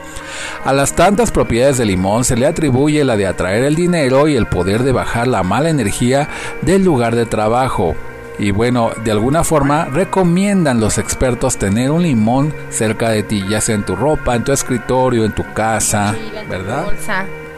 A 0.64 0.72
las 0.72 0.94
tantas 0.94 1.30
propiedades 1.30 1.78
del 1.78 1.88
limón 1.88 2.24
se 2.24 2.36
le 2.36 2.46
atribuye 2.46 3.04
la 3.04 3.16
de 3.16 3.26
atraer 3.26 3.64
el 3.64 3.74
dinero 3.74 4.28
y 4.28 4.36
el 4.36 4.46
poder 4.46 4.82
de 4.82 4.92
bajar 4.92 5.28
la 5.28 5.42
mala 5.42 5.70
energía 5.70 6.28
del 6.62 6.84
lugar 6.84 7.16
de 7.16 7.26
trabajo. 7.26 7.94
Y 8.38 8.50
bueno, 8.50 8.90
de 9.04 9.10
alguna 9.10 9.44
forma 9.44 9.84
recomiendan 9.84 10.80
los 10.80 10.98
expertos 10.98 11.58
tener 11.58 11.90
un 11.90 12.02
limón 12.02 12.54
cerca 12.70 13.10
de 13.10 13.22
ti, 13.22 13.44
ya 13.48 13.60
sea 13.60 13.74
en 13.74 13.84
tu 13.84 13.94
ropa, 13.94 14.34
en 14.34 14.44
tu 14.44 14.52
escritorio, 14.52 15.24
en 15.24 15.32
tu 15.32 15.52
casa, 15.52 16.14
¿verdad? 16.48 16.86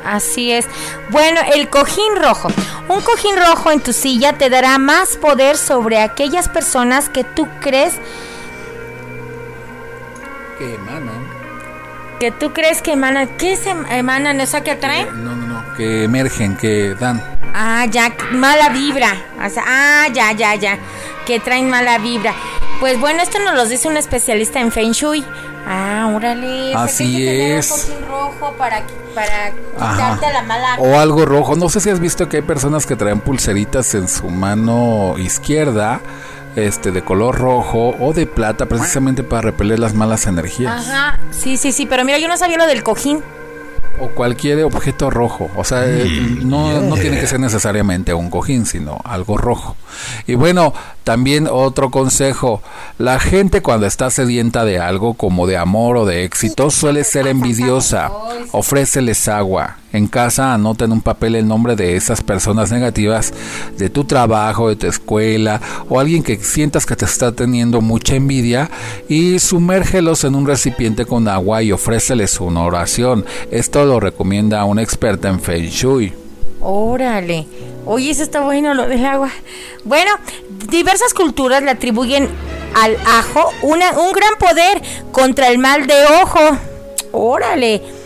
Así 0.05 0.52
es. 0.52 0.66
Bueno, 1.11 1.40
el 1.55 1.68
cojín 1.70 2.16
rojo. 2.16 2.48
Un 2.88 3.00
cojín 3.00 3.36
rojo 3.36 3.70
en 3.70 3.80
tu 3.80 3.92
silla 3.92 4.34
te 4.34 4.50
dará 4.50 4.78
más 4.78 5.16
poder 5.16 5.57
sobre 5.57 6.00
aquellas 6.00 6.48
personas 6.48 7.09
que 7.09 7.24
tú 7.24 7.48
crees 7.61 7.94
Que 10.59 10.74
emanan. 10.74 11.24
que 12.20 12.30
tú 12.30 12.52
crees 12.52 12.80
que 12.82 12.92
emanan. 12.92 13.28
¿Qué 13.38 13.57
se 13.57 13.70
emanan? 13.70 14.40
¿Esa 14.40 14.62
que 14.62 14.70
atraen? 14.72 15.09
No, 15.24 15.34
no, 15.34 15.46
no, 15.46 15.74
que 15.76 16.05
emergen, 16.05 16.57
que 16.57 16.94
dan. 16.94 17.22
Ah, 17.55 17.86
ya, 17.90 18.12
mala 18.32 18.68
vibra. 18.68 19.14
O 19.44 19.48
sea, 19.48 19.62
ah, 19.66 20.07
ya, 20.12 20.32
ya, 20.32 20.55
ya. 20.55 20.78
Que 21.26 21.40
traen 21.40 21.68
mala 21.70 21.98
vibra. 21.98 22.34
Pues 22.80 22.98
bueno, 23.00 23.22
esto 23.22 23.38
nos 23.38 23.55
lo 23.55 23.66
dice 23.66 23.88
un 23.88 23.96
especialista 23.96 24.61
en 24.61 24.70
Feng 24.72 24.92
Shui. 24.92 25.24
Ah, 25.66 26.12
órale. 26.14 26.70
que 26.70 26.76
Así 26.76 27.16
que 27.16 27.58
es. 27.58 27.90
Un 27.98 28.08
rojo 28.08 28.54
para, 28.58 28.82
quitarte 28.84 30.32
la 30.32 30.42
mala. 30.42 30.76
O 30.78 30.98
algo 30.98 31.24
rojo. 31.24 31.56
No 31.56 31.68
sé 31.68 31.80
si 31.80 31.90
has 31.90 32.00
visto 32.00 32.28
que 32.28 32.38
hay 32.38 32.42
personas 32.42 32.86
que 32.86 32.96
traen 32.96 33.20
pulseritas 33.20 33.94
en 33.94 34.08
su 34.08 34.28
mano 34.28 35.16
izquierda, 35.18 36.00
este, 36.56 36.92
de 36.92 37.02
color 37.02 37.38
rojo 37.38 37.94
o 37.98 38.12
de 38.12 38.26
plata, 38.26 38.66
precisamente 38.66 39.22
para 39.22 39.42
repeler 39.42 39.78
las 39.78 39.94
malas 39.94 40.26
energías. 40.26 40.88
Ajá, 40.88 41.18
sí, 41.30 41.56
sí, 41.56 41.72
sí, 41.72 41.86
pero 41.86 42.04
mira, 42.04 42.18
yo 42.18 42.28
no 42.28 42.36
sabía 42.36 42.58
lo 42.58 42.66
del 42.66 42.82
cojín. 42.82 43.22
O 44.01 44.09
cualquier 44.09 44.64
objeto 44.64 45.09
rojo. 45.09 45.49
O 45.57 45.64
sea, 45.64 45.86
eh, 45.86 46.05
no, 46.42 46.80
no 46.80 46.97
tiene 46.97 47.20
que 47.20 47.26
ser 47.26 47.38
necesariamente 47.40 48.12
un 48.12 48.28
cojín, 48.28 48.66
sino 48.66 49.01
algo 49.05 49.36
rojo. 49.36 49.76
Y 50.26 50.34
bueno, 50.34 50.74
también 51.05 51.49
otro 51.51 51.90
consejo. 51.90 52.61
La 52.99 53.20
gente 53.20 53.62
cuando 53.62 53.86
está 53.86 54.11
sedienta 54.11 54.64
de 54.64 54.80
algo 54.80 55.14
como 55.14 55.47
de 55.47 55.57
amor 55.57 55.97
o 55.97 56.07
de 56.07 56.24
éxito 56.24 56.70
suele 56.70 57.05
ser 57.05 57.28
envidiosa. 57.28 58.11
Ofréceles 58.53 59.28
agua. 59.28 59.78
En 59.95 60.09
casa 60.09 60.53
anota 60.53 60.86
en 60.86 60.90
un 60.90 61.01
papel 61.01 61.36
el 61.36 61.47
nombre 61.47 61.76
de 61.76 61.95
esas 61.95 62.20
personas 62.20 62.72
negativas 62.72 63.32
de 63.78 63.90
tu 63.90 64.03
trabajo, 64.03 64.68
de 64.68 64.74
tu 64.74 64.88
escuela 64.88 65.61
o 65.88 66.01
alguien 66.01 66.24
que 66.24 66.36
sientas 66.36 66.84
que 66.84 66.97
te 66.97 67.05
está 67.05 67.30
teniendo 67.30 67.80
mucha 67.80 68.16
envidia 68.16 68.68
y 69.09 69.38
sumérgelos 69.38 70.24
en 70.24 70.34
un 70.34 70.49
recipiente 70.49 71.07
con 71.07 71.28
agua 71.28 71.62
y 71.62 71.70
ofréceles 71.70 72.40
una 72.40 72.64
oración. 72.64 73.24
Esto 73.53 73.84
lo 73.84 74.01
recomienda 74.01 74.64
una 74.64 74.82
experta 74.82 75.28
en 75.28 75.38
Feng 75.38 75.68
Shui. 75.68 76.12
Órale. 76.61 77.47
Oye, 77.86 78.11
eso 78.11 78.24
está 78.24 78.40
bueno 78.40 78.74
lo 78.74 78.88
del 78.88 79.07
agua. 79.07 79.30
Bueno, 79.84 80.11
diversas 80.70 81.14
culturas 81.14 81.62
le 81.62 81.70
atribuyen 81.70 82.28
al 82.74 82.97
ajo 83.07 83.49
una, 83.62 83.92
un 83.92 84.12
gran 84.12 84.34
poder 84.40 84.82
contra 85.12 85.51
el 85.51 85.59
mal 85.59 85.86
de 85.86 86.05
ojo. 86.20 86.40
Órale. 87.12 88.03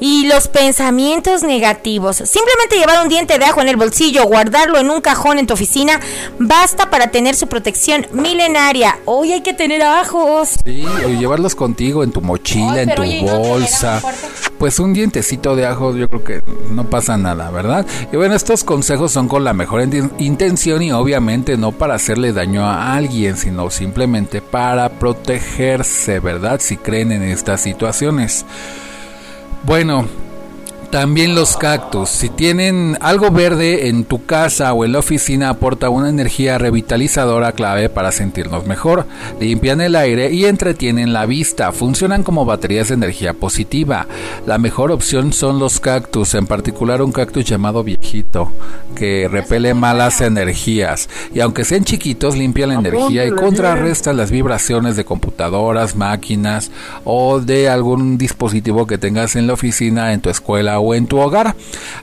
Y 0.00 0.26
los 0.26 0.48
pensamientos 0.48 1.42
negativos. 1.42 2.16
Simplemente 2.16 2.76
llevar 2.76 3.02
un 3.02 3.08
diente 3.08 3.38
de 3.38 3.44
ajo 3.44 3.60
en 3.60 3.68
el 3.68 3.76
bolsillo, 3.76 4.24
guardarlo 4.24 4.78
en 4.78 4.90
un 4.90 5.00
cajón 5.00 5.38
en 5.38 5.46
tu 5.46 5.54
oficina, 5.54 6.00
basta 6.38 6.90
para 6.90 7.10
tener 7.10 7.34
su 7.34 7.46
protección 7.46 8.06
milenaria. 8.12 8.98
Hoy 9.04 9.32
hay 9.32 9.40
que 9.42 9.54
tener 9.54 9.82
ajos. 9.82 10.50
Sí, 10.64 10.84
o 11.04 11.08
llevarlos 11.08 11.54
contigo 11.54 12.02
en 12.02 12.12
tu 12.12 12.20
mochila, 12.20 12.72
Ay, 12.72 12.80
en 12.80 12.94
tu 12.94 13.02
oye, 13.02 13.18
¿y 13.18 13.22
no 13.22 13.26
te 13.26 13.32
le 13.32 13.32
da 13.32 13.38
muy 13.38 13.48
bolsa. 13.48 14.02
Pues 14.58 14.78
un 14.78 14.94
dientecito 14.94 15.56
de 15.56 15.66
ajo, 15.66 15.94
yo 15.96 16.08
creo 16.08 16.24
que 16.24 16.42
no 16.70 16.88
pasa 16.88 17.16
nada, 17.16 17.50
¿verdad? 17.50 17.84
Y 18.12 18.16
bueno, 18.16 18.34
estos 18.34 18.64
consejos 18.64 19.12
son 19.12 19.28
con 19.28 19.44
la 19.44 19.52
mejor 19.52 19.82
intención 20.18 20.82
y 20.82 20.92
obviamente 20.92 21.56
no 21.56 21.72
para 21.72 21.94
hacerle 21.94 22.32
daño 22.32 22.64
a 22.64 22.94
alguien, 22.94 23.36
sino 23.36 23.70
simplemente 23.70 24.40
para 24.40 24.88
protegerse, 24.88 26.20
¿verdad? 26.20 26.60
Si 26.60 26.76
creen 26.76 27.12
en 27.12 27.22
estas 27.22 27.60
situaciones. 27.62 28.44
Bueno, 29.64 30.06
también 30.94 31.34
los 31.34 31.56
cactus. 31.56 32.08
Si 32.08 32.28
tienen 32.28 32.96
algo 33.00 33.32
verde 33.32 33.88
en 33.88 34.04
tu 34.04 34.26
casa 34.26 34.72
o 34.72 34.84
en 34.84 34.92
la 34.92 35.00
oficina, 35.00 35.48
aporta 35.48 35.90
una 35.90 36.08
energía 36.08 36.56
revitalizadora 36.56 37.50
clave 37.50 37.88
para 37.88 38.12
sentirnos 38.12 38.64
mejor. 38.68 39.04
Limpian 39.40 39.80
el 39.80 39.96
aire 39.96 40.32
y 40.32 40.44
entretienen 40.44 41.12
la 41.12 41.26
vista. 41.26 41.72
Funcionan 41.72 42.22
como 42.22 42.44
baterías 42.44 42.90
de 42.90 42.94
energía 42.94 43.34
positiva. 43.34 44.06
La 44.46 44.58
mejor 44.58 44.92
opción 44.92 45.32
son 45.32 45.58
los 45.58 45.80
cactus, 45.80 46.34
en 46.34 46.46
particular 46.46 47.02
un 47.02 47.10
cactus 47.10 47.44
llamado 47.44 47.82
viejito, 47.82 48.52
que 48.94 49.26
repele 49.28 49.74
malas 49.74 50.20
energías. 50.20 51.08
Y 51.34 51.40
aunque 51.40 51.64
sean 51.64 51.82
chiquitos, 51.82 52.36
limpian 52.36 52.68
la 52.68 52.76
energía 52.76 53.26
y 53.26 53.32
contrarrestan 53.32 54.16
las 54.16 54.30
vibraciones 54.30 54.94
de 54.94 55.04
computadoras, 55.04 55.96
máquinas 55.96 56.70
o 57.02 57.40
de 57.40 57.68
algún 57.68 58.16
dispositivo 58.16 58.86
que 58.86 58.96
tengas 58.96 59.34
en 59.34 59.48
la 59.48 59.54
oficina, 59.54 60.12
en 60.12 60.20
tu 60.20 60.30
escuela 60.30 60.78
o 60.78 60.83
en 60.92 61.06
tu 61.06 61.18
hogar. 61.18 61.54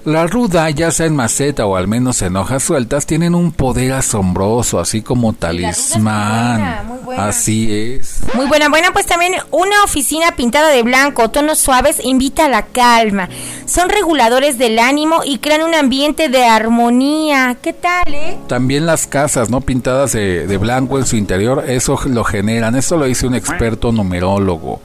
La 0.06 0.26
ruda, 0.26 0.70
ya 0.72 0.90
sea 0.90 1.06
en 1.06 1.16
maceta 1.16 1.68
o 1.68 1.76
al 1.76 1.88
menos 1.88 2.22
en 2.24 2.36
hojas 2.38 2.64
sueltas, 2.64 3.06
tienen 3.06 3.36
un 3.36 3.52
poder 3.52 3.94
asombroso, 3.94 4.80
así 4.80 5.02
como 5.04 5.34
talismán. 5.34 6.62
buena, 6.62 6.84
muy 6.88 7.00
buena. 7.00 7.28
Así 7.28 7.72
es. 7.72 8.22
Muy 8.34 8.48
buena, 8.48 8.70
buena, 8.70 8.94
pues 8.94 9.06
también 9.06 9.34
una 9.52 9.84
oficina 9.84 10.36
pintada 10.36 10.70
de 10.70 10.82
blanco, 10.82 11.30
tonos 11.30 11.60
suaves, 11.60 12.04
invita 12.04 12.46
a 12.46 12.50
la 12.50 12.66
calma. 12.66 13.30
son 13.66 13.90
reguladores 13.90 14.58
del 14.58 14.80
ánimo 14.80 15.22
y 15.24 15.40
crean 15.40 15.64
un 15.64 15.76
ambiente 15.76 16.30
de 16.30 16.46
armonía. 16.46 17.58
¿Qué 17.62 17.74
tal, 17.74 18.14
eh? 18.14 18.38
También 18.48 18.86
las 18.86 19.06
casas, 19.06 19.50
¿no? 19.50 19.62
Pintadas 19.62 20.14
de, 20.14 20.48
de 20.48 20.58
blanco 20.58 20.98
en 20.98 21.06
su 21.06 21.18
interior, 21.18 21.66
eso 21.68 22.00
lo 22.06 22.24
generan. 22.24 22.76
Esto 22.76 22.98
lo 22.98 23.06
dice 23.06 23.28
un 23.28 23.36
experto 23.36 23.92
numerólogo. 23.92 24.80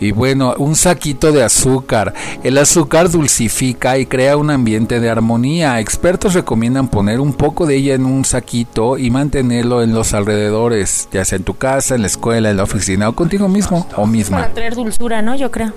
Y 0.00 0.12
bueno, 0.12 0.54
un 0.58 0.76
saquito 0.76 1.32
de 1.32 1.42
azúcar. 1.42 2.14
El 2.42 2.56
azúcar 2.58 3.08
dulcifica 3.18 3.98
y 3.98 4.06
crea 4.06 4.36
un 4.36 4.48
ambiente 4.48 5.00
de 5.00 5.10
armonía. 5.10 5.80
Expertos 5.80 6.34
recomiendan 6.34 6.86
poner 6.86 7.18
un 7.18 7.32
poco 7.32 7.66
de 7.66 7.74
ella 7.74 7.94
en 7.94 8.04
un 8.04 8.24
saquito 8.24 8.96
y 8.96 9.10
mantenerlo 9.10 9.82
en 9.82 9.92
los 9.92 10.14
alrededores, 10.14 11.08
ya 11.10 11.24
sea 11.24 11.36
en 11.36 11.42
tu 11.42 11.54
casa, 11.54 11.96
en 11.96 12.02
la 12.02 12.06
escuela, 12.06 12.48
en 12.48 12.56
la 12.56 12.62
oficina 12.62 13.08
o 13.08 13.14
contigo 13.14 13.48
mismo 13.48 13.88
o 13.96 14.06
misma. 14.06 14.38
Para 14.38 14.54
traer 14.54 14.76
dulzura, 14.76 15.20
¿no? 15.20 15.34
Yo 15.34 15.50
creo. 15.50 15.72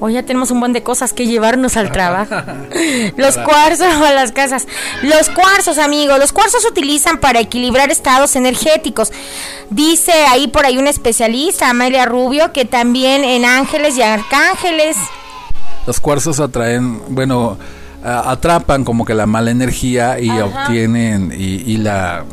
Hoy 0.00 0.12
ya 0.12 0.22
tenemos 0.22 0.50
un 0.50 0.60
buen 0.60 0.74
de 0.74 0.82
cosas 0.82 1.14
que 1.14 1.26
llevarnos 1.26 1.78
al 1.78 1.90
trabajo. 1.90 2.36
Los 3.16 3.38
cuarzos 3.38 3.94
a 3.94 4.12
las 4.12 4.32
casas. 4.32 4.68
Los 5.02 5.30
cuarzos, 5.30 5.78
amigos. 5.78 6.18
Los 6.18 6.32
cuarzos 6.32 6.62
se 6.62 6.68
utilizan 6.68 7.18
para 7.18 7.40
equilibrar 7.40 7.90
estados 7.90 8.36
energéticos. 8.36 9.10
Dice 9.70 10.12
ahí 10.28 10.48
por 10.48 10.66
ahí 10.66 10.76
un 10.76 10.86
especialista, 10.86 11.70
Amelia 11.70 12.04
Rubio, 12.04 12.52
que 12.52 12.66
también 12.66 13.24
en 13.24 13.46
ángeles 13.46 13.96
y 13.96 14.02
arcángeles. 14.02 14.98
Los 15.88 16.00
cuarzos 16.00 16.38
atraen, 16.38 17.00
bueno, 17.08 17.56
atrapan 18.04 18.84
como 18.84 19.06
que 19.06 19.14
la 19.14 19.24
mala 19.24 19.50
energía 19.50 20.20
y 20.20 20.28
Ajá. 20.28 20.44
obtienen 20.44 21.32
y, 21.34 21.62
y 21.72 21.78
la 21.78 22.26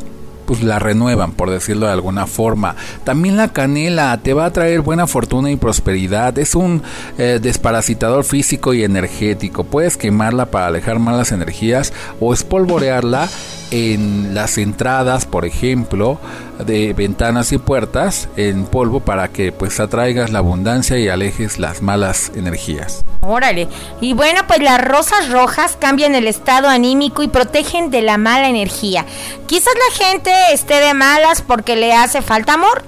pues 0.46 0.62
la 0.62 0.78
renuevan 0.78 1.32
por 1.32 1.50
decirlo 1.50 1.86
de 1.86 1.92
alguna 1.92 2.26
forma. 2.26 2.76
También 3.04 3.38
la 3.38 3.48
canela 3.48 4.20
te 4.22 4.34
va 4.34 4.44
a 4.44 4.52
traer 4.52 4.82
buena 4.82 5.06
fortuna 5.06 5.50
y 5.50 5.56
prosperidad. 5.56 6.38
Es 6.38 6.54
un 6.54 6.82
eh, 7.18 7.40
desparasitador 7.42 8.24
físico 8.24 8.72
y 8.72 8.84
energético. 8.84 9.64
Puedes 9.64 9.96
quemarla 9.96 10.50
para 10.50 10.66
alejar 10.66 10.98
malas 10.98 11.32
energías 11.32 11.94
o 12.20 12.32
espolvorearla 12.32 13.26
en 13.70 14.34
las 14.34 14.58
entradas, 14.58 15.26
por 15.26 15.44
ejemplo, 15.44 16.18
de 16.64 16.92
ventanas 16.92 17.52
y 17.52 17.58
puertas 17.58 18.28
en 18.36 18.64
polvo 18.64 19.00
para 19.00 19.28
que 19.28 19.52
pues 19.52 19.80
atraigas 19.80 20.30
la 20.30 20.38
abundancia 20.38 20.98
y 20.98 21.08
alejes 21.08 21.58
las 21.58 21.82
malas 21.82 22.32
energías. 22.34 23.04
Órale. 23.20 23.68
Y 24.00 24.12
bueno, 24.12 24.42
pues 24.46 24.60
las 24.60 24.82
rosas 24.82 25.30
rojas 25.30 25.76
cambian 25.78 26.14
el 26.14 26.26
estado 26.26 26.68
anímico 26.68 27.22
y 27.22 27.28
protegen 27.28 27.90
de 27.90 28.02
la 28.02 28.18
mala 28.18 28.48
energía. 28.48 29.04
Quizás 29.46 29.74
la 29.74 30.06
gente 30.06 30.32
esté 30.52 30.74
de 30.74 30.94
malas 30.94 31.42
porque 31.42 31.76
le 31.76 31.92
hace 31.92 32.22
falta 32.22 32.54
amor. 32.54 32.84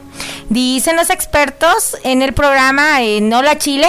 Dicen 0.48 0.96
los 0.96 1.10
expertos 1.10 1.96
en 2.04 2.22
el 2.22 2.32
programa 2.32 3.02
en 3.02 3.32
Hola 3.32 3.58
Chile. 3.58 3.88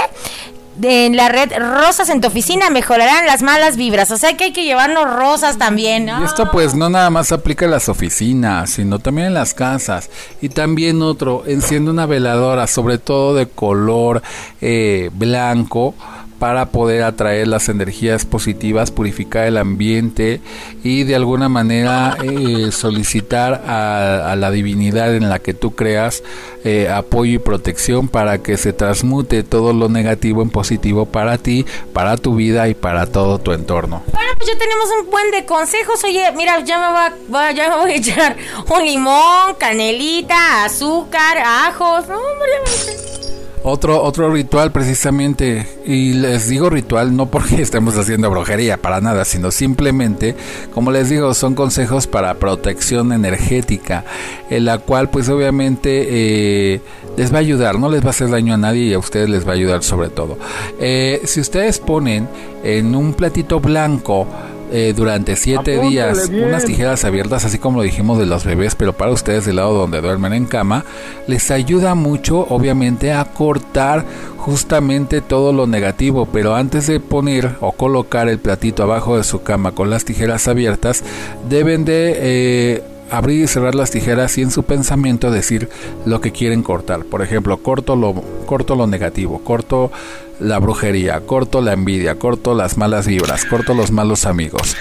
En 0.81 1.15
la 1.15 1.29
red 1.29 1.51
Rosas 1.57 2.09
en 2.09 2.21
tu 2.21 2.27
oficina 2.27 2.69
mejorarán 2.69 3.25
las 3.25 3.41
malas 3.41 3.75
vibras. 3.75 4.11
O 4.11 4.17
sea 4.17 4.35
que 4.37 4.45
hay 4.45 4.53
que 4.53 4.63
llevarnos 4.63 5.09
rosas 5.13 5.57
también. 5.57 6.05
¿no? 6.05 6.21
Y 6.21 6.25
esto 6.25 6.49
pues 6.51 6.73
no 6.75 6.89
nada 6.89 7.09
más 7.09 7.31
aplica 7.31 7.65
en 7.65 7.71
las 7.71 7.89
oficinas, 7.89 8.69
sino 8.69 8.99
también 8.99 9.27
en 9.27 9.33
las 9.33 9.53
casas. 9.53 10.09
Y 10.41 10.49
también 10.49 11.01
otro, 11.01 11.43
enciende 11.45 11.91
una 11.91 12.05
veladora, 12.05 12.67
sobre 12.67 12.97
todo 12.97 13.35
de 13.35 13.47
color 13.47 14.21
eh, 14.61 15.09
blanco, 15.13 15.95
para 16.39 16.67
poder 16.67 17.03
atraer 17.03 17.47
las 17.47 17.69
energías 17.69 18.25
positivas, 18.25 18.91
purificar 18.91 19.45
el 19.45 19.57
ambiente 19.57 20.41
y 20.83 21.03
de 21.03 21.15
alguna 21.15 21.49
manera 21.49 22.17
eh, 22.23 22.71
solicitar 22.71 23.61
a, 23.67 24.35
la 24.37 24.49
divinidad 24.51 25.13
en 25.15 25.29
la 25.29 25.39
que 25.39 25.53
tú 25.53 25.71
creas 25.75 26.23
eh, 26.63 26.89
apoyo 26.89 27.33
y 27.33 27.39
protección 27.39 28.07
para 28.07 28.37
que 28.39 28.57
se 28.57 28.73
transmute 28.73 29.43
todo 29.43 29.73
lo 29.73 29.89
negativo 29.89 30.41
en 30.41 30.49
positivo 30.49 31.05
para 31.05 31.37
ti, 31.37 31.65
para 31.93 32.15
tu 32.17 32.35
vida 32.35 32.67
y 32.69 32.73
para 32.73 33.05
todo 33.05 33.37
tu 33.39 33.51
entorno. 33.51 34.01
Bueno, 34.11 34.31
pues 34.37 34.49
ya 34.49 34.57
tenemos 34.57 34.87
un 35.03 35.11
buen 35.11 35.31
de 35.31 35.45
consejos. 35.45 36.03
Oye, 36.03 36.31
mira, 36.35 36.63
ya 36.63 36.79
me 36.79 36.87
voy 36.87 36.97
a, 36.97 37.13
voy- 37.47 37.55
ya 37.55 37.69
me 37.69 37.75
voy 37.77 37.91
a 37.91 37.95
echar 37.95 38.37
un 38.69 38.85
limón, 38.85 39.55
canelita, 39.57 40.63
azúcar, 40.65 41.37
ajos. 41.39 42.07
No, 42.07 42.15
hombre. 42.15 43.28
Otro, 43.61 44.01
otro 44.01 44.31
ritual 44.31 44.71
precisamente, 44.71 45.67
y 45.85 46.13
les 46.13 46.47
digo 46.47 46.69
ritual 46.69 47.15
no 47.15 47.25
porque 47.25 47.61
estemos 47.61 47.97
haciendo 47.97 48.29
brujería, 48.29 48.77
para 48.77 49.01
nada, 49.01 49.25
sino 49.25 49.51
simplemente, 49.51 50.35
como 50.73 50.91
les 50.91 51.09
digo, 51.09 51.33
son 51.33 51.55
consejos 51.55 52.07
para 52.07 52.35
protección 52.35 53.11
energética, 53.11 54.05
en 54.49 54.63
la 54.63 54.77
cual 54.77 55.09
pues 55.09 55.27
obviamente 55.27 56.05
eh, 56.09 56.81
les 57.17 57.33
va 57.33 57.37
a 57.37 57.41
ayudar, 57.41 57.79
no 57.79 57.89
les 57.89 58.01
va 58.01 58.07
a 58.07 58.09
hacer 58.11 58.29
daño 58.29 58.53
a 58.53 58.57
nadie 58.57 58.85
y 58.85 58.93
a 58.93 58.99
ustedes 58.99 59.29
les 59.29 59.45
va 59.45 59.51
a 59.51 59.55
ayudar 59.55 59.83
sobre 59.83 60.09
todo. 60.09 60.37
Eh, 60.79 61.21
si 61.25 61.41
ustedes 61.41 61.79
ponen 61.79 62.29
en 62.63 62.95
un 62.95 63.13
platito 63.13 63.59
blanco, 63.59 64.25
eh, 64.71 64.93
durante 64.95 65.35
siete 65.35 65.79
días 65.79 66.29
unas 66.29 66.65
tijeras 66.65 67.03
abiertas, 67.05 67.45
así 67.45 67.57
como 67.57 67.77
lo 67.77 67.83
dijimos 67.83 68.19
de 68.19 68.25
los 68.25 68.45
bebés, 68.45 68.75
pero 68.75 68.93
para 68.93 69.11
ustedes 69.11 69.45
del 69.45 69.57
lado 69.57 69.73
donde 69.73 70.01
duermen 70.01 70.33
en 70.33 70.45
cama, 70.45 70.85
les 71.27 71.51
ayuda 71.51 71.95
mucho, 71.95 72.45
obviamente, 72.49 73.11
a 73.11 73.25
cortar 73.25 74.05
justamente 74.37 75.21
todo 75.21 75.53
lo 75.53 75.67
negativo. 75.67 76.27
Pero 76.31 76.55
antes 76.55 76.87
de 76.87 76.99
poner 76.99 77.55
o 77.61 77.71
colocar 77.71 78.29
el 78.29 78.39
platito 78.39 78.83
abajo 78.83 79.17
de 79.17 79.23
su 79.23 79.41
cama 79.41 79.71
con 79.71 79.89
las 79.89 80.05
tijeras 80.05 80.47
abiertas, 80.47 81.03
deben 81.49 81.85
de 81.85 82.13
eh, 82.17 82.83
abrir 83.11 83.43
y 83.43 83.47
cerrar 83.47 83.75
las 83.75 83.91
tijeras 83.91 84.37
y 84.37 84.41
en 84.41 84.51
su 84.51 84.63
pensamiento 84.63 85.31
decir 85.31 85.69
lo 86.05 86.21
que 86.21 86.31
quieren 86.31 86.63
cortar. 86.63 87.05
Por 87.05 87.21
ejemplo, 87.21 87.57
corto 87.57 87.95
lo, 87.95 88.13
corto 88.45 88.75
lo 88.75 88.87
negativo, 88.87 89.39
corto 89.43 89.91
la 90.39 90.57
brujería, 90.59 91.19
corto 91.21 91.61
la 91.61 91.73
envidia, 91.73 92.15
corto 92.15 92.53
las 92.53 92.77
malas 92.77 93.07
vibras, 93.07 93.45
corto 93.45 93.73
los 93.73 93.91
malos 93.91 94.25
amigos. 94.25 94.75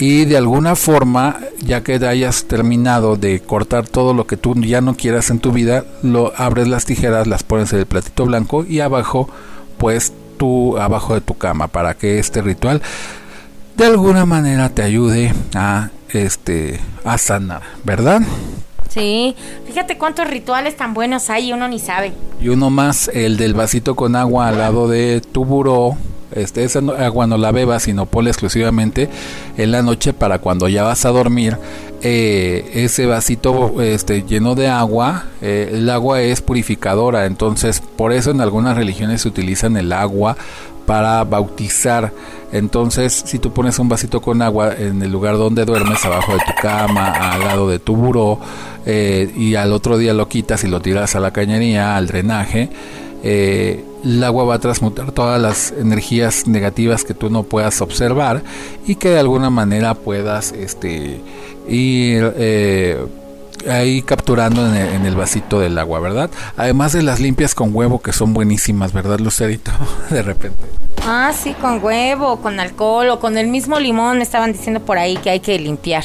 Y 0.00 0.24
de 0.24 0.36
alguna 0.36 0.74
forma, 0.74 1.38
ya 1.60 1.82
que 1.82 1.94
hayas 1.94 2.44
terminado 2.44 3.16
de 3.16 3.40
cortar 3.40 3.86
todo 3.86 4.12
lo 4.12 4.26
que 4.26 4.36
tú 4.36 4.54
ya 4.56 4.80
no 4.80 4.96
quieras 4.96 5.30
en 5.30 5.38
tu 5.38 5.52
vida, 5.52 5.84
lo 6.02 6.32
abres 6.36 6.66
las 6.66 6.84
tijeras, 6.84 7.26
las 7.26 7.44
pones 7.44 7.72
en 7.72 7.80
el 7.80 7.86
platito 7.86 8.24
blanco 8.26 8.64
y 8.68 8.80
abajo, 8.80 9.28
pues 9.78 10.12
tú 10.36 10.78
abajo 10.78 11.14
de 11.14 11.20
tu 11.20 11.38
cama 11.38 11.68
para 11.68 11.94
que 11.94 12.18
este 12.18 12.42
ritual 12.42 12.82
de 13.76 13.84
alguna 13.86 14.24
manera 14.24 14.68
te 14.68 14.82
ayude 14.82 15.32
a 15.54 15.90
este 16.14 16.80
a 17.04 17.18
sanar, 17.18 17.62
¿verdad? 17.84 18.20
Sí, 18.88 19.34
fíjate 19.66 19.98
cuántos 19.98 20.28
rituales 20.28 20.76
tan 20.76 20.94
buenos 20.94 21.28
hay 21.30 21.48
y 21.48 21.52
uno 21.52 21.66
ni 21.66 21.78
sabe. 21.80 22.12
Y 22.40 22.48
uno 22.48 22.70
más, 22.70 23.08
el 23.12 23.36
del 23.36 23.54
vasito 23.54 23.96
con 23.96 24.14
agua 24.14 24.48
al 24.48 24.58
lado 24.58 24.86
de 24.88 25.20
tu 25.20 25.44
buró. 25.44 25.96
Este, 26.32 26.64
esa 26.64 26.80
no- 26.80 26.92
agua 26.92 27.26
no 27.28 27.36
la 27.36 27.52
bebas, 27.52 27.84
sino 27.84 28.06
ponla 28.06 28.30
exclusivamente 28.30 29.08
en 29.56 29.70
la 29.70 29.82
noche 29.82 30.12
para 30.12 30.38
cuando 30.40 30.68
ya 30.68 30.82
vas 30.84 31.04
a 31.04 31.10
dormir. 31.10 31.56
eh, 32.06 32.70
ese 32.84 33.06
vasito 33.06 33.80
este, 33.80 34.24
lleno 34.24 34.54
de 34.54 34.68
agua, 34.68 35.24
eh, 35.40 35.70
el 35.72 35.88
agua 35.88 36.20
es 36.20 36.42
purificadora, 36.42 37.24
entonces 37.24 37.80
por 37.80 38.12
eso 38.12 38.30
en 38.30 38.42
algunas 38.42 38.76
religiones 38.76 39.22
se 39.22 39.28
utilizan 39.28 39.78
el 39.78 39.90
agua 39.90 40.36
para 40.86 41.24
bautizar. 41.24 42.12
Entonces, 42.52 43.12
si 43.26 43.38
tú 43.38 43.52
pones 43.52 43.78
un 43.78 43.88
vasito 43.88 44.20
con 44.20 44.42
agua 44.42 44.74
en 44.76 45.02
el 45.02 45.10
lugar 45.10 45.36
donde 45.36 45.64
duermes, 45.64 46.04
abajo 46.04 46.32
de 46.32 46.40
tu 46.40 46.52
cama, 46.60 47.32
al 47.32 47.40
lado 47.40 47.68
de 47.68 47.78
tu 47.78 47.96
buró, 47.96 48.38
eh, 48.86 49.32
y 49.36 49.54
al 49.54 49.72
otro 49.72 49.98
día 49.98 50.14
lo 50.14 50.28
quitas 50.28 50.62
y 50.64 50.68
lo 50.68 50.80
tiras 50.80 51.16
a 51.16 51.20
la 51.20 51.32
cañería, 51.32 51.96
al 51.96 52.06
drenaje, 52.06 52.70
eh, 53.22 53.84
el 54.04 54.22
agua 54.22 54.44
va 54.44 54.54
a 54.56 54.58
transmutar 54.58 55.12
todas 55.12 55.40
las 55.40 55.72
energías 55.72 56.46
negativas 56.46 57.04
que 57.04 57.14
tú 57.14 57.30
no 57.30 57.42
puedas 57.42 57.80
observar 57.80 58.42
y 58.86 58.96
que 58.96 59.08
de 59.08 59.18
alguna 59.18 59.48
manera 59.48 59.94
puedas 59.94 60.52
este, 60.52 61.20
ir 61.66 62.34
eh, 62.36 62.98
ahí 63.68 64.02
capturando 64.02 64.66
en 64.66 64.74
el, 64.74 64.88
en 64.94 65.06
el 65.06 65.16
vasito 65.16 65.60
del 65.60 65.78
agua, 65.78 66.00
¿verdad? 66.00 66.30
Además 66.56 66.92
de 66.92 67.02
las 67.02 67.20
limpias 67.20 67.54
con 67.54 67.74
huevo 67.74 68.00
que 68.00 68.12
son 68.12 68.34
buenísimas, 68.34 68.92
¿verdad, 68.92 69.18
Lucerito? 69.20 69.72
De 70.10 70.22
repente. 70.22 70.58
Ah, 71.06 71.32
sí, 71.34 71.54
con 71.54 71.82
huevo, 71.84 72.40
con 72.40 72.60
alcohol 72.60 73.10
o 73.10 73.20
con 73.20 73.36
el 73.36 73.48
mismo 73.48 73.78
limón. 73.78 74.22
Estaban 74.22 74.52
diciendo 74.52 74.80
por 74.80 74.98
ahí 74.98 75.16
que 75.16 75.30
hay 75.30 75.40
que 75.40 75.58
limpiar. 75.58 76.04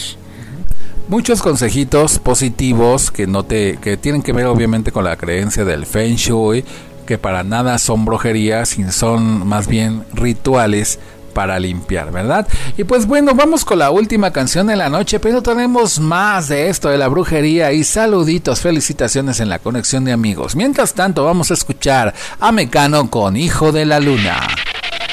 Muchos 1.07 1.41
consejitos 1.41 2.19
positivos 2.19 3.09
que 3.09 3.25
no 3.25 3.43
te 3.43 3.77
que 3.77 3.97
tienen 3.97 4.21
que 4.21 4.31
ver 4.31 4.45
obviamente 4.45 4.91
con 4.91 5.03
la 5.03 5.15
creencia 5.15 5.65
del 5.65 5.87
Feng 5.87 6.15
Shui, 6.15 6.63
que 7.07 7.17
para 7.17 7.43
nada 7.43 7.79
son 7.79 8.05
brujerías, 8.05 8.69
sino 8.69 8.91
son 8.91 9.47
más 9.47 9.67
bien 9.67 10.03
rituales 10.13 10.99
para 11.39 11.57
limpiar, 11.57 12.11
¿verdad? 12.11 12.45
Y 12.75 12.83
pues 12.83 13.05
bueno, 13.05 13.33
vamos 13.33 13.63
con 13.63 13.79
la 13.79 13.91
última 13.91 14.33
canción 14.33 14.67
de 14.67 14.75
la 14.75 14.89
noche, 14.89 15.21
pero 15.21 15.41
tenemos 15.41 15.97
más 15.97 16.49
de 16.49 16.67
esto 16.67 16.89
de 16.89 16.97
la 16.97 17.07
brujería 17.07 17.71
y 17.71 17.85
saluditos, 17.85 18.59
felicitaciones 18.59 19.39
en 19.39 19.47
la 19.47 19.59
conexión 19.59 20.03
de 20.03 20.11
amigos. 20.11 20.57
Mientras 20.57 20.93
tanto, 20.93 21.23
vamos 21.23 21.49
a 21.49 21.53
escuchar 21.53 22.13
a 22.41 22.51
Mecano 22.51 23.09
con 23.09 23.37
Hijo 23.37 23.71
de 23.71 23.85
la 23.85 24.01
Luna. 24.01 24.49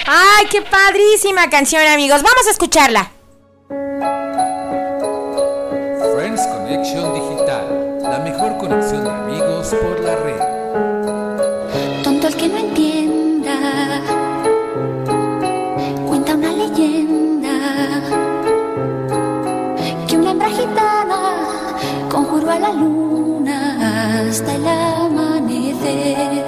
¡Ay, 0.09 0.47
qué 0.51 0.63
padrísima 0.63 1.49
canción, 1.49 1.87
amigos! 1.87 2.25
Vamos 2.25 2.49
a 2.49 2.51
escucharla. 2.51 3.13
Friends 6.13 6.45
Connection 6.49 7.15
Digital, 7.15 8.01
la 8.03 8.19
mejor 8.19 8.59
conexión 8.59 9.05
de 9.05 9.11
amigos 9.11 9.69
por 9.81 10.01
la 10.01 10.17
red. 10.17 10.46
la 22.67 22.73
luna 22.73 23.59
hasta 24.21 24.55
el 24.55 24.67
amanecer. 24.67 26.47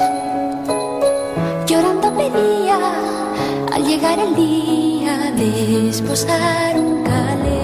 Llorando 1.67 2.13
pedía 2.15 2.79
al 3.73 3.85
llegar 3.87 4.19
el 4.19 4.35
día 4.35 5.33
desposar 5.37 6.79
un 6.79 7.05
calé. 7.05 7.58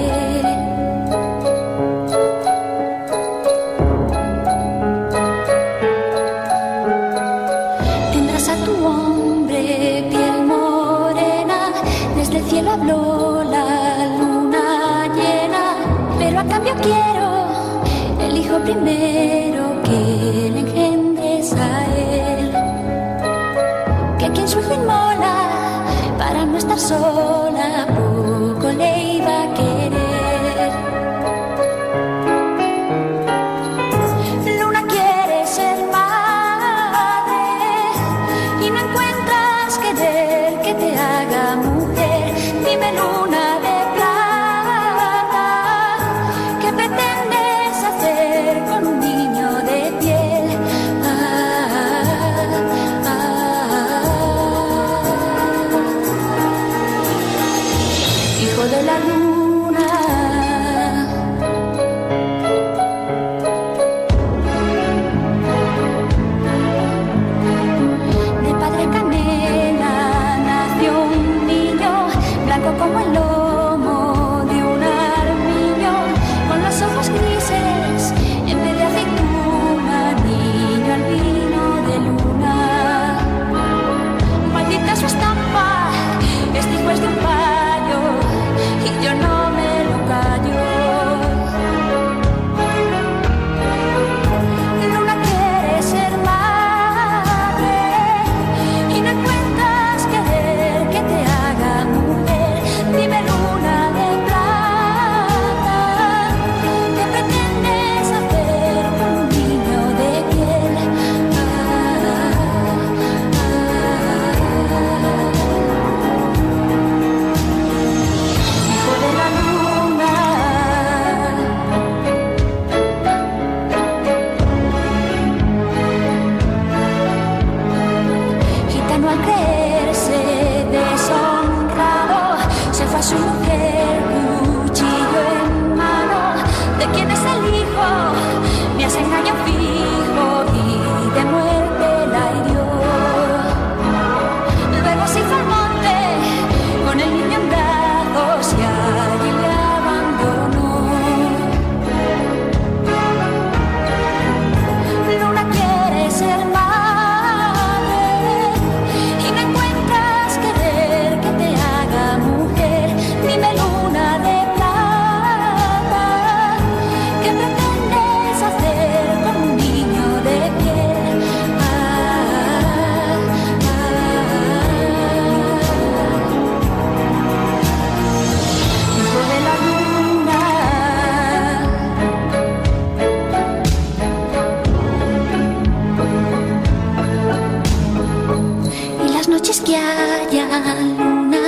noches 189.45 189.61
que 189.61 189.77
haya 189.77 190.47
luna 190.81 191.39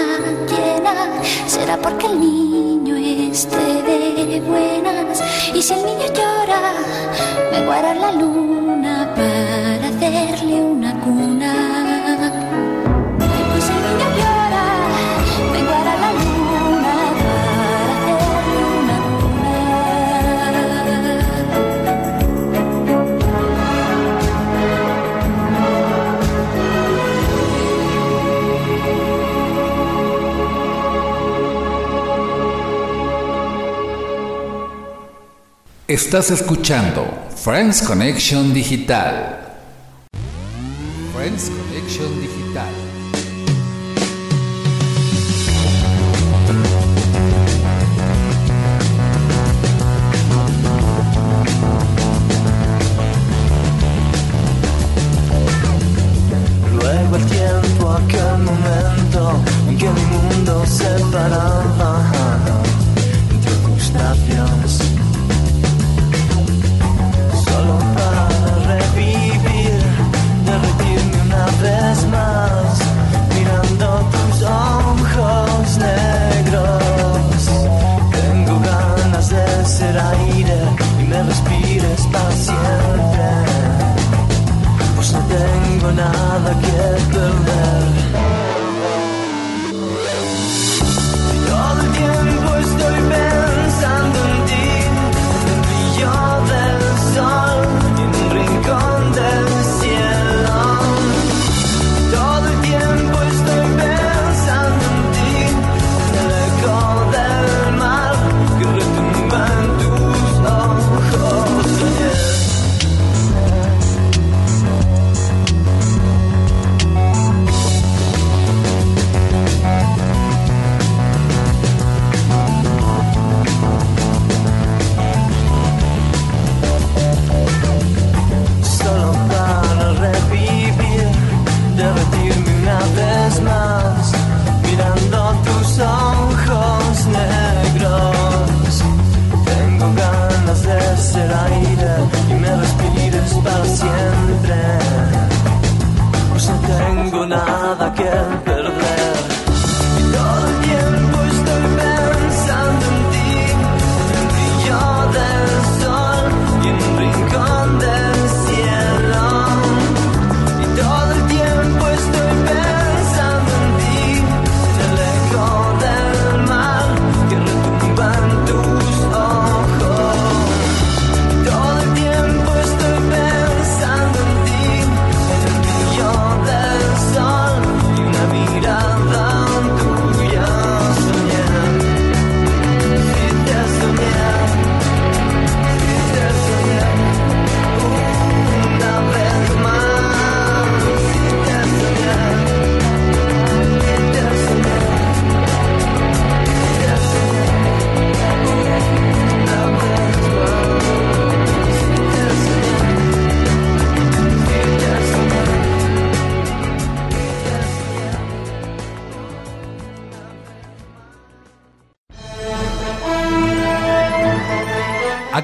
llena 0.50 0.92
será 1.46 1.78
porque 1.78 2.04
el 2.04 2.20
niño 2.20 2.94
esté 2.94 3.56
de 3.56 4.42
buenas. 4.42 5.22
Y 5.54 5.62
si 5.62 5.72
el 5.72 5.86
niño 5.86 6.06
llora 6.12 6.74
me 7.52 7.64
guarda 7.64 7.94
la 7.94 8.12
luna 8.12 8.65
Estás 35.96 36.30
escuchando 36.30 37.06
Friends 37.34 37.80
Connection 37.80 38.52
Digital. 38.52 39.40
Friends 41.14 41.48
Connection 41.48 42.20
Digital. 42.20 42.45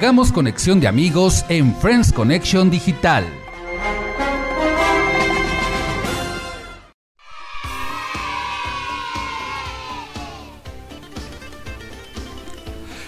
Hagamos 0.03 0.33
conexión 0.33 0.81
de 0.81 0.89
amigos 0.89 1.45
en 1.49 1.77
Friends 1.77 2.13
Connection 2.13 2.69
Digital. 2.69 3.25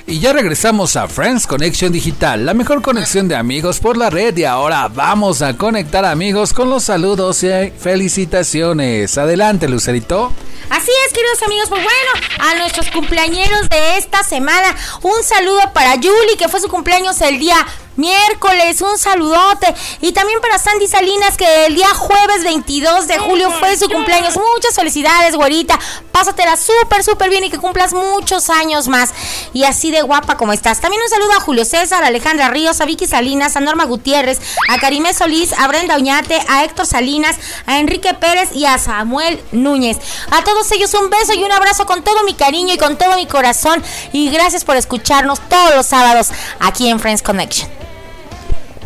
Y 0.07 0.20
ya 0.20 0.32
regresamos 0.32 0.95
a 0.95 1.09
Friends 1.09 1.49
Connection 1.49 1.90
Digital, 1.90 2.47
la 2.47 2.55
mejor 2.55 2.80
conexión 2.80 3.26
de 3.26 3.34
amigos 3.34 3.80
por 3.80 3.97
la 3.97 4.09
red 4.09 4.36
y 4.36 4.45
ahora 4.45 4.86
vamos 4.86 5.42
a 5.42 5.57
conectar 5.57 6.05
amigos 6.05 6.53
con 6.53 6.70
los 6.70 6.84
saludos 6.84 7.42
y 7.42 7.72
felicitaciones. 7.76 9.18
Adelante, 9.18 9.68
Lucerito. 9.68 10.30
Así 10.71 10.91
es, 11.07 11.12
queridos 11.12 11.43
amigos, 11.43 11.69
pues 11.69 11.83
bueno, 11.83 12.27
a 12.39 12.55
nuestros 12.57 12.91
cumpleañeros 12.91 13.69
de 13.69 13.99
esta 13.99 14.23
semana, 14.25 14.75
un 15.03 15.23
saludo 15.23 15.73
para 15.73 15.93
Julie, 15.93 16.37
que 16.39 16.49
fue 16.49 16.61
su 16.61 16.69
cumpleaños 16.69 17.21
el 17.21 17.39
día 17.39 17.57
miércoles, 17.97 18.80
un 18.80 18.99
saludote. 18.99 19.74
Y 20.01 20.12
también 20.12 20.40
para 20.40 20.59
Sandy 20.59 20.86
Salinas, 20.86 21.36
que 21.36 21.66
el 21.66 21.74
día 21.74 21.88
jueves 21.95 22.45
22 22.45 23.07
de 23.07 23.18
julio 23.18 23.51
fue 23.51 23.76
su 23.76 23.88
cumpleaños. 23.88 24.36
Muchas 24.36 24.74
felicidades, 24.74 25.36
güerita. 25.36 25.78
Pásatela 26.12 26.57
súper, 26.57 27.03
súper 27.03 27.30
bien 27.30 27.45
y 27.45 27.51
que 27.51 27.59
cumplas 27.59 27.92
muchos 27.92 28.51
años 28.51 28.88
más. 28.88 29.11
Y 29.53 29.64
así 29.64 29.90
de 29.90 30.03
guapa 30.03 30.36
como 30.36 30.53
estás. 30.53 30.80
También 30.80 31.03
un 31.03 31.09
saludo 31.09 31.32
a 31.32 31.40
Julio 31.40 31.64
César, 31.64 32.05
a 32.05 32.09
Alejandra 32.09 32.49
Ríos, 32.49 32.80
a 32.80 32.84
Vicky 32.84 33.07
Salinas, 33.07 33.57
a 33.57 33.61
Norma 33.61 33.84
Gutiérrez, 33.84 34.40
a 34.68 34.78
Karimé 34.78 35.12
Solís, 35.14 35.53
a 35.53 35.66
Brenda 35.68 35.97
Uñate, 35.97 36.40
a 36.49 36.64
Héctor 36.64 36.86
Salinas, 36.86 37.36
a 37.66 37.78
Enrique 37.78 38.14
Pérez 38.14 38.51
y 38.55 38.64
a 38.66 38.78
Samuel 38.78 39.42
Núñez. 39.53 39.99
A 40.30 40.42
todos 40.45 40.70
ellos 40.72 40.95
un 40.95 41.11
beso 41.11 41.34
y 41.34 41.42
un 41.42 41.53
abrazo 41.53 41.86
con 41.86 42.03
todo 42.03 42.24
mi 42.24 42.34
cariño 42.34 42.74
y 42.74 42.78
con 42.78 42.97
todo 42.97 43.16
mi 43.16 43.26
corazón. 43.26 43.82
Y 44.12 44.30
gracias 44.30 44.64
por 44.64 44.76
escucharnos 44.76 45.40
todos 45.49 45.74
los 45.74 45.86
sábados 45.86 46.28
aquí 46.61 46.88
en 46.88 47.01
Friends 47.01 47.22
Connection. 47.22 47.84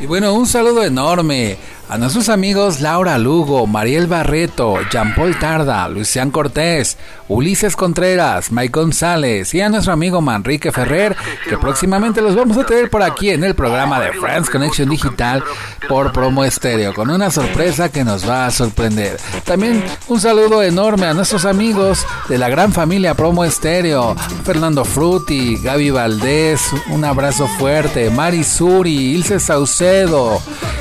Y 0.00 0.06
bueno, 0.06 0.32
un 0.32 0.46
saludo 0.46 0.84
enorme 0.84 1.56
a 1.88 1.98
nuestros 1.98 2.28
amigos 2.28 2.80
Laura 2.80 3.18
Lugo, 3.18 3.66
Mariel 3.66 4.06
Barreto, 4.06 4.76
Jean 4.92 5.12
Paul 5.12 5.36
Tarda, 5.40 5.88
Lucián 5.88 6.30
Cortés, 6.30 6.96
Ulises 7.28 7.76
Contreras, 7.76 8.50
Mike 8.50 8.80
González 8.80 9.52
y 9.54 9.60
a 9.60 9.68
nuestro 9.68 9.92
amigo 9.92 10.20
Manrique 10.20 10.72
Ferrer, 10.72 11.14
que 11.48 11.58
próximamente 11.58 12.22
los 12.22 12.34
vamos 12.34 12.56
a 12.56 12.64
tener 12.64 12.88
por 12.88 13.02
aquí 13.02 13.30
en 13.30 13.44
el 13.44 13.54
programa 13.54 14.00
de 14.00 14.12
Friends 14.12 14.48
Connection 14.48 14.88
Digital 14.88 15.44
por 15.88 16.12
Promo 16.12 16.44
Estéreo, 16.44 16.94
con 16.94 17.10
una 17.10 17.30
sorpresa 17.30 17.90
que 17.90 18.04
nos 18.04 18.28
va 18.28 18.46
a 18.46 18.50
sorprender. 18.50 19.18
También 19.44 19.84
un 20.08 20.20
saludo 20.20 20.62
enorme 20.62 21.06
a 21.06 21.14
nuestros 21.14 21.44
amigos 21.44 22.06
de 22.28 22.38
la 22.38 22.48
gran 22.48 22.72
familia 22.72 23.14
Promo 23.14 23.44
Estéreo, 23.44 24.16
Fernando 24.44 24.84
Frutti, 24.84 25.58
Gaby 25.58 25.90
Valdés, 25.90 26.62
un 26.88 27.04
abrazo 27.04 27.46
fuerte, 27.46 28.10
Mari 28.10 28.42
Suri, 28.42 29.14
Ilse 29.14 29.38
Saucedo, 29.38 30.40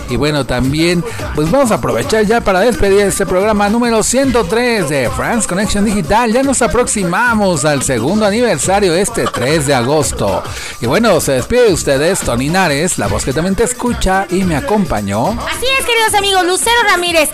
y 0.10 0.16
bueno, 0.16 0.45
también, 0.45 1.04
pues 1.36 1.52
vamos 1.52 1.72
a 1.72 1.76
aprovechar 1.76 2.26
ya 2.26 2.41
para 2.41 2.62
despedir 2.62 3.02
este 3.02 3.26
programa 3.26 3.68
número 3.70 4.04
103 4.04 4.88
de 4.88 5.10
France 5.10 5.48
Connection 5.48 5.84
Digital. 5.84 6.32
Ya 6.38 6.44
nos 6.44 6.62
aproximamos 6.62 7.66
al 7.66 7.82
segundo 7.82 8.24
aniversario 8.24 8.94
este 8.94 9.26
3 9.26 9.66
de 9.66 9.74
agosto. 9.74 10.44
Y 10.80 10.86
bueno, 10.86 11.20
se 11.20 11.32
despide 11.32 11.64
de 11.64 11.74
ustedes 11.74 12.20
Tony 12.20 12.48
Nares, 12.48 13.00
la 13.00 13.08
voz 13.08 13.26
que 13.26 13.34
también 13.34 13.56
te 13.56 13.64
escucha 13.64 14.28
y 14.30 14.44
me 14.44 14.56
acompañó. 14.56 15.30
Así 15.32 15.66
es, 15.80 15.84
queridos 15.88 16.14
amigos, 16.14 16.46
Lucero 16.46 16.78
Ramírez. 16.92 17.32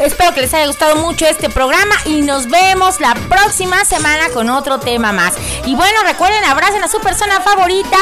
Espero 0.00 0.32
que 0.32 0.40
les 0.40 0.54
haya 0.54 0.66
gustado 0.66 0.96
mucho 0.96 1.26
este 1.26 1.50
programa 1.50 1.94
y 2.06 2.22
nos 2.22 2.46
vemos 2.48 3.00
la 3.00 3.14
próxima 3.14 3.84
semana 3.84 4.30
con 4.32 4.48
otro 4.48 4.78
tema 4.80 5.12
más. 5.12 5.34
Y 5.66 5.74
bueno, 5.74 6.02
recuerden, 6.04 6.42
abracen 6.44 6.82
a 6.82 6.88
su 6.88 6.98
persona 7.00 7.40
favorita. 7.40 7.96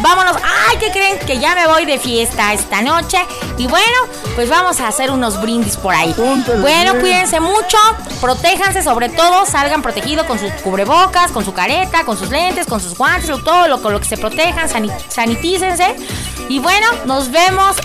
Vámonos. 0.00 0.36
Ay, 0.42 0.76
¿qué 0.78 0.90
creen? 0.90 1.18
Que 1.20 1.38
ya 1.38 1.54
me 1.54 1.66
voy 1.66 1.84
de 1.86 1.98
fiesta 1.98 2.52
esta 2.52 2.82
noche. 2.82 3.18
Y 3.58 3.66
bueno, 3.68 3.86
pues 4.34 4.48
vamos 4.48 4.80
a 4.80 4.88
hacer 4.88 5.10
unos 5.10 5.40
brindis 5.40 5.76
por 5.76 5.94
ahí. 5.94 6.14
Bueno, 6.60 6.94
cuídense 7.00 7.40
mucho, 7.40 7.78
protéjanse, 8.20 8.82
sobre 8.82 9.08
todo, 9.08 9.46
salgan 9.46 9.82
protegidos 9.82 10.26
con 10.26 10.38
sus 10.38 10.50
cubrebocas, 10.62 11.30
con 11.30 11.44
su 11.44 11.52
careta, 11.54 12.04
con 12.04 12.18
sus 12.18 12.30
lentes, 12.30 12.66
con 12.66 12.80
sus 12.80 12.96
guantes, 12.98 13.30
todo 13.44 13.68
lo 13.68 13.80
con 13.80 13.92
lo 13.92 14.00
que 14.00 14.06
se 14.08 14.16
protejan, 14.16 14.68
sani- 14.68 14.92
sanitícense. 15.08 15.94
Y 16.48 16.58
bueno, 16.58 16.86
nos 17.06 17.30
vemos 17.30 17.76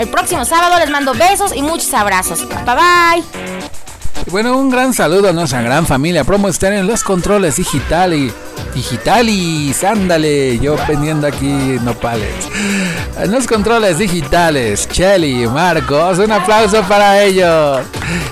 el 0.00 0.08
próximo 0.08 0.44
sábado. 0.44 0.78
Les 0.78 0.90
mando 0.90 1.14
besos 1.14 1.54
y 1.54 1.62
muchos 1.62 1.92
abrazos. 1.94 2.48
Bye 2.48 2.74
bye. 2.74 3.59
Bueno, 4.28 4.56
un 4.58 4.70
gran 4.70 4.94
saludo 4.94 5.30
a 5.30 5.32
nuestra 5.32 5.62
gran 5.62 5.86
familia 5.86 6.24
Promo 6.24 6.48
Estéreo 6.48 6.80
en 6.80 6.86
los 6.86 7.02
controles 7.02 7.56
digital 7.56 8.14
y 8.14 8.30
digitalis, 8.74 9.82
ándale, 9.82 10.58
yo 10.58 10.76
pendiendo 10.86 11.26
aquí 11.26 11.78
nopales. 11.82 12.48
En 13.18 13.32
los 13.32 13.46
controles 13.46 13.98
digitales, 13.98 14.88
Chelly, 14.88 15.48
Marcos, 15.48 16.18
un 16.18 16.30
aplauso 16.30 16.82
para 16.82 17.22
ellos. 17.22 17.80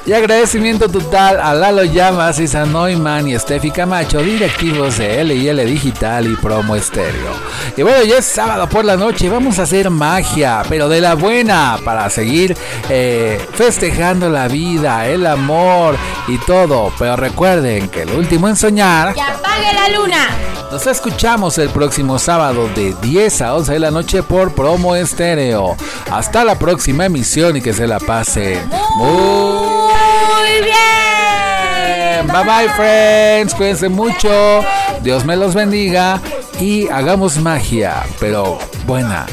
Y 0.07 0.13
agradecimiento 0.13 0.89
total 0.89 1.41
a 1.41 1.55
Lalo 1.55 1.85
Llamas, 1.85 2.39
Isa 2.39 2.65
Neumann 2.65 3.29
y 3.29 3.39
Steffi 3.39 3.71
Camacho, 3.71 4.21
directivos 4.21 4.99
de 4.99 5.21
L&L 5.21 5.65
Digital 5.65 6.27
y 6.31 6.37
Promo 6.37 6.77
Estéreo. 6.77 7.33
Y 7.77 7.83
bueno, 7.83 8.03
ya 8.05 8.19
es 8.19 8.25
sábado 8.25 8.69
por 8.69 8.85
la 8.85 8.97
noche 8.97 9.29
vamos 9.29 9.59
a 9.59 9.63
hacer 9.63 9.91
magia, 9.91 10.63
pero 10.69 10.89
de 10.89 11.01
la 11.01 11.15
buena, 11.15 11.79
para 11.85 12.09
seguir 12.11 12.57
eh, 12.89 13.41
festejando 13.53 14.31
la 14.31 14.49
vida, 14.49 15.07
el 15.07 15.27
amor 15.27 15.78
y 16.27 16.39
todo. 16.39 16.93
Pero 16.99 17.17
recuerden 17.17 17.89
que 17.89 18.03
el 18.03 18.11
último 18.13 18.49
en 18.49 18.57
soñar... 18.57 19.15
¡Que 19.15 19.21
apague 19.21 19.73
la 19.73 19.89
luna! 19.99 20.29
Nos 20.71 20.87
escuchamos 20.87 21.57
el 21.57 21.71
próximo 21.71 22.19
sábado 22.19 22.69
de 22.75 22.95
10 23.01 23.41
a 23.41 23.55
11 23.55 23.73
de 23.73 23.79
la 23.79 23.91
noche 23.91 24.23
por 24.23 24.55
Promo 24.55 24.95
Estéreo. 24.95 25.77
Hasta 26.11 26.45
la 26.45 26.59
próxima 26.59 27.07
emisión 27.07 27.57
y 27.57 27.63
que 27.63 27.73
se 27.73 27.87
la 27.87 27.99
pasen 27.99 28.69
muy 28.97 29.09
Muy 29.09 30.65
bien. 30.65 32.27
Bye 32.27 32.45
bye 32.45 32.69
friends, 32.77 33.55
cuídense 33.55 33.89
mucho, 33.89 34.63
Dios 35.03 35.25
me 35.25 35.37
los 35.37 35.55
bendiga 35.55 36.21
y 36.61 36.89
hagamos 36.89 37.39
magia, 37.39 38.05
pero 38.21 38.59
buena. 38.87 39.27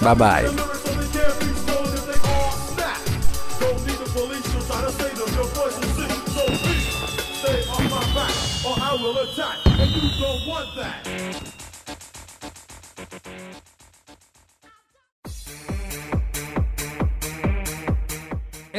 Bye 0.00 0.14
bye. 0.14 0.79